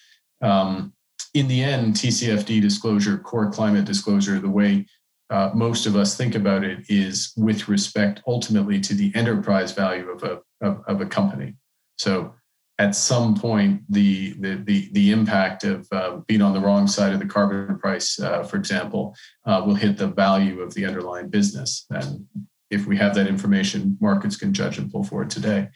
um, 0.42 0.92
in 1.35 1.48
the 1.48 1.62
end, 1.62 1.94
TCFD 1.94 2.61
disclosure, 2.61 3.18
core 3.18 3.50
climate 3.50 3.85
disclosure, 3.85 4.38
the 4.38 4.50
way 4.50 4.87
uh, 5.33 5.51
most 5.55 5.87
of 5.87 5.97
us 5.97 6.16
think 6.16 6.35
about 6.35 6.62
it 6.62 6.85
is 6.88 7.33
with 7.37 7.66
respect 7.66 8.23
ultimately 8.27 8.79
to 8.81 8.95
the 8.95 9.11
enterprise 9.14 9.73
value 9.73 10.11
of 10.11 10.23
a, 10.23 10.40
of, 10.61 10.83
of 10.87 11.01
a 11.01 11.07
company. 11.07 11.55
So 11.97 12.35
at 12.79 12.95
some 12.95 13.35
point, 13.35 13.83
the, 13.88 14.35
the, 14.40 14.57
the, 14.57 14.88
the 14.92 15.11
impact 15.11 15.64
of 15.64 15.88
uh, 15.90 16.18
being 16.27 16.42
on 16.42 16.53
the 16.53 16.61
wrong 16.61 16.87
side 16.87 17.14
of 17.14 17.21
the 17.21 17.27
carbon 17.27 17.79
price, 17.79 18.21
uh, 18.21 18.42
for 18.42 18.57
example, 18.57 19.14
uh, 19.47 19.62
will 19.64 19.75
hit 19.75 19.97
the 19.97 20.09
value 20.09 20.61
of 20.61 20.75
the 20.75 20.85
underlying 20.85 21.29
business. 21.31 21.87
And 21.90 22.27
if 22.71 22.87
we 22.87 22.97
have 22.99 23.14
that 23.14 23.27
information, 23.27 23.97
markets 24.01 24.37
can 24.37 24.53
judge 24.53 24.79
and 24.79 24.90
pull 24.90 25.05
forward 25.05 25.31
today. 25.31 25.68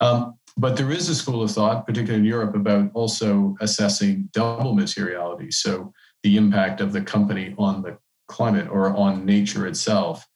Um, 0.00 0.38
but 0.56 0.76
there 0.76 0.90
is 0.90 1.08
a 1.08 1.14
school 1.14 1.42
of 1.42 1.50
thought, 1.50 1.86
particularly 1.86 2.20
in 2.20 2.24
Europe, 2.26 2.54
about 2.54 2.90
also 2.94 3.56
assessing 3.60 4.28
double 4.32 4.74
materiality. 4.74 5.50
So 5.50 5.92
the 6.22 6.36
impact 6.36 6.80
of 6.80 6.92
the 6.92 7.00
company 7.02 7.54
on 7.58 7.82
the 7.82 7.98
climate 8.32 8.68
or 8.68 8.94
on 8.96 9.24
nature 9.24 9.66
itself, 9.66 10.26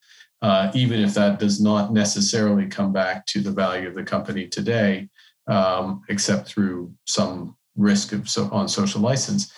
uh, 0.43 0.71
even 0.75 1.01
if 1.01 1.15
that 1.15 1.39
does 1.39 1.61
not 1.61 1.93
necessarily 1.93 2.67
come 2.67 2.93
back 2.93 3.27
to 3.27 3.41
the 3.41 3.51
value 3.51 3.89
of 3.89 3.95
the 3.95 4.05
company 4.05 4.47
today, 4.47 5.09
um, 5.49 6.03
except 6.09 6.49
through 6.49 6.93
some 7.07 7.57
risk 7.77 8.13
of 8.13 8.29
so, 8.29 8.49
on 8.53 8.69
social 8.69 9.01
license. 9.01 9.53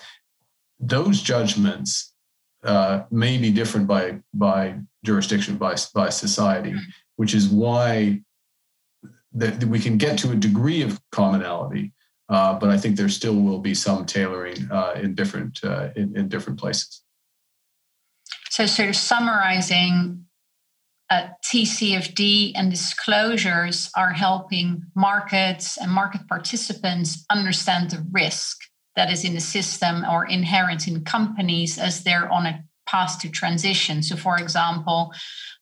Those 0.79 1.21
judgments 1.21 2.13
uh, 2.63 3.03
may 3.11 3.37
be 3.37 3.51
different 3.51 3.87
by 3.87 4.19
by 4.33 4.75
jurisdiction, 5.03 5.57
by 5.57 5.75
by 5.93 6.09
society, 6.09 6.71
mm-hmm. 6.71 6.89
which 7.17 7.33
is 7.33 7.47
why 7.49 8.21
that 9.33 9.63
we 9.65 9.79
can 9.79 9.97
get 9.97 10.17
to 10.19 10.31
a 10.31 10.35
degree 10.35 10.81
of 10.81 10.99
commonality, 11.11 11.93
uh, 12.29 12.57
but 12.57 12.69
I 12.69 12.77
think 12.77 12.95
there 12.95 13.09
still 13.09 13.35
will 13.35 13.59
be 13.59 13.73
some 13.73 14.05
tailoring 14.05 14.69
uh, 14.71 14.93
in 14.95 15.15
different 15.15 15.63
uh, 15.63 15.89
in, 15.95 16.15
in, 16.17 16.29
different 16.29 16.59
places. 16.59 17.03
So, 18.59 18.65
sort 18.65 18.89
of 18.89 18.97
summarizing, 18.97 20.25
uh, 21.09 21.27
TCFD 21.45 22.51
and 22.55 22.69
disclosures 22.69 23.89
are 23.95 24.11
helping 24.11 24.83
markets 24.97 25.77
and 25.77 25.89
market 25.89 26.27
participants 26.27 27.23
understand 27.29 27.91
the 27.91 28.05
risk 28.11 28.57
that 28.97 29.13
is 29.13 29.23
in 29.23 29.33
the 29.33 29.39
system 29.39 30.03
or 30.03 30.25
inherent 30.25 30.89
in 30.89 31.05
companies 31.05 31.77
as 31.77 32.03
they're 32.03 32.29
on 32.29 32.45
a 32.47 32.65
path 32.85 33.17
to 33.19 33.29
transition. 33.29 34.03
So, 34.03 34.17
for 34.17 34.37
example, 34.37 35.13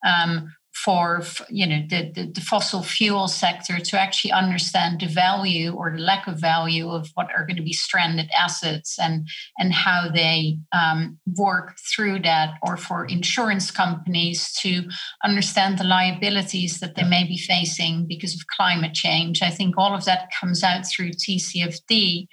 um, 0.04 0.56
for 0.84 1.24
you 1.50 1.66
know 1.66 1.82
the, 1.90 2.12
the, 2.14 2.32
the, 2.36 2.42
fossil 2.42 2.84
fuel 2.84 3.28
sector 3.28 3.80
to 3.80 4.00
actually 4.00 4.32
understand 4.32 5.00
the 5.00 5.08
value 5.08 5.74
or 5.74 5.92
the 5.92 6.02
lack 6.02 6.28
of 6.28 6.40
value 6.40 6.90
of 6.90 7.10
what 7.16 7.28
are 7.36 7.46
going 7.46 7.58
to 7.58 7.64
be 7.64 7.74
stranded 7.74 8.30
assets 8.38 9.00
and 9.00 9.28
and 9.58 9.74
how 9.74 10.08
they 10.14 10.58
um, 10.72 11.18
work 11.36 11.78
through 11.92 12.20
that 12.20 12.56
or 12.62 12.78
for 12.78 13.06
insurance 13.06 13.72
companies 13.72 14.54
to 14.62 14.84
understand 15.24 15.80
the 15.80 15.84
liabilities 15.84 16.80
that 16.80 16.96
they 16.96 17.04
may 17.04 17.24
be 17.24 17.38
facing 17.38 18.06
because 18.08 18.36
of 18.36 18.42
climate 18.56 18.94
change. 18.94 19.42
I 19.42 19.50
think 19.50 19.76
all 19.78 19.96
of 19.96 20.06
that 20.06 20.30
comes 20.40 20.64
out 20.64 20.86
through 20.86 21.12
tcfd 21.12 22.28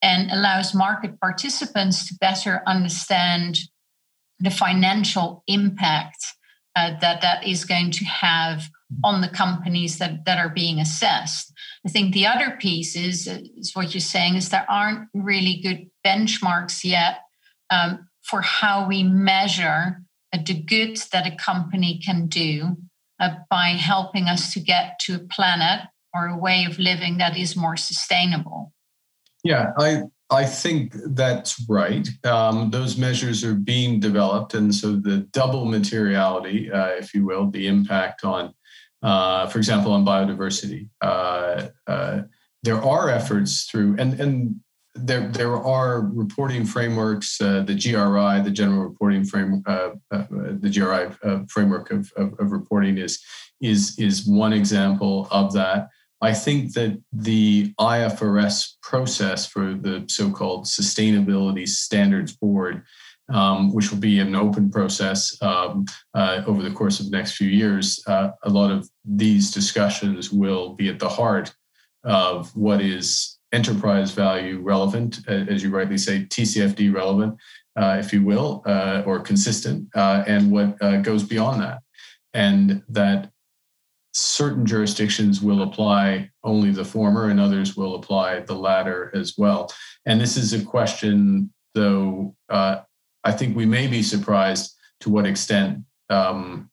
and 0.00 0.30
allows 0.30 0.74
market 0.74 1.18
participants 1.20 2.08
to 2.08 2.14
better 2.20 2.62
understand 2.66 3.58
the 4.38 4.50
financial 4.50 5.42
impact 5.46 6.24
uh, 6.76 6.92
that 7.00 7.20
that 7.20 7.46
is 7.46 7.64
going 7.64 7.90
to 7.90 8.04
have 8.04 8.68
on 9.04 9.20
the 9.20 9.28
companies 9.28 9.98
that, 9.98 10.24
that 10.26 10.38
are 10.38 10.50
being 10.50 10.78
assessed. 10.78 11.52
I 11.86 11.88
think 11.88 12.12
the 12.12 12.26
other 12.26 12.56
piece 12.60 12.94
is, 12.94 13.26
is 13.26 13.72
what 13.74 13.94
you're 13.94 14.00
saying 14.00 14.36
is 14.36 14.48
there 14.48 14.66
aren't 14.68 15.08
really 15.14 15.60
good 15.62 15.90
benchmarks 16.06 16.84
yet 16.84 17.20
um, 17.70 18.08
for 18.22 18.42
how 18.42 18.86
we 18.86 19.02
measure 19.02 20.02
the 20.32 20.54
good 20.54 20.98
that 21.12 21.26
a 21.26 21.36
company 21.36 22.00
can 22.04 22.26
do 22.26 22.76
uh, 23.20 23.30
by 23.50 23.70
helping 23.70 24.28
us 24.28 24.52
to 24.52 24.60
get 24.60 24.98
to 25.00 25.14
a 25.16 25.18
planet 25.18 25.88
or 26.14 26.26
a 26.26 26.38
way 26.38 26.66
of 26.68 26.78
living 26.78 27.18
that 27.18 27.36
is 27.36 27.56
more 27.56 27.76
sustainable. 27.76 28.72
Yeah, 29.44 29.72
I 29.78 30.02
I 30.32 30.46
think 30.46 30.94
that's 31.08 31.62
right. 31.68 32.08
Um, 32.24 32.70
those 32.70 32.96
measures 32.96 33.44
are 33.44 33.54
being 33.54 34.00
developed, 34.00 34.54
and 34.54 34.74
so 34.74 34.96
the 34.96 35.18
double 35.32 35.66
materiality, 35.66 36.72
uh, 36.72 36.88
if 36.88 37.12
you 37.12 37.26
will, 37.26 37.50
the 37.50 37.66
impact 37.66 38.24
on, 38.24 38.54
uh, 39.02 39.46
for 39.48 39.58
example, 39.58 39.92
on 39.92 40.04
biodiversity. 40.04 40.88
Uh, 41.02 41.68
uh 41.86 42.22
there 42.64 42.80
are 42.80 43.10
efforts 43.10 43.64
through, 43.64 43.96
and 43.98 44.18
and 44.20 44.56
there 44.94 45.28
there 45.28 45.56
are 45.56 46.00
reporting 46.00 46.64
frameworks. 46.64 47.38
Uh, 47.40 47.62
the 47.62 47.74
GRI, 47.74 48.42
the 48.42 48.52
General 48.52 48.84
Reporting 48.84 49.24
Frame, 49.24 49.62
uh, 49.66 49.90
the 50.10 50.70
GRI 50.72 51.44
framework 51.48 51.90
of, 51.90 52.10
of, 52.16 52.32
of 52.38 52.52
reporting 52.52 52.96
is 52.96 53.22
is 53.60 53.98
is 53.98 54.26
one 54.26 54.54
example 54.54 55.28
of 55.30 55.52
that. 55.52 55.88
I 56.22 56.32
think 56.32 56.74
that 56.74 57.02
the 57.12 57.74
IFRS 57.80 58.74
process 58.80 59.44
for 59.44 59.74
the 59.74 60.04
so 60.08 60.30
called 60.30 60.66
Sustainability 60.66 61.68
Standards 61.68 62.36
Board, 62.36 62.84
um, 63.28 63.74
which 63.74 63.90
will 63.90 63.98
be 63.98 64.20
an 64.20 64.36
open 64.36 64.70
process 64.70 65.36
um, 65.42 65.84
uh, 66.14 66.42
over 66.46 66.62
the 66.62 66.70
course 66.70 67.00
of 67.00 67.10
the 67.10 67.16
next 67.16 67.32
few 67.32 67.48
years, 67.48 68.00
uh, 68.06 68.30
a 68.44 68.48
lot 68.48 68.70
of 68.70 68.88
these 69.04 69.50
discussions 69.50 70.30
will 70.30 70.74
be 70.74 70.88
at 70.88 71.00
the 71.00 71.08
heart 71.08 71.52
of 72.04 72.54
what 72.56 72.80
is 72.80 73.38
enterprise 73.52 74.12
value 74.12 74.60
relevant, 74.60 75.26
as 75.28 75.62
you 75.62 75.70
rightly 75.70 75.98
say, 75.98 76.24
TCFD 76.24 76.94
relevant, 76.94 77.36
uh, 77.76 77.96
if 77.98 78.12
you 78.12 78.22
will, 78.22 78.62
uh, 78.66 79.02
or 79.06 79.18
consistent, 79.18 79.88
uh, 79.96 80.22
and 80.28 80.52
what 80.52 80.80
uh, 80.80 80.98
goes 80.98 81.24
beyond 81.24 81.60
that. 81.62 81.80
And 82.32 82.82
that 82.88 83.30
certain 84.12 84.66
jurisdictions 84.66 85.40
will 85.40 85.62
apply 85.62 86.30
only 86.44 86.70
the 86.70 86.84
former 86.84 87.28
and 87.28 87.40
others 87.40 87.76
will 87.76 87.94
apply 87.94 88.40
the 88.40 88.54
latter 88.54 89.10
as 89.14 89.38
well. 89.38 89.72
And 90.06 90.20
this 90.20 90.36
is 90.36 90.52
a 90.52 90.64
question, 90.64 91.52
though, 91.74 92.34
uh, 92.48 92.80
I 93.24 93.32
think 93.32 93.56
we 93.56 93.66
may 93.66 93.86
be 93.86 94.02
surprised 94.02 94.76
to 95.00 95.10
what 95.10 95.26
extent 95.26 95.84
um, 96.10 96.70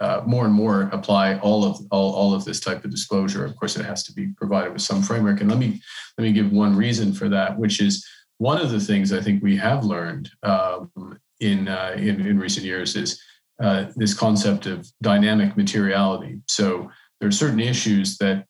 uh, 0.00 0.22
more 0.26 0.44
and 0.44 0.54
more 0.54 0.82
apply 0.92 1.38
all 1.38 1.64
of 1.64 1.78
all, 1.90 2.14
all 2.14 2.32
of 2.32 2.44
this 2.44 2.60
type 2.60 2.84
of 2.84 2.90
disclosure. 2.90 3.44
Of 3.44 3.56
course, 3.56 3.76
it 3.76 3.84
has 3.84 4.04
to 4.04 4.12
be 4.12 4.28
provided 4.36 4.72
with 4.72 4.82
some 4.82 5.02
framework. 5.02 5.40
And 5.40 5.50
let 5.50 5.58
me 5.58 5.80
let 6.16 6.24
me 6.24 6.32
give 6.32 6.52
one 6.52 6.76
reason 6.76 7.12
for 7.12 7.28
that, 7.28 7.58
which 7.58 7.80
is 7.80 8.06
one 8.38 8.60
of 8.60 8.70
the 8.70 8.80
things 8.80 9.12
I 9.12 9.20
think 9.20 9.42
we 9.42 9.56
have 9.56 9.84
learned 9.84 10.30
um, 10.44 11.18
in, 11.40 11.68
uh, 11.68 11.94
in 11.96 12.24
in 12.24 12.38
recent 12.38 12.64
years 12.64 12.94
is 12.94 13.20
uh, 13.62 13.86
this 13.96 14.14
concept 14.14 14.66
of 14.66 14.88
dynamic 15.02 15.56
materiality. 15.56 16.40
So 16.48 16.90
there 17.20 17.28
are 17.28 17.32
certain 17.32 17.60
issues 17.60 18.18
that 18.18 18.46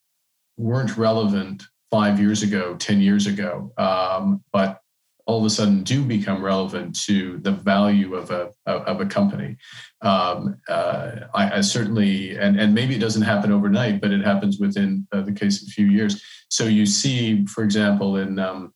weren't 0.56 0.96
relevant 0.96 1.62
five 1.90 2.20
years 2.20 2.42
ago, 2.42 2.76
10 2.76 3.00
years 3.00 3.26
ago, 3.26 3.72
um, 3.78 4.42
but 4.52 4.80
all 5.26 5.38
of 5.38 5.44
a 5.44 5.50
sudden 5.50 5.82
do 5.82 6.02
become 6.02 6.42
relevant 6.42 6.98
to 6.98 7.38
the 7.38 7.52
value 7.52 8.14
of 8.14 8.30
a 8.30 8.50
of 8.66 9.00
a 9.02 9.06
company. 9.06 9.56
Um, 10.00 10.56
uh, 10.68 11.20
I, 11.34 11.59
I, 11.59 11.61
certainly, 11.61 12.36
and 12.38 12.59
and 12.59 12.74
maybe 12.74 12.96
it 12.96 13.00
doesn't 13.00 13.22
happen 13.22 13.52
overnight, 13.52 14.00
but 14.00 14.11
it 14.11 14.24
happens 14.24 14.59
within 14.59 15.06
uh, 15.12 15.20
the 15.20 15.32
case 15.32 15.62
of 15.62 15.68
a 15.68 15.70
few 15.70 15.86
years. 15.86 16.22
So 16.48 16.64
you 16.64 16.86
see, 16.86 17.44
for 17.44 17.62
example, 17.62 18.16
in 18.16 18.38
um, 18.38 18.72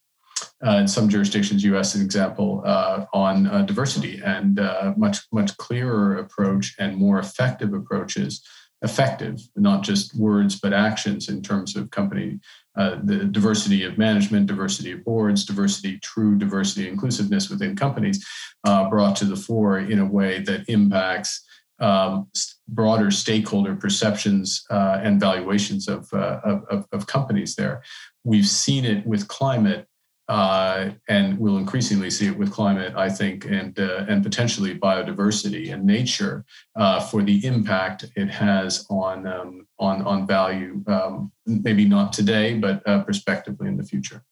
uh, 0.65 0.77
in 0.77 0.87
some 0.87 1.09
jurisdictions, 1.09 1.63
U.S. 1.65 1.95
an 1.95 2.01
example, 2.01 2.61
uh, 2.65 3.05
on 3.13 3.47
uh, 3.47 3.63
diversity 3.63 4.21
and 4.23 4.59
uh, 4.59 4.93
much 4.95 5.19
much 5.31 5.55
clearer 5.57 6.17
approach 6.17 6.75
and 6.79 6.95
more 6.95 7.19
effective 7.19 7.73
approaches, 7.73 8.41
effective 8.81 9.41
not 9.55 9.83
just 9.83 10.15
words 10.17 10.59
but 10.59 10.71
actions 10.71 11.27
in 11.27 11.41
terms 11.41 11.75
of 11.75 11.91
company 11.91 12.39
uh, 12.75 12.97
the 13.03 13.25
diversity 13.25 13.83
of 13.83 13.97
management, 13.97 14.47
diversity 14.47 14.93
of 14.93 15.03
boards, 15.03 15.45
diversity, 15.45 15.99
true 15.99 16.37
diversity, 16.37 16.87
inclusiveness 16.87 17.49
within 17.49 17.75
companies, 17.75 18.25
uh, 18.63 18.89
brought 18.89 19.15
to 19.15 19.25
the 19.25 19.35
fore 19.35 19.79
in 19.79 19.99
a 19.99 20.05
way 20.05 20.39
that 20.39 20.67
impacts. 20.67 21.45
Um, 21.79 22.29
broader 22.69 23.11
stakeholder 23.11 23.75
perceptions 23.75 24.63
and 24.69 25.19
valuations 25.19 25.89
of, 25.89 26.07
of, 26.13 26.85
of 26.93 27.07
companies 27.07 27.55
there. 27.55 27.83
We've 28.23 28.47
seen 28.47 28.85
it 28.85 29.05
with 29.05 29.27
climate 29.27 29.87
uh, 30.29 30.89
and 31.09 31.37
we'll 31.37 31.57
increasingly 31.57 32.09
see 32.09 32.27
it 32.27 32.37
with 32.37 32.51
climate, 32.51 32.93
I 32.95 33.09
think, 33.09 33.45
and 33.45 33.77
uh, 33.77 34.05
and 34.07 34.23
potentially 34.23 34.77
biodiversity 34.79 35.73
and 35.73 35.85
nature 35.85 36.45
uh, 36.75 37.01
for 37.01 37.21
the 37.23 37.45
impact 37.45 38.05
it 38.15 38.29
has 38.29 38.85
on 38.89 39.27
um, 39.27 39.67
on 39.79 40.01
on 40.03 40.25
value. 40.25 40.83
Um, 40.87 41.31
maybe 41.45 41.85
not 41.85 42.13
today, 42.13 42.57
but 42.57 42.87
uh, 42.87 43.03
prospectively 43.03 43.67
in 43.67 43.77
the 43.77 43.83
future. 43.83 44.23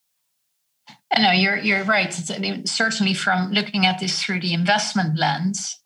I 1.12 1.22
know 1.22 1.32
you're 1.32 1.58
you're 1.58 1.84
right. 1.84 2.14
Certainly 2.14 3.14
from 3.16 3.52
looking 3.52 3.86
at 3.86 4.00
this 4.00 4.24
through 4.24 4.40
the 4.40 4.54
investment 4.54 5.20
lens. 5.20 5.78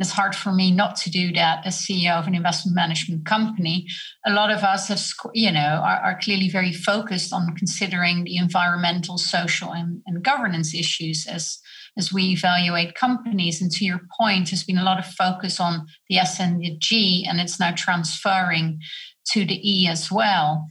It's 0.00 0.12
hard 0.12 0.34
for 0.34 0.52
me 0.52 0.70
not 0.70 0.96
to 0.96 1.10
do 1.10 1.32
that 1.34 1.66
as 1.66 1.78
CEO 1.78 2.18
of 2.18 2.26
an 2.26 2.34
investment 2.34 2.74
management 2.74 3.26
company. 3.26 3.86
A 4.26 4.32
lot 4.32 4.50
of 4.50 4.64
us 4.64 4.88
have, 4.88 5.02
you 5.34 5.52
know, 5.52 5.60
are, 5.60 6.00
are 6.00 6.18
clearly 6.20 6.48
very 6.48 6.72
focused 6.72 7.32
on 7.32 7.54
considering 7.56 8.24
the 8.24 8.36
environmental, 8.36 9.18
social, 9.18 9.72
and, 9.72 10.02
and 10.06 10.24
governance 10.24 10.74
issues 10.74 11.26
as 11.28 11.58
as 11.96 12.12
we 12.12 12.30
evaluate 12.30 12.94
companies. 12.94 13.60
And 13.60 13.70
to 13.72 13.84
your 13.84 14.00
point, 14.18 14.50
there's 14.50 14.64
been 14.64 14.78
a 14.78 14.84
lot 14.84 15.00
of 15.00 15.06
focus 15.06 15.58
on 15.58 15.86
the 16.08 16.18
S 16.18 16.40
and 16.40 16.60
the 16.60 16.76
G, 16.78 17.26
and 17.28 17.40
it's 17.40 17.58
now 17.58 17.72
transferring 17.76 18.78
to 19.32 19.44
the 19.44 19.60
E 19.68 19.86
as 19.86 20.10
well 20.10 20.68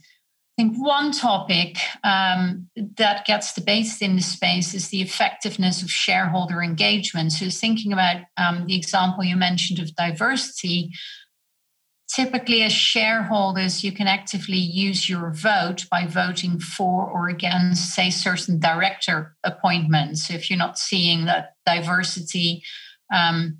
think 0.59 0.75
one 0.77 1.13
topic 1.13 1.77
um, 2.03 2.67
that 2.97 3.25
gets 3.25 3.53
debated 3.53 4.01
in 4.01 4.17
the 4.17 4.21
space 4.21 4.73
is 4.73 4.89
the 4.89 5.01
effectiveness 5.01 5.81
of 5.81 5.89
shareholder 5.89 6.61
engagement. 6.61 7.31
So, 7.31 7.49
thinking 7.49 7.93
about 7.93 8.23
um, 8.35 8.65
the 8.65 8.75
example 8.75 9.23
you 9.23 9.37
mentioned 9.37 9.79
of 9.79 9.95
diversity, 9.95 10.91
typically 12.13 12.61
as 12.63 12.73
shareholders, 12.73 13.85
you 13.85 13.93
can 13.93 14.07
actively 14.07 14.57
use 14.57 15.09
your 15.09 15.31
vote 15.31 15.85
by 15.89 16.05
voting 16.05 16.59
for 16.59 17.09
or 17.09 17.29
against, 17.29 17.95
say, 17.95 18.09
certain 18.09 18.59
director 18.59 19.37
appointments. 19.45 20.27
So 20.27 20.33
if 20.33 20.49
you're 20.49 20.59
not 20.59 20.77
seeing 20.77 21.23
that 21.25 21.53
diversity 21.65 22.63
um, 23.15 23.59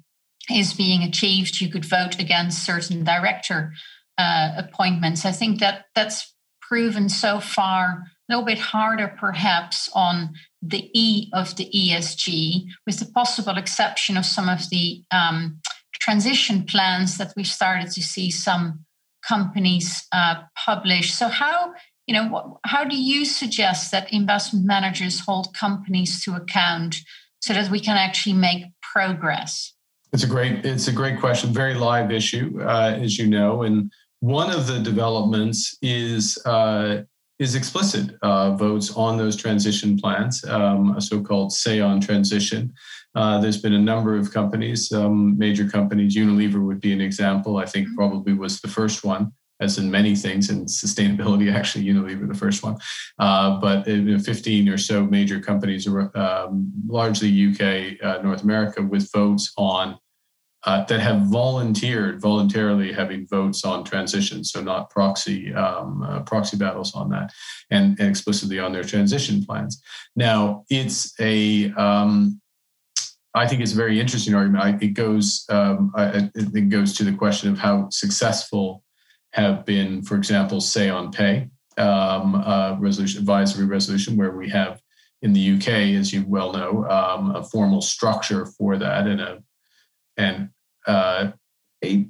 is 0.52 0.74
being 0.74 1.04
achieved, 1.04 1.62
you 1.62 1.70
could 1.70 1.86
vote 1.86 2.20
against 2.20 2.66
certain 2.66 3.06
director 3.06 3.72
uh, 4.18 4.52
appointments. 4.58 5.24
I 5.24 5.32
think 5.32 5.62
that 5.62 5.86
that's 5.96 6.34
proven 6.70 7.10
so 7.10 7.40
far 7.40 8.04
a 8.30 8.34
little 8.34 8.46
bit 8.46 8.60
harder 8.60 9.08
perhaps 9.20 9.90
on 9.96 10.34
the 10.62 10.90
E 10.94 11.30
of 11.34 11.56
the 11.56 11.70
ESG, 11.76 12.66
with 12.86 13.00
the 13.00 13.12
possible 13.12 13.58
exception 13.58 14.18
of 14.18 14.26
some 14.26 14.48
of 14.48 14.70
the 14.70 15.04
um, 15.10 15.60
transition 15.96 16.64
plans 16.64 17.18
that 17.18 17.34
we've 17.36 17.48
started 17.48 17.90
to 17.92 18.04
see 18.04 18.30
some 18.30 18.86
companies 19.28 20.06
uh, 20.12 20.36
publish. 20.56 21.14
So, 21.14 21.28
how 21.28 21.74
you 22.06 22.14
know 22.14 22.60
how 22.66 22.84
do 22.84 22.96
you 22.96 23.26
suggest 23.26 23.92
that 23.92 24.14
investment 24.14 24.66
managers 24.66 25.22
hold 25.22 25.56
companies 25.56 26.24
to 26.24 26.36
account 26.36 26.98
so 27.42 27.54
that 27.54 27.72
we 27.72 27.80
can 27.80 27.98
actually 27.98 28.34
make 28.36 28.66
progress? 28.94 29.74
It's 30.14 30.24
a 30.24 30.28
great 30.28 30.66
it's 30.66 30.88
a 30.88 30.92
great 30.92 31.20
question. 31.20 31.52
Very 31.52 31.74
live 31.74 32.12
issue, 32.12 32.60
uh, 32.62 32.98
as 33.02 33.18
you 33.18 33.28
know, 33.28 33.64
and 33.64 33.92
one 34.20 34.52
of 34.52 34.68
the 34.68 34.80
developments 34.80 35.78
is 35.82 36.38
uh, 36.46 37.04
is 37.40 37.56
explicit 37.56 38.16
uh, 38.22 38.52
votes 38.52 38.92
on 38.96 39.18
those 39.18 39.38
transition 39.38 39.98
plans, 39.98 40.44
um, 40.44 40.96
a 40.98 41.02
so-called 41.02 41.54
say 41.54 41.80
on 41.80 42.02
transition. 42.02 42.74
Uh, 43.16 43.40
there's 43.40 43.62
been 43.62 43.74
a 43.74 43.80
number 43.80 44.18
of 44.18 44.34
companies, 44.34 44.92
um, 44.92 45.38
major 45.38 45.68
companies. 45.68 46.16
Unilever 46.16 46.64
would 46.66 46.82
be 46.82 46.92
an 46.92 47.00
example. 47.00 47.58
I 47.58 47.66
think 47.66 47.88
probably 47.96 48.34
was 48.34 48.60
the 48.60 48.68
first 48.68 49.06
one, 49.06 49.32
as 49.62 49.78
in 49.78 49.90
many 49.90 50.18
things 50.18 50.50
in 50.50 50.66
sustainability. 50.66 51.54
Actually, 51.56 51.86
Unilever 51.86 52.28
the 52.28 52.38
first 52.38 52.62
one, 52.62 52.78
uh, 53.20 53.58
but 53.60 53.86
15 53.86 54.68
or 54.68 54.78
so 54.78 55.06
major 55.06 55.40
companies, 55.40 55.88
um, 55.88 56.72
largely 56.88 57.30
UK, 57.30 58.04
uh, 58.04 58.22
North 58.22 58.44
America, 58.44 58.82
with 58.82 59.10
votes 59.14 59.54
on 59.58 59.98
uh, 60.66 60.84
that 60.86 61.00
have 61.00 61.22
volunteered 61.22 62.22
voluntarily 62.22 62.92
having 62.92 63.26
votes 63.28 63.64
on 63.64 63.84
transition, 63.84 64.44
so 64.44 64.62
not 64.62 64.90
proxy 64.90 65.54
um, 65.54 66.04
uh, 66.04 66.22
proxy 66.22 66.58
battles 66.58 66.94
on 66.96 67.10
that, 67.10 67.32
and, 67.72 67.98
and, 68.00 68.10
explicitly 68.10 68.60
on 68.60 68.74
their 68.74 68.84
transition 68.84 69.46
plans. 69.46 69.82
Now, 70.16 70.66
it's 70.70 71.14
a 71.20 71.72
um, 71.72 72.42
I 73.34 73.48
think 73.48 73.62
it's 73.62 73.74
a 73.74 73.78
very 73.78 74.00
interesting 74.00 74.36
argument. 74.36 74.64
I, 74.64 74.86
it 74.86 74.94
goes 74.94 75.46
um, 75.50 75.92
I, 75.96 76.30
it 76.36 76.70
goes 76.70 76.94
to 76.98 77.04
the 77.04 77.14
question 77.14 77.50
of 77.50 77.58
how 77.58 77.90
successful 77.90 78.84
have 79.32 79.66
been, 79.66 80.02
for 80.02 80.16
example, 80.16 80.60
say 80.60 80.90
on 80.90 81.12
pay 81.12 81.50
uh, 81.78 82.76
resolution 82.80 83.20
advisory 83.20 83.66
resolution, 83.66 84.18
where 84.18 84.32
we 84.32 84.50
have 84.50 84.82
in 85.22 85.34
the 85.34 85.56
UK, 85.56 85.68
as 86.00 86.14
you 86.14 86.24
well 86.28 86.54
know, 86.54 86.86
um, 86.90 87.36
a 87.36 87.44
formal 87.44 87.82
structure 87.82 88.46
for 88.46 88.78
that 88.78 89.08
and 89.08 89.22
a 89.22 89.44
and 90.20 90.50
uh, 90.86 91.32
a 91.84 92.08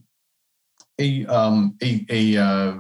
a 1.00 1.26
um, 1.28 1.78
a 1.82 2.06
a, 2.10 2.38
uh, 2.38 2.80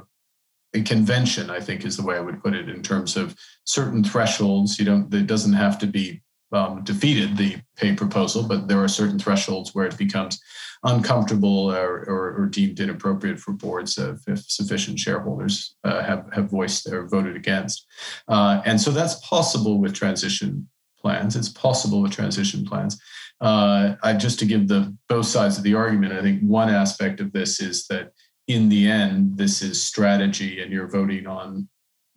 a 0.74 0.82
convention, 0.82 1.50
I 1.50 1.60
think, 1.62 1.86
is 1.86 1.96
the 1.96 2.04
way 2.04 2.18
I 2.18 2.20
would 2.20 2.44
put 2.44 2.54
it 2.54 2.68
in 2.68 2.82
terms 2.82 3.16
of 3.16 3.36
certain 3.64 4.04
thresholds. 4.04 4.78
You 4.78 4.86
don't. 4.86 5.14
It 5.14 5.28
doesn't 5.28 5.54
have 5.54 5.80
to 5.80 5.88
be 5.88 6.22
um, 6.52 6.84
defeated 6.84 7.38
the 7.38 7.58
pay 7.78 7.94
proposal, 7.94 8.44
but 8.44 8.68
there 8.68 8.84
are 8.84 8.88
certain 8.88 9.20
thresholds 9.20 9.76
where 9.76 9.86
it 9.86 9.98
becomes 9.98 10.42
uncomfortable 10.84 11.72
or, 11.72 12.06
or, 12.08 12.42
or 12.42 12.46
deemed 12.46 12.80
inappropriate 12.80 13.40
for 13.40 13.52
boards 13.52 13.98
if, 13.98 14.28
if 14.28 14.50
sufficient 14.50 14.98
shareholders 14.98 15.76
uh, 15.84 16.02
have, 16.02 16.26
have 16.34 16.50
voiced 16.50 16.88
or 16.88 17.06
voted 17.06 17.36
against. 17.36 17.86
Uh, 18.30 18.62
and 18.66 18.80
so 18.80 18.90
that's 18.90 19.16
possible 19.28 19.78
with 19.78 19.94
transition 19.94 20.68
plans. 21.02 21.36
It's 21.36 21.50
possible 21.50 22.02
with 22.02 22.12
transition 22.12 22.66
plans. 22.66 23.00
Uh, 23.42 23.96
I, 24.04 24.14
just 24.14 24.40
to 24.40 24.46
give 24.46 24.68
the 24.68 24.96
both 25.08 25.26
sides 25.26 25.58
of 25.58 25.64
the 25.64 25.76
argument, 25.76 26.14
I 26.14 26.22
think 26.22 26.42
one 26.42 26.70
aspect 26.70 27.20
of 27.20 27.32
this 27.32 27.62
is 27.62 27.88
that 27.88 28.12
in 28.48 28.68
the 28.68 28.88
end, 28.88 29.38
this 29.38 29.62
is 29.62 29.82
strategy, 29.82 30.62
and 30.62 30.72
you're 30.72 30.90
voting 30.90 31.28
on 31.28 31.70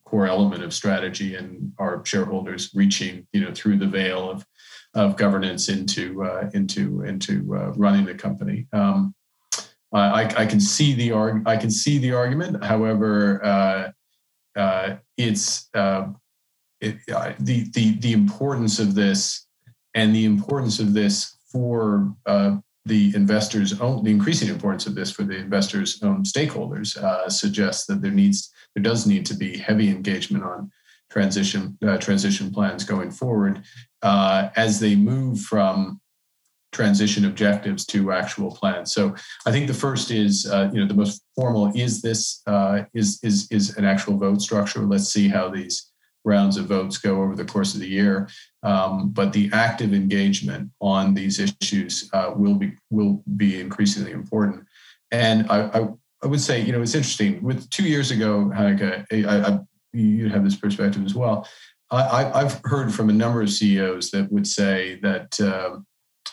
core 0.05 0.27
element 0.27 0.63
of 0.63 0.75
strategy 0.75 1.37
and 1.37 1.73
our 1.79 2.05
shareholders 2.05 2.71
reaching 2.75 3.27
you 3.33 3.41
know 3.41 3.51
through 3.55 3.79
the 3.79 3.87
veil 3.87 4.31
of 4.31 4.45
of 4.95 5.17
governance 5.17 5.69
into 5.69 6.23
uh, 6.25 6.51
into 6.55 7.03
into 7.03 7.55
uh, 7.55 7.73
running 7.77 8.05
the 8.05 8.15
company. 8.15 8.67
Um, 8.73 9.15
I, 9.95 10.25
I, 10.43 10.47
can 10.47 10.61
see 10.61 10.95
the 10.95 11.13
arg- 11.13 11.47
I 11.47 11.59
can 11.59 11.71
see 11.71 11.99
the 11.99 12.13
argument. 12.13 12.65
However, 12.65 13.45
uh, 15.75 16.09
uh 16.83 16.87
it's 16.87 17.09
uh, 17.09 17.35
the 17.41 17.71
the 17.73 17.99
the 18.01 18.13
importance 18.13 18.79
of 18.79 18.95
this 18.95 19.47
and 19.95 20.15
the 20.15 20.25
importance 20.25 20.81
of 20.81 20.95
this 20.95 21.37
for 21.51 22.15
uh, 22.27 22.57
the 22.87 23.15
investors' 23.15 23.81
own 23.81 24.03
the 24.05 24.11
increasing 24.11 24.49
importance 24.49 24.87
of 24.87 24.95
this 24.95 25.11
for 25.11 25.23
the 25.23 25.37
investors' 25.37 26.03
own 26.03 26.25
stakeholders 26.25 26.97
suggests 27.31 27.87
that 27.87 28.03
there 28.03 28.11
needs 28.11 28.51
there 28.75 28.83
does 28.83 29.07
need 29.07 29.27
to 29.27 29.35
be 29.35 29.57
heavy 29.57 29.89
engagement 29.89 30.45
on 30.45 30.71
transition 31.13 31.77
uh, 31.87 31.99
transition 31.99 32.51
plans 32.51 32.85
going 32.85 33.11
forward 33.11 33.63
uh, 34.03 34.49
as 34.57 34.81
they 34.81 34.97
move 34.97 35.41
from 35.41 36.01
transition 36.73 37.27
objectives 37.27 37.85
to 37.85 38.13
actual 38.13 38.51
plans. 38.51 38.95
So 38.95 39.15
I 39.45 39.53
think 39.53 39.67
the 39.67 39.75
first 39.75 40.11
is 40.11 40.47
uh, 40.51 40.71
you 40.73 40.81
know 40.81 40.89
the 40.89 40.95
most 40.95 41.23
formal 41.37 41.71
is 41.75 42.01
this 42.01 42.43
uh, 42.47 42.85
is 42.95 43.21
is 43.23 43.47
is 43.51 43.77
an 43.77 43.85
actual 43.85 44.17
vote 44.17 44.41
structure. 44.41 44.81
Let's 44.81 45.09
see 45.09 45.29
how 45.29 45.51
these 45.51 45.92
rounds 46.25 46.57
of 46.57 46.67
votes 46.67 46.99
go 46.99 47.23
over 47.23 47.35
the 47.35 47.45
course 47.45 47.75
of 47.75 47.81
the 47.81 47.89
year. 47.89 48.29
Um, 48.63 49.11
but 49.11 49.33
the 49.33 49.51
active 49.53 49.93
engagement 49.93 50.71
on 50.81 51.15
these 51.15 51.41
issues 51.41 52.09
uh, 52.13 52.33
will 52.35 52.55
be 52.55 52.73
will 52.91 53.23
be 53.37 53.61
increasingly 53.61 54.13
important. 54.13 54.65
And 55.11 55.51
I, 55.51 55.63
I, 55.69 55.89
I 56.23 56.27
would 56.27 56.41
say, 56.41 56.61
you 56.61 56.73
know, 56.73 56.83
it's 56.83 56.95
interesting. 56.95 57.43
With 57.43 57.69
two 57.71 57.85
years 57.85 58.11
ago, 58.11 58.51
Hanneke, 58.55 59.07
I, 59.27 59.53
I, 59.53 59.59
you 59.93 60.29
have 60.29 60.45
this 60.45 60.57
perspective 60.57 61.05
as 61.05 61.15
well. 61.15 61.47
I, 61.91 62.41
have 62.41 62.63
heard 62.65 62.95
from 62.95 63.11
a 63.11 63.13
number 63.13 63.43
of 63.43 63.51
CEOs 63.51 64.13
that 64.13 64.33
would 64.33 64.47
say 64.47 64.99
that 65.03 65.39
uh, 65.39 65.77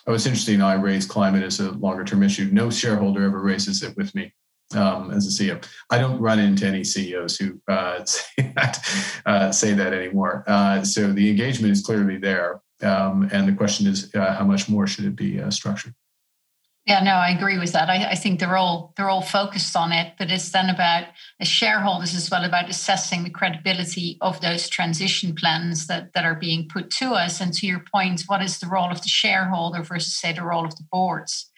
oh, 0.07 0.13
it's 0.13 0.25
interesting. 0.25 0.61
I 0.61 0.75
raise 0.75 1.05
climate 1.05 1.43
as 1.43 1.59
a 1.59 1.71
longer 1.71 2.05
term 2.05 2.23
issue. 2.23 2.49
No 2.53 2.69
shareholder 2.69 3.25
ever 3.25 3.41
raises 3.41 3.83
it 3.83 3.97
with 3.97 4.15
me 4.15 4.33
um, 4.75 5.11
as 5.11 5.25
a 5.27 5.29
CEO. 5.29 5.63
I 5.89 5.97
don't 5.97 6.19
run 6.19 6.39
into 6.39 6.65
any 6.65 6.83
CEOs 6.83 7.37
who 7.37 7.59
uh, 7.67 8.03
say, 8.05 8.53
that, 8.55 9.21
uh, 9.25 9.51
say 9.51 9.73
that 9.73 9.93
anymore. 9.93 10.43
Uh, 10.47 10.83
so 10.83 11.11
the 11.11 11.29
engagement 11.29 11.71
is 11.71 11.81
clearly 11.81 12.17
there. 12.17 12.61
Um, 12.81 13.29
and 13.31 13.47
the 13.47 13.53
question 13.53 13.87
is, 13.87 14.13
uh, 14.15 14.33
how 14.33 14.45
much 14.45 14.69
more 14.69 14.87
should 14.87 15.05
it 15.05 15.15
be 15.15 15.39
uh, 15.41 15.51
structured? 15.51 15.93
Yeah, 16.85 17.03
no, 17.03 17.11
I 17.11 17.29
agree 17.29 17.59
with 17.59 17.73
that. 17.73 17.89
I, 17.89 18.11
I, 18.11 18.15
think 18.15 18.39
they're 18.39 18.57
all 18.57 18.93
they're 18.97 19.09
all 19.09 19.21
focused 19.21 19.75
on 19.75 19.91
it, 19.91 20.13
but 20.17 20.31
it's 20.31 20.51
then 20.51 20.71
about 20.71 21.03
as 21.39 21.47
shareholders 21.47 22.15
as 22.15 22.31
well 22.31 22.43
about 22.43 22.67
assessing 22.67 23.23
the 23.23 23.29
credibility 23.29 24.17
of 24.21 24.41
those 24.41 24.67
transition 24.69 25.35
plans 25.35 25.85
that 25.85 26.13
that 26.13 26.25
are 26.25 26.33
being 26.33 26.67
put 26.67 26.89
to 26.91 27.11
us. 27.11 27.41
And 27.41 27.53
to 27.53 27.67
your 27.67 27.83
point, 27.93 28.23
what 28.25 28.41
is 28.41 28.59
the 28.59 28.67
role 28.67 28.89
of 28.89 29.03
the 29.03 29.07
shareholder 29.07 29.83
versus 29.83 30.17
say 30.17 30.33
the 30.33 30.41
role 30.41 30.65
of 30.65 30.75
the 30.77 30.85
boards 30.91 31.48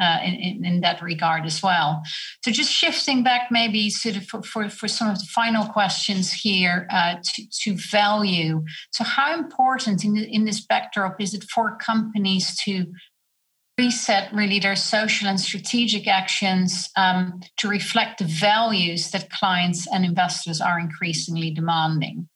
uh, 0.00 0.18
in, 0.24 0.64
in, 0.64 0.80
that 0.80 1.02
regard 1.02 1.44
as 1.46 1.62
well? 1.62 2.02
So 2.44 2.50
just 2.50 2.72
shifting 2.72 3.22
back 3.22 3.48
maybe 3.50 3.90
sort 3.90 4.16
of 4.16 4.26
for, 4.26 4.42
for, 4.42 4.68
for 4.68 4.88
some 4.88 5.08
of 5.08 5.18
the 5.18 5.26
final 5.26 5.66
questions 5.66 6.32
here 6.32 6.86
uh, 6.90 7.16
to, 7.22 7.46
to 7.62 7.76
value. 7.90 8.64
So 8.92 9.04
how 9.04 9.38
important 9.38 10.04
in, 10.04 10.14
the, 10.14 10.24
in 10.24 10.44
this 10.44 10.64
backdrop 10.64 11.20
is 11.20 11.34
it 11.34 11.44
for 11.44 11.76
companies 11.76 12.56
to 12.64 12.86
reset 13.80 14.32
really 14.32 14.58
their 14.60 14.76
social 14.76 15.26
and 15.28 15.40
strategic 15.40 16.06
actions 16.06 16.90
um, 16.96 17.40
to 17.56 17.68
reflect 17.68 18.18
the 18.18 18.24
values 18.24 19.10
that 19.10 19.30
clients 19.30 19.86
and 19.86 20.04
investors 20.04 20.60
are 20.60 20.78
increasingly 20.78 21.50
demanding, 21.50 22.28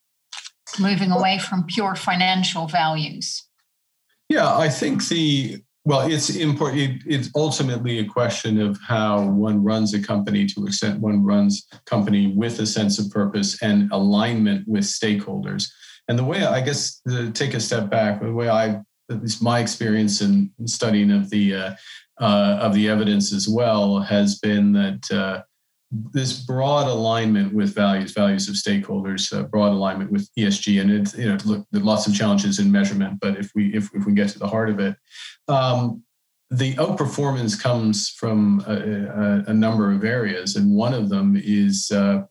moving 0.79 1.11
away 1.11 1.39
from 1.39 1.65
pure 1.65 1.95
financial 1.95 2.67
values? 2.67 3.47
Yeah, 4.29 4.57
I 4.57 4.71
think 4.71 5.07
the 5.09 5.63
well, 5.85 6.11
it's 6.11 6.35
important. 6.35 6.81
It, 6.81 7.03
it's 7.07 7.31
ultimately 7.37 7.99
a 7.99 8.07
question 8.07 8.61
of 8.61 8.79
how 8.87 9.23
one 9.23 9.63
runs 9.63 9.93
a 9.93 10.03
company 10.03 10.47
to 10.47 10.67
extent 10.67 11.01
one 11.01 11.23
runs 11.23 11.67
company 11.85 12.33
with 12.35 12.59
a 12.61 12.67
sense 12.67 12.99
of 12.99 13.11
purpose 13.11 13.63
and 13.63 13.91
alignment 13.93 14.67
with 14.67 14.85
stakeholders. 14.85 15.69
And 16.09 16.19
the 16.19 16.25
way 16.25 16.45
I 16.45 16.61
guess 16.61 17.01
to 17.09 17.31
take 17.33 17.55
a 17.55 17.61
step 17.61 17.91
back, 17.91 18.21
the 18.21 18.33
way 18.33 18.49
I 18.49 18.81
at 19.11 19.23
least 19.23 19.43
my 19.43 19.61
experience 19.61 20.23
in 20.23 20.51
studying 20.65 21.11
of 21.11 21.29
the 21.29 21.55
uh, 21.55 21.75
uh, 22.21 22.59
of 22.61 22.75
the 22.75 22.89
evidence 22.89 23.33
as 23.33 23.49
well 23.49 23.99
has 23.99 24.39
been 24.39 24.73
that 24.73 25.11
uh, 25.13 25.43
this 26.13 26.41
broad 26.41 26.89
alignment 26.89 27.53
with 27.53 27.75
values, 27.75 28.13
values 28.13 28.49
of 28.49 28.55
stakeholders, 28.55 29.37
uh, 29.37 29.43
broad 29.45 29.73
alignment 29.73 30.11
with 30.11 30.29
ESG, 30.39 30.81
and 30.81 30.91
it, 30.91 31.19
you 31.19 31.29
know, 31.29 31.39
look, 31.45 31.67
lots 31.73 32.07
of 32.07 32.15
challenges 32.15 32.59
in 32.59 32.71
measurement, 32.71 33.19
but 33.21 33.37
if 33.37 33.51
we 33.55 33.75
if, 33.75 33.91
if 33.95 34.07
we 34.07 34.13
get 34.13 34.29
to 34.31 34.39
the 34.39 34.49
heart 34.49 34.71
of 34.71 34.81
it, 34.81 34.97
um, 35.49 36.03
the 36.51 36.75
outperformance 36.75 37.61
comes 37.61 38.11
from 38.11 38.63
a, 38.67 38.75
a, 38.75 39.51
a, 39.51 39.55
number 39.55 39.91
of 39.91 40.05
areas, 40.05 40.57
and 40.57 40.75
one 40.75 40.95
of 40.95 41.09
them 41.09 41.41
is 41.43 41.91
uh, 41.91 42.23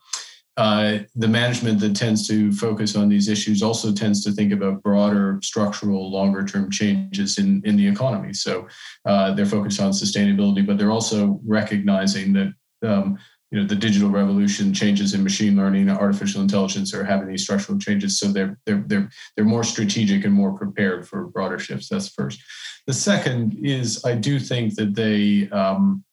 uh, 0.55 0.99
the 1.15 1.27
management 1.27 1.79
that 1.79 1.95
tends 1.95 2.27
to 2.27 2.51
focus 2.51 2.95
on 2.95 3.09
these 3.09 3.27
issues 3.27 3.63
also 3.63 3.91
tends 3.91 4.23
to 4.23 4.31
think 4.31 4.53
about 4.53 4.83
broader 4.83 5.39
structural 5.41 6.11
longer 6.11 6.45
term 6.45 6.69
changes 6.69 7.39
in, 7.39 7.61
in 7.65 7.75
the 7.75 7.87
economy. 7.87 8.33
So 8.33 8.67
uh, 9.05 9.33
they're 9.33 9.47
focused 9.47 9.81
on 9.81 9.91
sustainability 9.91 10.65
but 10.65 10.77
they're 10.77 10.91
also 10.91 11.39
recognizing 11.43 12.33
that 12.33 12.53
um, 12.83 13.17
you 13.53 13.61
know 13.61 13.67
the 13.67 13.75
digital 13.75 14.09
revolution 14.09 14.73
changes 14.73 15.13
in 15.13 15.23
machine 15.23 15.55
learning 15.55 15.87
artificial 15.87 16.41
intelligence 16.41 16.91
are 16.91 17.03
having 17.03 17.27
these 17.27 17.43
structural 17.43 17.77
changes. 17.77 18.19
So 18.19 18.31
they're 18.31 18.57
they're 18.65 18.83
they're, 18.87 19.09
they're 19.35 19.45
more 19.45 19.63
strategic 19.63 20.25
and 20.25 20.33
more 20.33 20.57
prepared 20.57 21.07
for 21.07 21.27
broader 21.27 21.59
shifts. 21.59 21.87
That's 21.87 22.09
first. 22.09 22.41
The 22.87 22.93
second 22.93 23.57
is 23.61 24.03
i 24.03 24.15
do 24.15 24.39
think 24.39 24.75
that 24.75 24.95
they 24.95 25.49
um, 25.51 26.03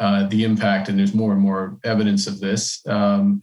uh, 0.00 0.26
the 0.28 0.44
impact, 0.44 0.88
and 0.88 0.98
there's 0.98 1.14
more 1.14 1.32
and 1.32 1.40
more 1.40 1.78
evidence 1.84 2.26
of 2.26 2.40
this, 2.40 2.84
um, 2.86 3.42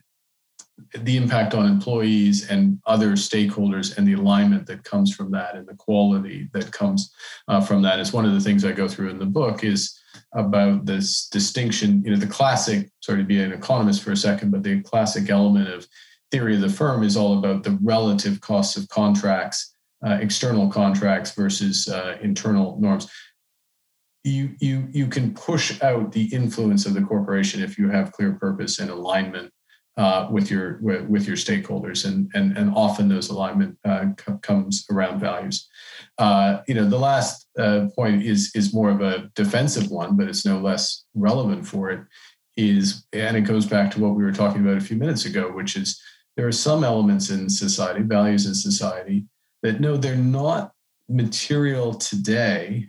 the 1.00 1.16
impact 1.16 1.54
on 1.54 1.68
employees 1.68 2.50
and 2.50 2.80
other 2.88 3.12
stakeholders 3.12 3.98
and 3.98 4.08
the 4.08 4.14
alignment 4.14 4.66
that 4.66 4.84
comes 4.84 5.14
from 5.14 5.32
that 5.32 5.56
and 5.56 5.68
the 5.68 5.76
quality 5.76 6.50
that 6.54 6.72
comes 6.72 7.14
uh, 7.48 7.62
from 7.62 7.82
that 7.84 8.00
is 8.00 8.12
one 8.12 8.26
of 8.26 8.34
the 8.34 8.42
things 8.42 8.66
I 8.66 8.72
go 8.72 8.88
through 8.88 9.10
in 9.10 9.20
the 9.20 9.26
book 9.26 9.64
is 9.64 10.00
about 10.38 10.86
this 10.86 11.28
distinction, 11.28 12.04
you 12.04 12.12
know, 12.12 12.18
the 12.18 12.28
classic, 12.28 12.90
sorry 13.02 13.18
to 13.18 13.26
be 13.26 13.42
an 13.42 13.52
economist 13.52 14.04
for 14.04 14.12
a 14.12 14.18
second, 14.18 14.52
but 14.52 14.64
the 14.64 14.82
classic 14.84 15.30
element 15.30 15.68
of 15.68 15.88
theory 16.32 16.56
of 16.56 16.62
the 16.62 16.70
firm 16.70 17.04
is 17.04 17.18
all 17.18 17.40
about 17.40 17.64
the 17.64 17.78
relative 17.82 18.40
costs 18.40 18.78
of 18.78 18.88
contracts, 18.90 19.74
uh, 20.06 20.20
external 20.22 20.70
contracts 20.70 21.32
versus 21.32 21.90
uh, 21.90 22.18
internal 22.22 22.78
norms. 22.80 23.10
You, 24.24 24.56
you, 24.60 24.88
you 24.92 25.08
can 25.08 25.34
push 25.34 25.82
out 25.82 26.12
the 26.12 26.26
influence 26.26 26.86
of 26.86 26.94
the 26.94 27.02
corporation 27.02 27.64
if 27.64 27.78
you 27.80 27.90
have 27.90 28.12
clear 28.12 28.34
purpose 28.34 28.78
and 28.78 28.92
alignment 28.92 29.52
uh, 29.98 30.28
with 30.30 30.52
your 30.52 30.78
with, 30.82 31.28
your 31.28 31.36
stakeholders, 31.36 32.06
and 32.06 32.30
and 32.36 32.56
and 32.56 32.72
often 32.76 33.10
those 33.10 33.30
alignment 33.30 33.76
uh, 33.84 34.06
c- 34.20 34.34
comes 34.44 34.86
around 34.92 35.20
values. 35.20 35.68
Uh, 36.20 36.60
you 36.68 36.76
know, 36.76 36.88
the 36.88 37.00
last 37.00 37.47
uh, 37.58 37.88
point 37.96 38.24
is 38.24 38.52
is 38.56 38.74
more 38.74 38.90
of 38.90 39.02
a 39.02 39.30
defensive 39.36 39.90
one, 39.90 40.16
but 40.16 40.28
it's 40.28 40.46
no 40.46 40.60
less 40.60 41.06
relevant 41.16 41.66
for 41.66 41.90
it. 41.90 42.02
Is 42.56 43.06
and 43.14 43.38
it 43.38 43.42
goes 43.42 43.66
back 43.66 43.92
to 43.92 44.02
what 44.02 44.16
we 44.16 44.24
were 44.24 44.32
talking 44.32 44.62
about 44.62 44.78
a 44.78 44.82
few 44.82 44.98
minutes 44.98 45.26
ago, 45.26 45.52
which 45.52 45.76
is 45.76 46.02
there 46.36 46.48
are 46.48 46.52
some 46.52 46.84
elements 46.84 47.30
in 47.30 47.50
society, 47.50 48.02
values 48.02 48.46
in 48.46 48.56
society, 48.56 49.26
that 49.64 49.80
no, 49.80 49.98
they're 49.98 50.16
not 50.16 50.72
material 51.10 51.94
today. 51.94 52.88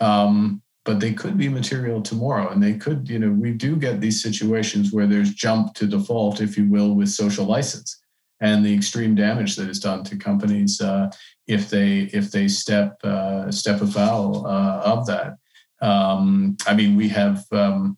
Um, 0.00 0.62
but 0.84 0.98
they 0.98 1.12
could 1.12 1.38
be 1.38 1.48
material 1.48 2.02
tomorrow 2.02 2.48
and 2.48 2.60
they 2.60 2.74
could 2.74 3.08
you 3.08 3.18
know 3.18 3.30
we 3.30 3.52
do 3.52 3.76
get 3.76 4.00
these 4.00 4.20
situations 4.20 4.92
where 4.92 5.06
there's 5.06 5.32
jump 5.32 5.74
to 5.74 5.86
default 5.86 6.40
if 6.40 6.58
you 6.58 6.68
will 6.68 6.94
with 6.94 7.08
social 7.08 7.44
license 7.44 8.02
and 8.40 8.64
the 8.64 8.74
extreme 8.74 9.14
damage 9.14 9.54
that 9.56 9.68
is 9.68 9.78
done 9.78 10.02
to 10.04 10.16
companies 10.16 10.80
uh, 10.80 11.10
if 11.46 11.70
they 11.70 12.10
if 12.12 12.30
they 12.30 12.48
step 12.48 12.96
uh, 13.04 13.50
step 13.50 13.80
afoul 13.80 14.46
uh, 14.46 14.80
of 14.84 15.06
that 15.06 15.34
um, 15.80 16.56
i 16.66 16.74
mean 16.74 16.96
we 16.96 17.08
have 17.08 17.44
um, 17.52 17.96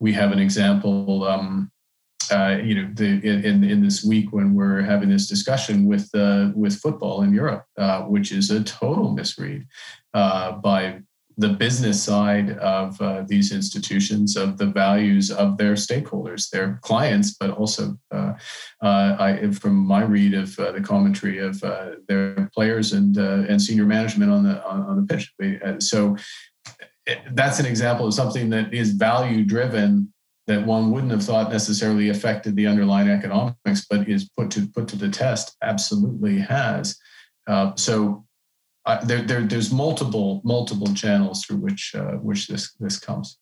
we 0.00 0.12
have 0.14 0.32
an 0.32 0.38
example. 0.40 1.24
Um, 1.24 1.70
uh, 2.32 2.58
you 2.62 2.74
know, 2.76 2.90
the, 2.94 3.06
in 3.46 3.64
in 3.64 3.82
this 3.82 4.04
week 4.04 4.32
when 4.32 4.54
we're 4.54 4.82
having 4.82 5.08
this 5.08 5.28
discussion 5.28 5.84
with 5.84 6.08
uh, 6.14 6.50
with 6.54 6.80
football 6.80 7.22
in 7.22 7.32
Europe, 7.32 7.64
uh, 7.76 8.02
which 8.02 8.30
is 8.32 8.50
a 8.50 8.62
total 8.62 9.12
misread 9.12 9.66
uh, 10.14 10.52
by 10.52 11.00
the 11.36 11.48
business 11.48 12.02
side 12.02 12.58
of 12.58 13.00
uh, 13.00 13.22
these 13.26 13.52
institutions, 13.52 14.36
of 14.36 14.58
the 14.58 14.66
values 14.66 15.30
of 15.30 15.56
their 15.56 15.74
stakeholders, 15.74 16.50
their 16.50 16.78
clients, 16.82 17.34
but 17.34 17.50
also, 17.50 17.96
uh, 18.10 18.34
I, 18.82 19.50
from 19.52 19.76
my 19.76 20.02
read 20.02 20.34
of 20.34 20.54
the 20.56 20.82
commentary 20.84 21.38
of 21.38 21.60
their 22.08 22.50
players 22.54 22.92
and 22.92 23.16
and 23.16 23.60
senior 23.60 23.86
management 23.86 24.30
on 24.30 24.44
the 24.44 24.64
on, 24.64 24.82
on 24.82 24.96
the 24.96 25.06
pitch. 25.06 25.32
So 25.82 26.16
eh, 27.06 27.16
that's 27.32 27.60
an 27.60 27.66
example 27.66 28.06
of 28.06 28.14
something 28.14 28.50
that 28.50 28.74
is 28.74 28.92
value 28.92 29.44
driven 29.44 30.12
that 30.46 30.66
one 30.66 30.90
wouldn't 30.90 31.12
have 31.12 31.22
thought 31.22 31.52
necessarily 31.52 32.08
affected 32.08 32.56
the 32.56 32.66
underlying 32.66 33.08
economics, 33.08 33.86
but 33.88 34.08
is 34.08 34.28
put 34.36 34.50
to 34.50 34.66
put 34.66 34.88
to 34.88 34.96
the 34.96 35.08
test, 35.08 35.56
absolutely 35.62 36.40
has. 36.40 36.98
Uh, 37.46 37.72
so 37.76 38.24
uh, 38.86 39.04
there, 39.04 39.22
there, 39.22 39.42
there's 39.42 39.72
multiple 39.72 40.40
multiple 40.44 40.92
channels 40.94 41.44
through 41.44 41.58
which 41.58 41.94
uh, 41.94 42.12
which 42.16 42.48
this 42.48 42.74
this 42.80 42.98
comes. 42.98 43.38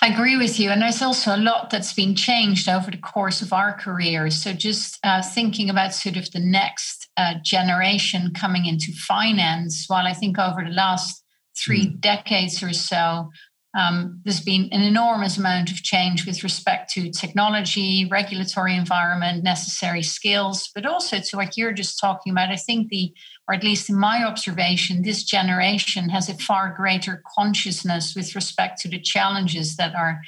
I 0.00 0.08
agree 0.08 0.36
with 0.36 0.58
you, 0.58 0.70
and 0.70 0.82
there's 0.82 1.00
also 1.00 1.34
a 1.34 1.36
lot 1.36 1.70
that's 1.70 1.92
been 1.92 2.16
changed 2.16 2.68
over 2.68 2.90
the 2.90 2.96
course 2.96 3.40
of 3.40 3.52
our 3.52 3.72
careers. 3.72 4.42
So 4.42 4.52
just 4.52 4.98
uh, 5.04 5.22
thinking 5.22 5.70
about 5.70 5.94
sort 5.94 6.16
of 6.16 6.28
the 6.32 6.40
next 6.40 7.08
uh, 7.16 7.34
generation 7.44 8.32
coming 8.34 8.66
into 8.66 8.92
finance, 8.92 9.84
while 9.86 10.06
I 10.06 10.12
think 10.12 10.40
over 10.40 10.64
the 10.64 10.74
last 10.74 11.22
three 11.56 11.86
mm. 11.86 12.00
decades 12.00 12.64
or 12.64 12.72
so, 12.72 13.30
um, 13.74 14.20
there's 14.24 14.40
been 14.40 14.68
an 14.70 14.82
enormous 14.82 15.38
amount 15.38 15.70
of 15.70 15.82
change 15.82 16.26
with 16.26 16.42
respect 16.42 16.92
to 16.92 17.10
technology, 17.10 18.06
regulatory 18.10 18.76
environment, 18.76 19.42
necessary 19.42 20.02
skills, 20.02 20.70
but 20.74 20.84
also 20.84 21.20
to 21.20 21.36
what 21.36 21.56
you're 21.56 21.72
just 21.72 21.98
talking 21.98 22.32
about. 22.32 22.50
I 22.50 22.56
think 22.56 22.88
the, 22.88 23.14
or 23.48 23.54
at 23.54 23.64
least 23.64 23.88
in 23.88 23.98
my 23.98 24.24
observation, 24.24 25.02
this 25.02 25.24
generation 25.24 26.10
has 26.10 26.28
a 26.28 26.34
far 26.34 26.74
greater 26.76 27.22
consciousness 27.34 28.14
with 28.14 28.34
respect 28.34 28.80
to 28.80 28.88
the 28.88 29.00
challenges 29.00 29.76
that 29.76 29.94
are 29.94 30.20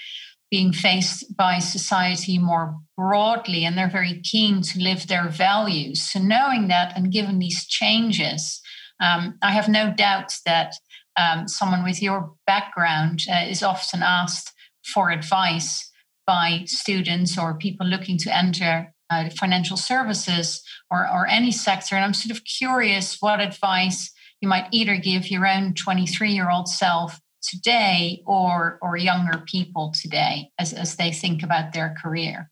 being 0.50 0.72
faced 0.72 1.36
by 1.36 1.58
society 1.58 2.38
more 2.38 2.78
broadly, 2.96 3.64
and 3.64 3.76
they're 3.76 3.90
very 3.90 4.20
keen 4.22 4.62
to 4.62 4.80
live 4.80 5.06
their 5.06 5.28
values. 5.28 6.00
So, 6.00 6.20
knowing 6.20 6.68
that 6.68 6.96
and 6.96 7.12
given 7.12 7.40
these 7.40 7.66
changes, 7.66 8.62
um, 9.00 9.36
I 9.42 9.50
have 9.50 9.68
no 9.68 9.92
doubt 9.92 10.32
that 10.46 10.76
um, 11.16 11.48
someone 11.48 11.84
with 11.84 12.02
your 12.02 12.34
background 12.46 13.20
uh, 13.30 13.44
is 13.48 13.62
often 13.62 14.02
asked 14.02 14.52
for 14.84 15.10
advice 15.10 15.90
by 16.26 16.62
students 16.66 17.38
or 17.38 17.54
people 17.54 17.86
looking 17.86 18.18
to 18.18 18.36
enter 18.36 18.92
uh, 19.10 19.28
financial 19.30 19.76
services 19.76 20.62
or, 20.90 21.08
or 21.08 21.26
any 21.26 21.52
sector. 21.52 21.94
And 21.94 22.04
I'm 22.04 22.14
sort 22.14 22.36
of 22.36 22.44
curious 22.44 23.18
what 23.20 23.40
advice 23.40 24.10
you 24.40 24.48
might 24.48 24.66
either 24.72 24.96
give 24.96 25.30
your 25.30 25.46
own 25.46 25.74
23 25.74 26.32
year 26.32 26.50
old 26.50 26.68
self 26.68 27.20
today 27.42 28.22
or, 28.26 28.78
or 28.80 28.96
younger 28.96 29.42
people 29.46 29.92
today 30.00 30.50
as, 30.58 30.72
as 30.72 30.96
they 30.96 31.12
think 31.12 31.42
about 31.42 31.72
their 31.72 31.94
career. 32.02 32.50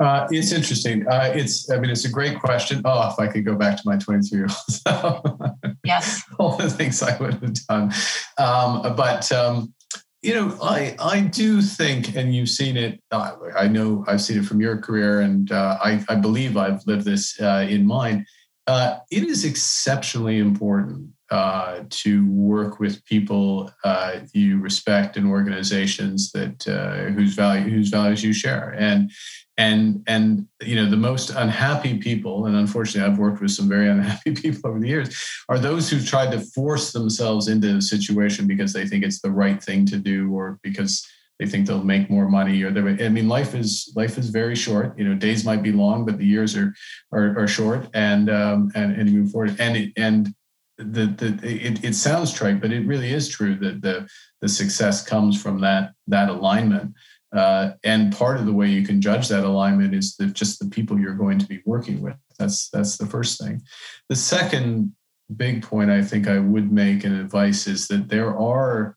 Uh, 0.00 0.26
it's 0.30 0.52
interesting. 0.52 1.06
Uh, 1.06 1.32
it's, 1.34 1.70
I 1.70 1.78
mean, 1.78 1.90
it's 1.90 2.04
a 2.04 2.10
great 2.10 2.40
question. 2.40 2.82
Oh, 2.84 3.08
if 3.08 3.18
I 3.18 3.28
could 3.28 3.44
go 3.44 3.54
back 3.54 3.76
to 3.76 3.82
my 3.84 3.96
23 3.96 4.38
year 4.38 4.48
old 4.92 5.54
Yes. 5.84 6.22
All 6.38 6.56
the 6.56 6.68
things 6.68 7.02
I 7.02 7.16
would 7.18 7.34
have 7.34 7.54
done. 7.68 7.92
Um, 8.38 8.82
but, 8.96 9.30
um, 9.30 9.72
you 10.22 10.34
know, 10.34 10.56
I, 10.62 10.96
I 10.98 11.20
do 11.20 11.60
think, 11.60 12.16
and 12.16 12.34
you've 12.34 12.48
seen 12.48 12.76
it, 12.76 13.00
uh, 13.10 13.32
I 13.56 13.68
know 13.68 14.04
I've 14.08 14.22
seen 14.22 14.38
it 14.38 14.46
from 14.46 14.60
your 14.60 14.78
career, 14.78 15.20
and 15.20 15.52
uh, 15.52 15.78
I, 15.84 16.02
I 16.08 16.14
believe 16.14 16.56
I've 16.56 16.84
lived 16.86 17.04
this 17.04 17.38
uh, 17.40 17.66
in 17.68 17.86
mine. 17.86 18.24
Uh, 18.66 18.96
it 19.10 19.22
is 19.24 19.44
exceptionally 19.44 20.38
important 20.38 21.10
uh, 21.30 21.80
to 21.90 22.26
work 22.30 22.80
with 22.80 23.04
people 23.04 23.70
uh, 23.82 24.20
you 24.32 24.60
respect 24.60 25.16
and 25.16 25.26
organizations 25.26 26.30
that 26.32 26.66
uh, 26.68 27.12
whose 27.12 27.34
value 27.34 27.68
whose 27.70 27.88
values 27.88 28.22
you 28.22 28.32
share 28.32 28.74
and 28.78 29.10
and 29.56 30.02
and 30.06 30.46
you 30.62 30.74
know 30.74 30.88
the 30.88 30.96
most 30.96 31.30
unhappy 31.30 31.98
people 31.98 32.46
and 32.46 32.56
unfortunately 32.56 33.10
I've 33.10 33.18
worked 33.18 33.40
with 33.40 33.52
some 33.52 33.68
very 33.68 33.88
unhappy 33.88 34.34
people 34.42 34.70
over 34.70 34.80
the 34.80 34.88
years 34.88 35.16
are 35.48 35.58
those 35.58 35.88
who 35.88 36.00
tried 36.00 36.32
to 36.32 36.40
force 36.40 36.92
themselves 36.92 37.48
into 37.48 37.76
a 37.76 37.82
situation 37.82 38.46
because 38.46 38.72
they 38.72 38.86
think 38.86 39.04
it's 39.04 39.20
the 39.20 39.30
right 39.30 39.62
thing 39.62 39.86
to 39.86 39.96
do 39.96 40.32
or 40.32 40.58
because 40.62 41.06
they 41.38 41.46
think 41.46 41.66
they'll 41.66 41.84
make 41.84 42.10
more 42.10 42.28
money 42.28 42.62
or 42.62 42.70
they 42.70 43.04
I 43.04 43.08
mean 43.08 43.28
life 43.28 43.54
is 43.54 43.92
life 43.94 44.18
is 44.18 44.30
very 44.30 44.56
short 44.56 44.98
you 44.98 45.08
know 45.08 45.14
days 45.14 45.44
might 45.44 45.62
be 45.62 45.72
long 45.72 46.04
but 46.04 46.18
the 46.18 46.26
years 46.26 46.56
are 46.56 46.74
are, 47.12 47.38
are 47.38 47.48
short 47.48 47.88
and 47.94 48.30
um 48.30 48.72
and, 48.74 48.96
and 48.96 49.12
move 49.12 49.30
forward 49.30 49.56
and 49.60 49.76
it, 49.76 49.92
and 49.96 50.34
the, 50.78 51.06
the 51.06 51.48
it, 51.48 51.84
it 51.84 51.94
sounds 51.94 52.32
trite, 52.32 52.60
but 52.60 52.72
it 52.72 52.86
really 52.86 53.12
is 53.12 53.28
true 53.28 53.54
that 53.56 53.80
the 53.82 54.08
the 54.40 54.48
success 54.48 55.04
comes 55.04 55.40
from 55.40 55.60
that 55.60 55.92
that 56.08 56.28
alignment. 56.28 56.94
Uh, 57.34 57.72
and 57.82 58.16
part 58.16 58.38
of 58.38 58.46
the 58.46 58.52
way 58.52 58.68
you 58.68 58.86
can 58.86 59.00
judge 59.00 59.28
that 59.28 59.44
alignment 59.44 59.94
is 59.94 60.16
that 60.16 60.32
just 60.34 60.60
the 60.60 60.68
people 60.68 60.98
you're 60.98 61.14
going 61.14 61.38
to 61.38 61.46
be 61.46 61.60
working 61.66 62.00
with. 62.00 62.16
That's 62.38 62.68
that's 62.70 62.96
the 62.96 63.06
first 63.06 63.40
thing. 63.40 63.62
The 64.08 64.16
second 64.16 64.94
big 65.34 65.62
point 65.62 65.90
I 65.90 66.02
think 66.02 66.28
I 66.28 66.38
would 66.38 66.70
make 66.70 67.04
in 67.04 67.12
advice 67.12 67.66
is 67.66 67.88
that 67.88 68.08
there 68.08 68.36
are 68.36 68.96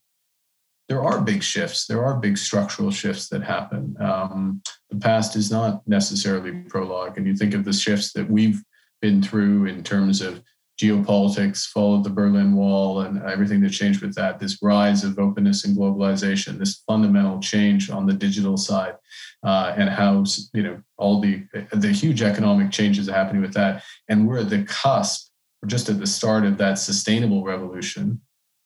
there 0.87 1.03
are 1.03 1.19
big 1.19 1.43
shifts. 1.43 1.85
There 1.85 2.05
are 2.05 2.15
big 2.15 2.37
structural 2.37 2.91
shifts 2.91 3.27
that 3.29 3.43
happen. 3.43 3.95
Um, 3.99 4.61
the 4.89 4.97
past 4.97 5.35
is 5.35 5.51
not 5.51 5.85
necessarily 5.87 6.51
prologue, 6.69 7.17
and 7.17 7.27
you 7.27 7.35
think 7.35 7.53
of 7.53 7.65
the 7.65 7.73
shifts 7.73 8.13
that 8.13 8.29
we've 8.29 8.63
been 9.01 9.21
through 9.21 9.65
in 9.65 9.83
terms 9.83 10.21
of 10.21 10.41
geopolitics, 10.79 11.67
followed 11.67 12.03
the 12.03 12.09
Berlin 12.09 12.55
Wall, 12.55 13.01
and 13.01 13.21
everything 13.23 13.61
that 13.61 13.69
changed 13.69 14.01
with 14.01 14.13
that. 14.15 14.39
This 14.39 14.59
rise 14.61 15.03
of 15.03 15.17
openness 15.17 15.65
and 15.65 15.75
globalization, 15.75 16.59
this 16.59 16.83
fundamental 16.87 17.39
change 17.39 17.89
on 17.89 18.05
the 18.05 18.13
digital 18.13 18.57
side, 18.57 18.95
uh, 19.43 19.73
and 19.75 19.89
how 19.89 20.23
you 20.53 20.63
know 20.63 20.81
all 20.97 21.19
the 21.19 21.43
the 21.71 21.91
huge 21.91 22.21
economic 22.21 22.71
changes 22.71 23.09
are 23.09 23.13
happening 23.13 23.41
with 23.41 23.53
that. 23.53 23.83
And 24.07 24.27
we're 24.27 24.39
at 24.39 24.49
the 24.49 24.63
cusp, 24.63 25.31
we're 25.61 25.69
just 25.69 25.89
at 25.89 25.99
the 25.99 26.07
start 26.07 26.45
of 26.45 26.57
that 26.59 26.75
sustainable 26.77 27.43
revolution, 27.43 28.21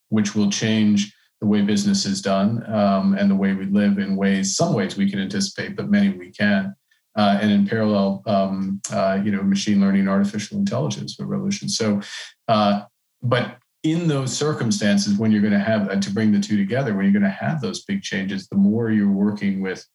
which 0.10 0.36
will 0.36 0.50
change 0.50 1.14
the 1.40 1.48
way 1.48 1.62
business 1.62 2.06
is 2.06 2.22
done 2.22 2.64
um, 2.72 3.16
and 3.18 3.32
the 3.32 3.36
way 3.36 3.54
we 3.54 3.66
live 3.66 3.98
in 3.98 4.16
ways. 4.16 4.56
Some 4.56 4.74
ways 4.74 4.96
we 4.96 5.10
can 5.10 5.20
anticipate, 5.20 5.76
but 5.76 5.90
many 5.90 6.10
we 6.10 6.30
can't 6.30 6.74
uh, 7.16 7.38
and 7.42 7.52
in 7.52 7.68
parallel, 7.68 8.24
um, 8.26 8.82
uh, 8.92 9.20
you 9.24 9.32
know, 9.32 9.44
machine 9.44 9.82
learning, 9.82 10.08
artificial 10.08 10.58
intelligence 10.58 11.18
revolution. 11.20 11.68
So, 11.68 12.02
uh, 12.48 12.84
but 13.22 13.58
in 13.84 14.08
those 14.08 14.36
circumstances, 14.36 15.18
when 15.18 15.32
you're 15.32 15.42
going 15.42 15.54
to 15.54 15.60
have 15.60 15.90
uh, 15.90 16.00
to 16.00 16.12
bring 16.12 16.32
the 16.32 16.40
two 16.40 16.58
together, 16.58 16.96
when 16.96 17.06
you're 17.06 17.14
going 17.14 17.24
to 17.24 17.30
have 17.30 17.62
those 17.62 17.84
big 17.84 18.02
changes, 18.02 18.48
the 18.48 18.56
more 18.56 18.92
you're 18.92 19.12
working 19.12 19.62
with 19.62 19.86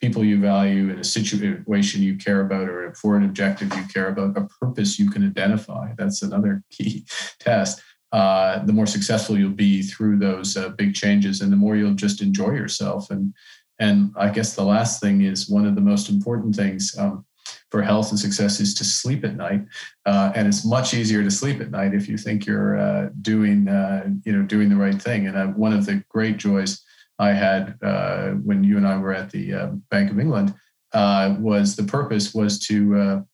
people 0.00 0.24
you 0.24 0.38
value 0.38 0.90
in 0.90 0.98
a 0.98 1.04
situation 1.04 2.02
you 2.02 2.16
care 2.16 2.42
about 2.42 2.68
or 2.68 2.94
for 2.94 3.16
an 3.16 3.24
objective 3.24 3.74
you 3.74 3.82
care 3.92 4.08
about, 4.08 4.36
a 4.36 4.46
purpose 4.60 4.98
you 4.98 5.10
can 5.10 5.24
identify. 5.24 5.92
That's 5.96 6.22
another 6.22 6.62
key 6.70 7.04
test. 7.40 7.82
Uh, 8.12 8.64
the 8.64 8.72
more 8.72 8.86
successful 8.86 9.36
you'll 9.36 9.50
be 9.50 9.82
through 9.82 10.18
those 10.18 10.56
uh, 10.56 10.70
big 10.70 10.94
changes, 10.94 11.40
and 11.40 11.52
the 11.52 11.56
more 11.56 11.76
you'll 11.76 11.94
just 11.94 12.22
enjoy 12.22 12.50
yourself 12.50 13.10
and 13.10 13.34
and 13.78 14.12
I 14.16 14.30
guess 14.30 14.54
the 14.54 14.64
last 14.64 15.00
thing 15.00 15.22
is 15.22 15.48
one 15.48 15.66
of 15.66 15.74
the 15.74 15.80
most 15.80 16.08
important 16.08 16.54
things 16.54 16.96
um, 16.98 17.24
for 17.70 17.82
health 17.82 18.10
and 18.10 18.18
success 18.18 18.60
is 18.60 18.74
to 18.74 18.84
sleep 18.84 19.24
at 19.24 19.36
night. 19.36 19.64
Uh, 20.04 20.32
and 20.34 20.48
it's 20.48 20.64
much 20.64 20.94
easier 20.94 21.22
to 21.22 21.30
sleep 21.30 21.60
at 21.60 21.70
night 21.70 21.94
if 21.94 22.08
you 22.08 22.16
think 22.16 22.46
you're 22.46 22.78
uh, 22.78 23.08
doing, 23.22 23.68
uh, 23.68 24.08
you 24.24 24.32
know, 24.32 24.42
doing 24.42 24.68
the 24.68 24.76
right 24.76 25.00
thing. 25.00 25.26
And 25.26 25.38
I, 25.38 25.46
one 25.46 25.72
of 25.72 25.84
the 25.84 26.02
great 26.08 26.38
joys 26.38 26.82
I 27.18 27.32
had 27.32 27.78
uh, 27.82 28.30
when 28.30 28.62
you 28.62 28.76
and 28.76 28.86
I 28.86 28.98
were 28.98 29.14
at 29.14 29.30
the 29.30 29.52
uh, 29.52 29.66
Bank 29.90 30.10
of 30.10 30.18
England 30.18 30.54
uh, 30.92 31.36
was 31.38 31.76
the 31.76 31.84
purpose 31.84 32.34
was 32.34 32.58
to 32.66 33.24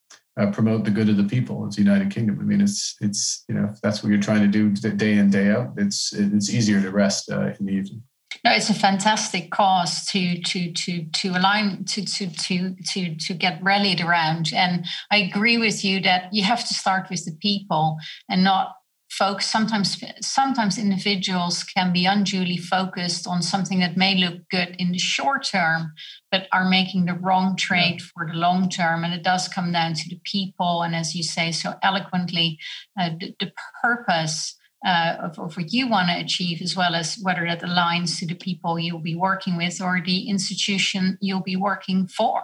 promote 0.52 0.84
the 0.84 0.90
good 0.90 1.08
of 1.08 1.16
the 1.16 1.24
people. 1.24 1.64
of 1.64 1.74
the 1.74 1.82
United 1.82 2.10
Kingdom. 2.10 2.38
I 2.40 2.44
mean, 2.44 2.60
it's 2.60 2.96
it's 3.00 3.44
you 3.48 3.54
know 3.54 3.68
if 3.72 3.80
that's 3.80 4.02
what 4.02 4.10
you're 4.10 4.20
trying 4.20 4.42
to 4.42 4.48
do 4.48 4.70
day 4.70 5.14
in 5.14 5.30
day 5.30 5.50
out. 5.50 5.74
It's 5.76 6.12
it's 6.12 6.50
easier 6.50 6.80
to 6.80 6.90
rest 6.90 7.28
in 7.30 7.66
the 7.66 7.72
evening. 7.72 8.02
No, 8.44 8.50
it's 8.50 8.70
a 8.70 8.74
fantastic 8.74 9.50
cause 9.50 10.04
to 10.06 10.40
to 10.42 10.72
to 10.72 11.04
to 11.04 11.28
align 11.30 11.84
to 11.84 12.04
to 12.04 12.26
to 12.26 12.74
to 12.92 13.14
to 13.14 13.34
get 13.34 13.62
rallied 13.62 14.00
around. 14.00 14.50
And 14.54 14.84
I 15.10 15.18
agree 15.18 15.58
with 15.58 15.84
you 15.84 16.00
that 16.00 16.32
you 16.32 16.42
have 16.42 16.66
to 16.66 16.74
start 16.74 17.08
with 17.08 17.24
the 17.24 17.36
people 17.40 17.98
and 18.28 18.42
not 18.42 18.74
folks 19.12 19.46
sometimes 19.46 20.02
sometimes 20.22 20.78
individuals 20.78 21.62
can 21.64 21.92
be 21.92 22.06
unduly 22.06 22.56
focused 22.56 23.26
on 23.26 23.42
something 23.42 23.78
that 23.78 23.96
may 23.96 24.16
look 24.16 24.48
good 24.50 24.74
in 24.78 24.90
the 24.90 24.98
short 24.98 25.44
term 25.44 25.92
but 26.30 26.48
are 26.50 26.68
making 26.68 27.04
the 27.04 27.14
wrong 27.14 27.54
trade 27.54 28.00
yeah. 28.00 28.06
for 28.14 28.26
the 28.26 28.38
long 28.38 28.70
term 28.70 29.04
and 29.04 29.12
it 29.12 29.22
does 29.22 29.48
come 29.48 29.70
down 29.70 29.92
to 29.92 30.08
the 30.08 30.18
people 30.24 30.82
and 30.82 30.96
as 30.96 31.14
you 31.14 31.22
say 31.22 31.52
so 31.52 31.74
eloquently 31.82 32.58
uh, 32.98 33.10
the, 33.20 33.34
the, 33.38 33.52
purpose 33.82 34.56
uh, 34.84 35.16
of, 35.20 35.38
of, 35.38 35.56
what 35.56 35.72
you 35.72 35.88
want 35.88 36.08
to 36.08 36.18
achieve, 36.18 36.60
as 36.60 36.76
well 36.76 36.94
as 36.94 37.16
whether 37.22 37.46
that 37.46 37.62
aligns 37.62 38.18
to 38.18 38.26
the 38.26 38.34
people 38.34 38.78
you'll 38.78 38.98
be 38.98 39.14
working 39.14 39.56
with 39.56 39.80
or 39.80 40.02
the 40.04 40.28
institution 40.28 41.18
you'll 41.20 41.42
be 41.42 41.56
working 41.56 42.06
for. 42.06 42.42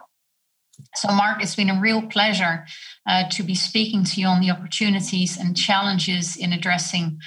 So, 0.94 1.08
Mark, 1.12 1.42
it's 1.42 1.56
been 1.56 1.70
a 1.70 1.80
real 1.80 2.02
pleasure 2.02 2.64
uh, 3.08 3.28
to 3.30 3.42
be 3.42 3.54
speaking 3.54 4.04
to 4.04 4.20
you 4.20 4.28
on 4.28 4.40
the 4.40 4.50
opportunities 4.50 5.36
and 5.36 5.56
challenges 5.56 6.36
in 6.36 6.52
addressing 6.52 7.18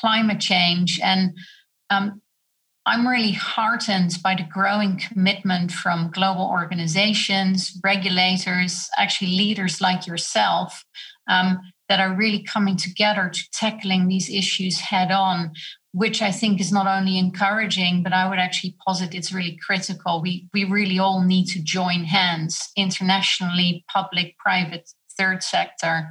climate 0.00 0.40
change. 0.40 0.98
And 1.02 1.36
um, 1.90 2.22
I'm 2.86 3.06
really 3.06 3.32
heartened 3.32 4.18
by 4.22 4.34
the 4.34 4.46
growing 4.50 4.98
commitment 4.98 5.72
from 5.72 6.10
global 6.10 6.48
organizations, 6.50 7.78
regulators, 7.82 8.88
actually 8.98 9.36
leaders 9.36 9.80
like 9.80 10.06
yourself, 10.06 10.84
um, 11.28 11.60
that 11.88 12.00
are 12.00 12.14
really 12.14 12.42
coming 12.42 12.76
together 12.76 13.30
to 13.32 13.40
tackling 13.52 14.08
these 14.08 14.30
issues 14.30 14.80
head 14.80 15.10
on, 15.10 15.52
which 15.92 16.22
I 16.22 16.30
think 16.30 16.60
is 16.60 16.72
not 16.72 16.86
only 16.86 17.18
encouraging, 17.18 18.02
but 18.02 18.12
I 18.12 18.28
would 18.28 18.38
actually 18.38 18.76
posit 18.86 19.14
it's 19.14 19.32
really 19.32 19.58
critical. 19.64 20.22
We, 20.22 20.48
we 20.52 20.64
really 20.64 20.98
all 20.98 21.22
need 21.22 21.46
to 21.46 21.62
join 21.62 22.04
hands 22.04 22.70
internationally, 22.76 23.84
public, 23.92 24.36
private, 24.38 24.90
third 25.16 25.42
sector, 25.42 26.10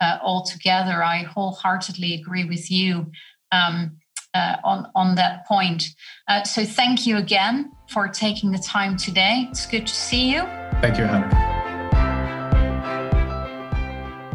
uh, 0.00 0.18
all 0.22 0.44
together. 0.44 1.02
I 1.02 1.22
wholeheartedly 1.22 2.14
agree 2.14 2.44
with 2.44 2.70
you. 2.70 3.10
Um, 3.52 3.96
uh, 4.32 4.56
on, 4.62 4.86
on 4.94 5.16
that 5.16 5.44
point. 5.46 5.84
Uh, 6.28 6.44
so 6.44 6.64
thank 6.64 7.04
you 7.04 7.16
again 7.16 7.72
for 7.88 8.06
taking 8.06 8.52
the 8.52 8.58
time 8.58 8.96
today. 8.96 9.48
It's 9.50 9.66
good 9.66 9.88
to 9.88 9.94
see 9.94 10.32
you. 10.32 10.42
Thank 10.80 10.98
you, 10.98 11.04
Hannah. 11.04 11.49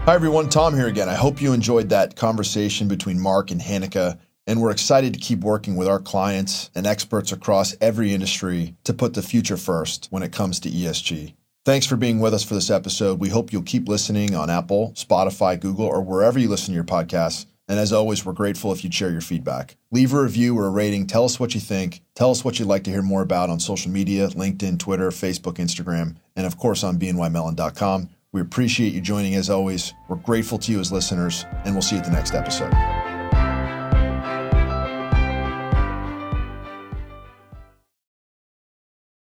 Hi, 0.06 0.14
everyone. 0.14 0.50
Tom 0.50 0.76
here 0.76 0.86
again. 0.86 1.10
I 1.10 1.16
hope 1.16 1.42
you 1.42 1.52
enjoyed 1.52 1.90
that 1.90 2.16
conversation 2.16 2.88
between 2.88 3.20
Mark 3.20 3.50
and 3.50 3.60
Hanneke. 3.60 4.20
And 4.46 4.62
we're 4.62 4.70
excited 4.70 5.16
to 5.16 5.20
keep 5.20 5.40
working 5.40 5.76
with 5.76 5.88
our 5.88 6.00
clients 6.00 6.70
and 6.76 6.86
experts 6.86 7.32
across 7.32 7.76
every 7.82 8.14
industry 8.14 8.76
to 8.84 8.94
put 8.94 9.16
the 9.16 9.24
future 9.24 9.58
first 9.58 10.06
when 10.12 10.22
it 10.22 10.32
comes 10.32 10.60
to 10.60 10.70
ESG. 10.70 11.34
Thanks 11.66 11.88
for 11.88 11.96
being 11.96 12.20
with 12.20 12.36
us 12.36 12.44
for 12.44 12.54
this 12.54 12.70
episode. 12.70 13.20
We 13.20 13.30
hope 13.30 13.52
you'll 13.52 13.64
keep 13.64 13.90
listening 13.90 14.36
on 14.36 14.52
Apple, 14.52 14.92
Spotify, 14.92 15.60
Google, 15.60 15.88
or 15.88 16.04
wherever 16.04 16.38
you 16.38 16.50
listen 16.50 16.68
to 16.68 16.76
your 16.76 16.84
podcasts. 16.84 17.48
And 17.68 17.80
as 17.80 17.92
always, 17.92 18.24
we're 18.24 18.34
grateful 18.34 18.72
if 18.72 18.84
you'd 18.84 18.94
share 18.94 19.10
your 19.10 19.22
feedback. 19.22 19.76
Leave 19.90 20.14
a 20.14 20.22
review 20.22 20.56
or 20.56 20.68
a 20.68 20.70
rating. 20.70 21.08
Tell 21.08 21.26
us 21.26 21.40
what 21.40 21.56
you 21.56 21.60
think. 21.60 22.04
Tell 22.14 22.30
us 22.30 22.46
what 22.46 22.60
you'd 22.60 22.68
like 22.68 22.84
to 22.84 22.92
hear 22.92 23.02
more 23.02 23.24
about 23.24 23.50
on 23.50 23.60
social 23.60 23.90
media 23.90 24.28
LinkedIn, 24.28 24.78
Twitter, 24.78 25.10
Facebook, 25.10 25.56
Instagram, 25.56 26.18
and 26.36 26.46
of 26.46 26.60
course 26.60 26.84
on 26.84 27.00
bnymellon.com. 27.00 28.10
We 28.36 28.42
appreciate 28.42 28.94
you 28.94 29.00
joining 29.00 29.36
as 29.36 29.50
always. 29.50 29.94
We're 30.10 30.18
grateful 30.18 30.58
to 30.58 30.70
you 30.70 30.82
as 30.82 30.92
listeners, 30.92 31.46
and 31.64 31.74
we'll 31.74 31.82
see 31.82 31.96
you 31.96 32.02
at 32.02 32.06
the 32.06 32.12
next 32.12 32.34
episode. 32.34 33.15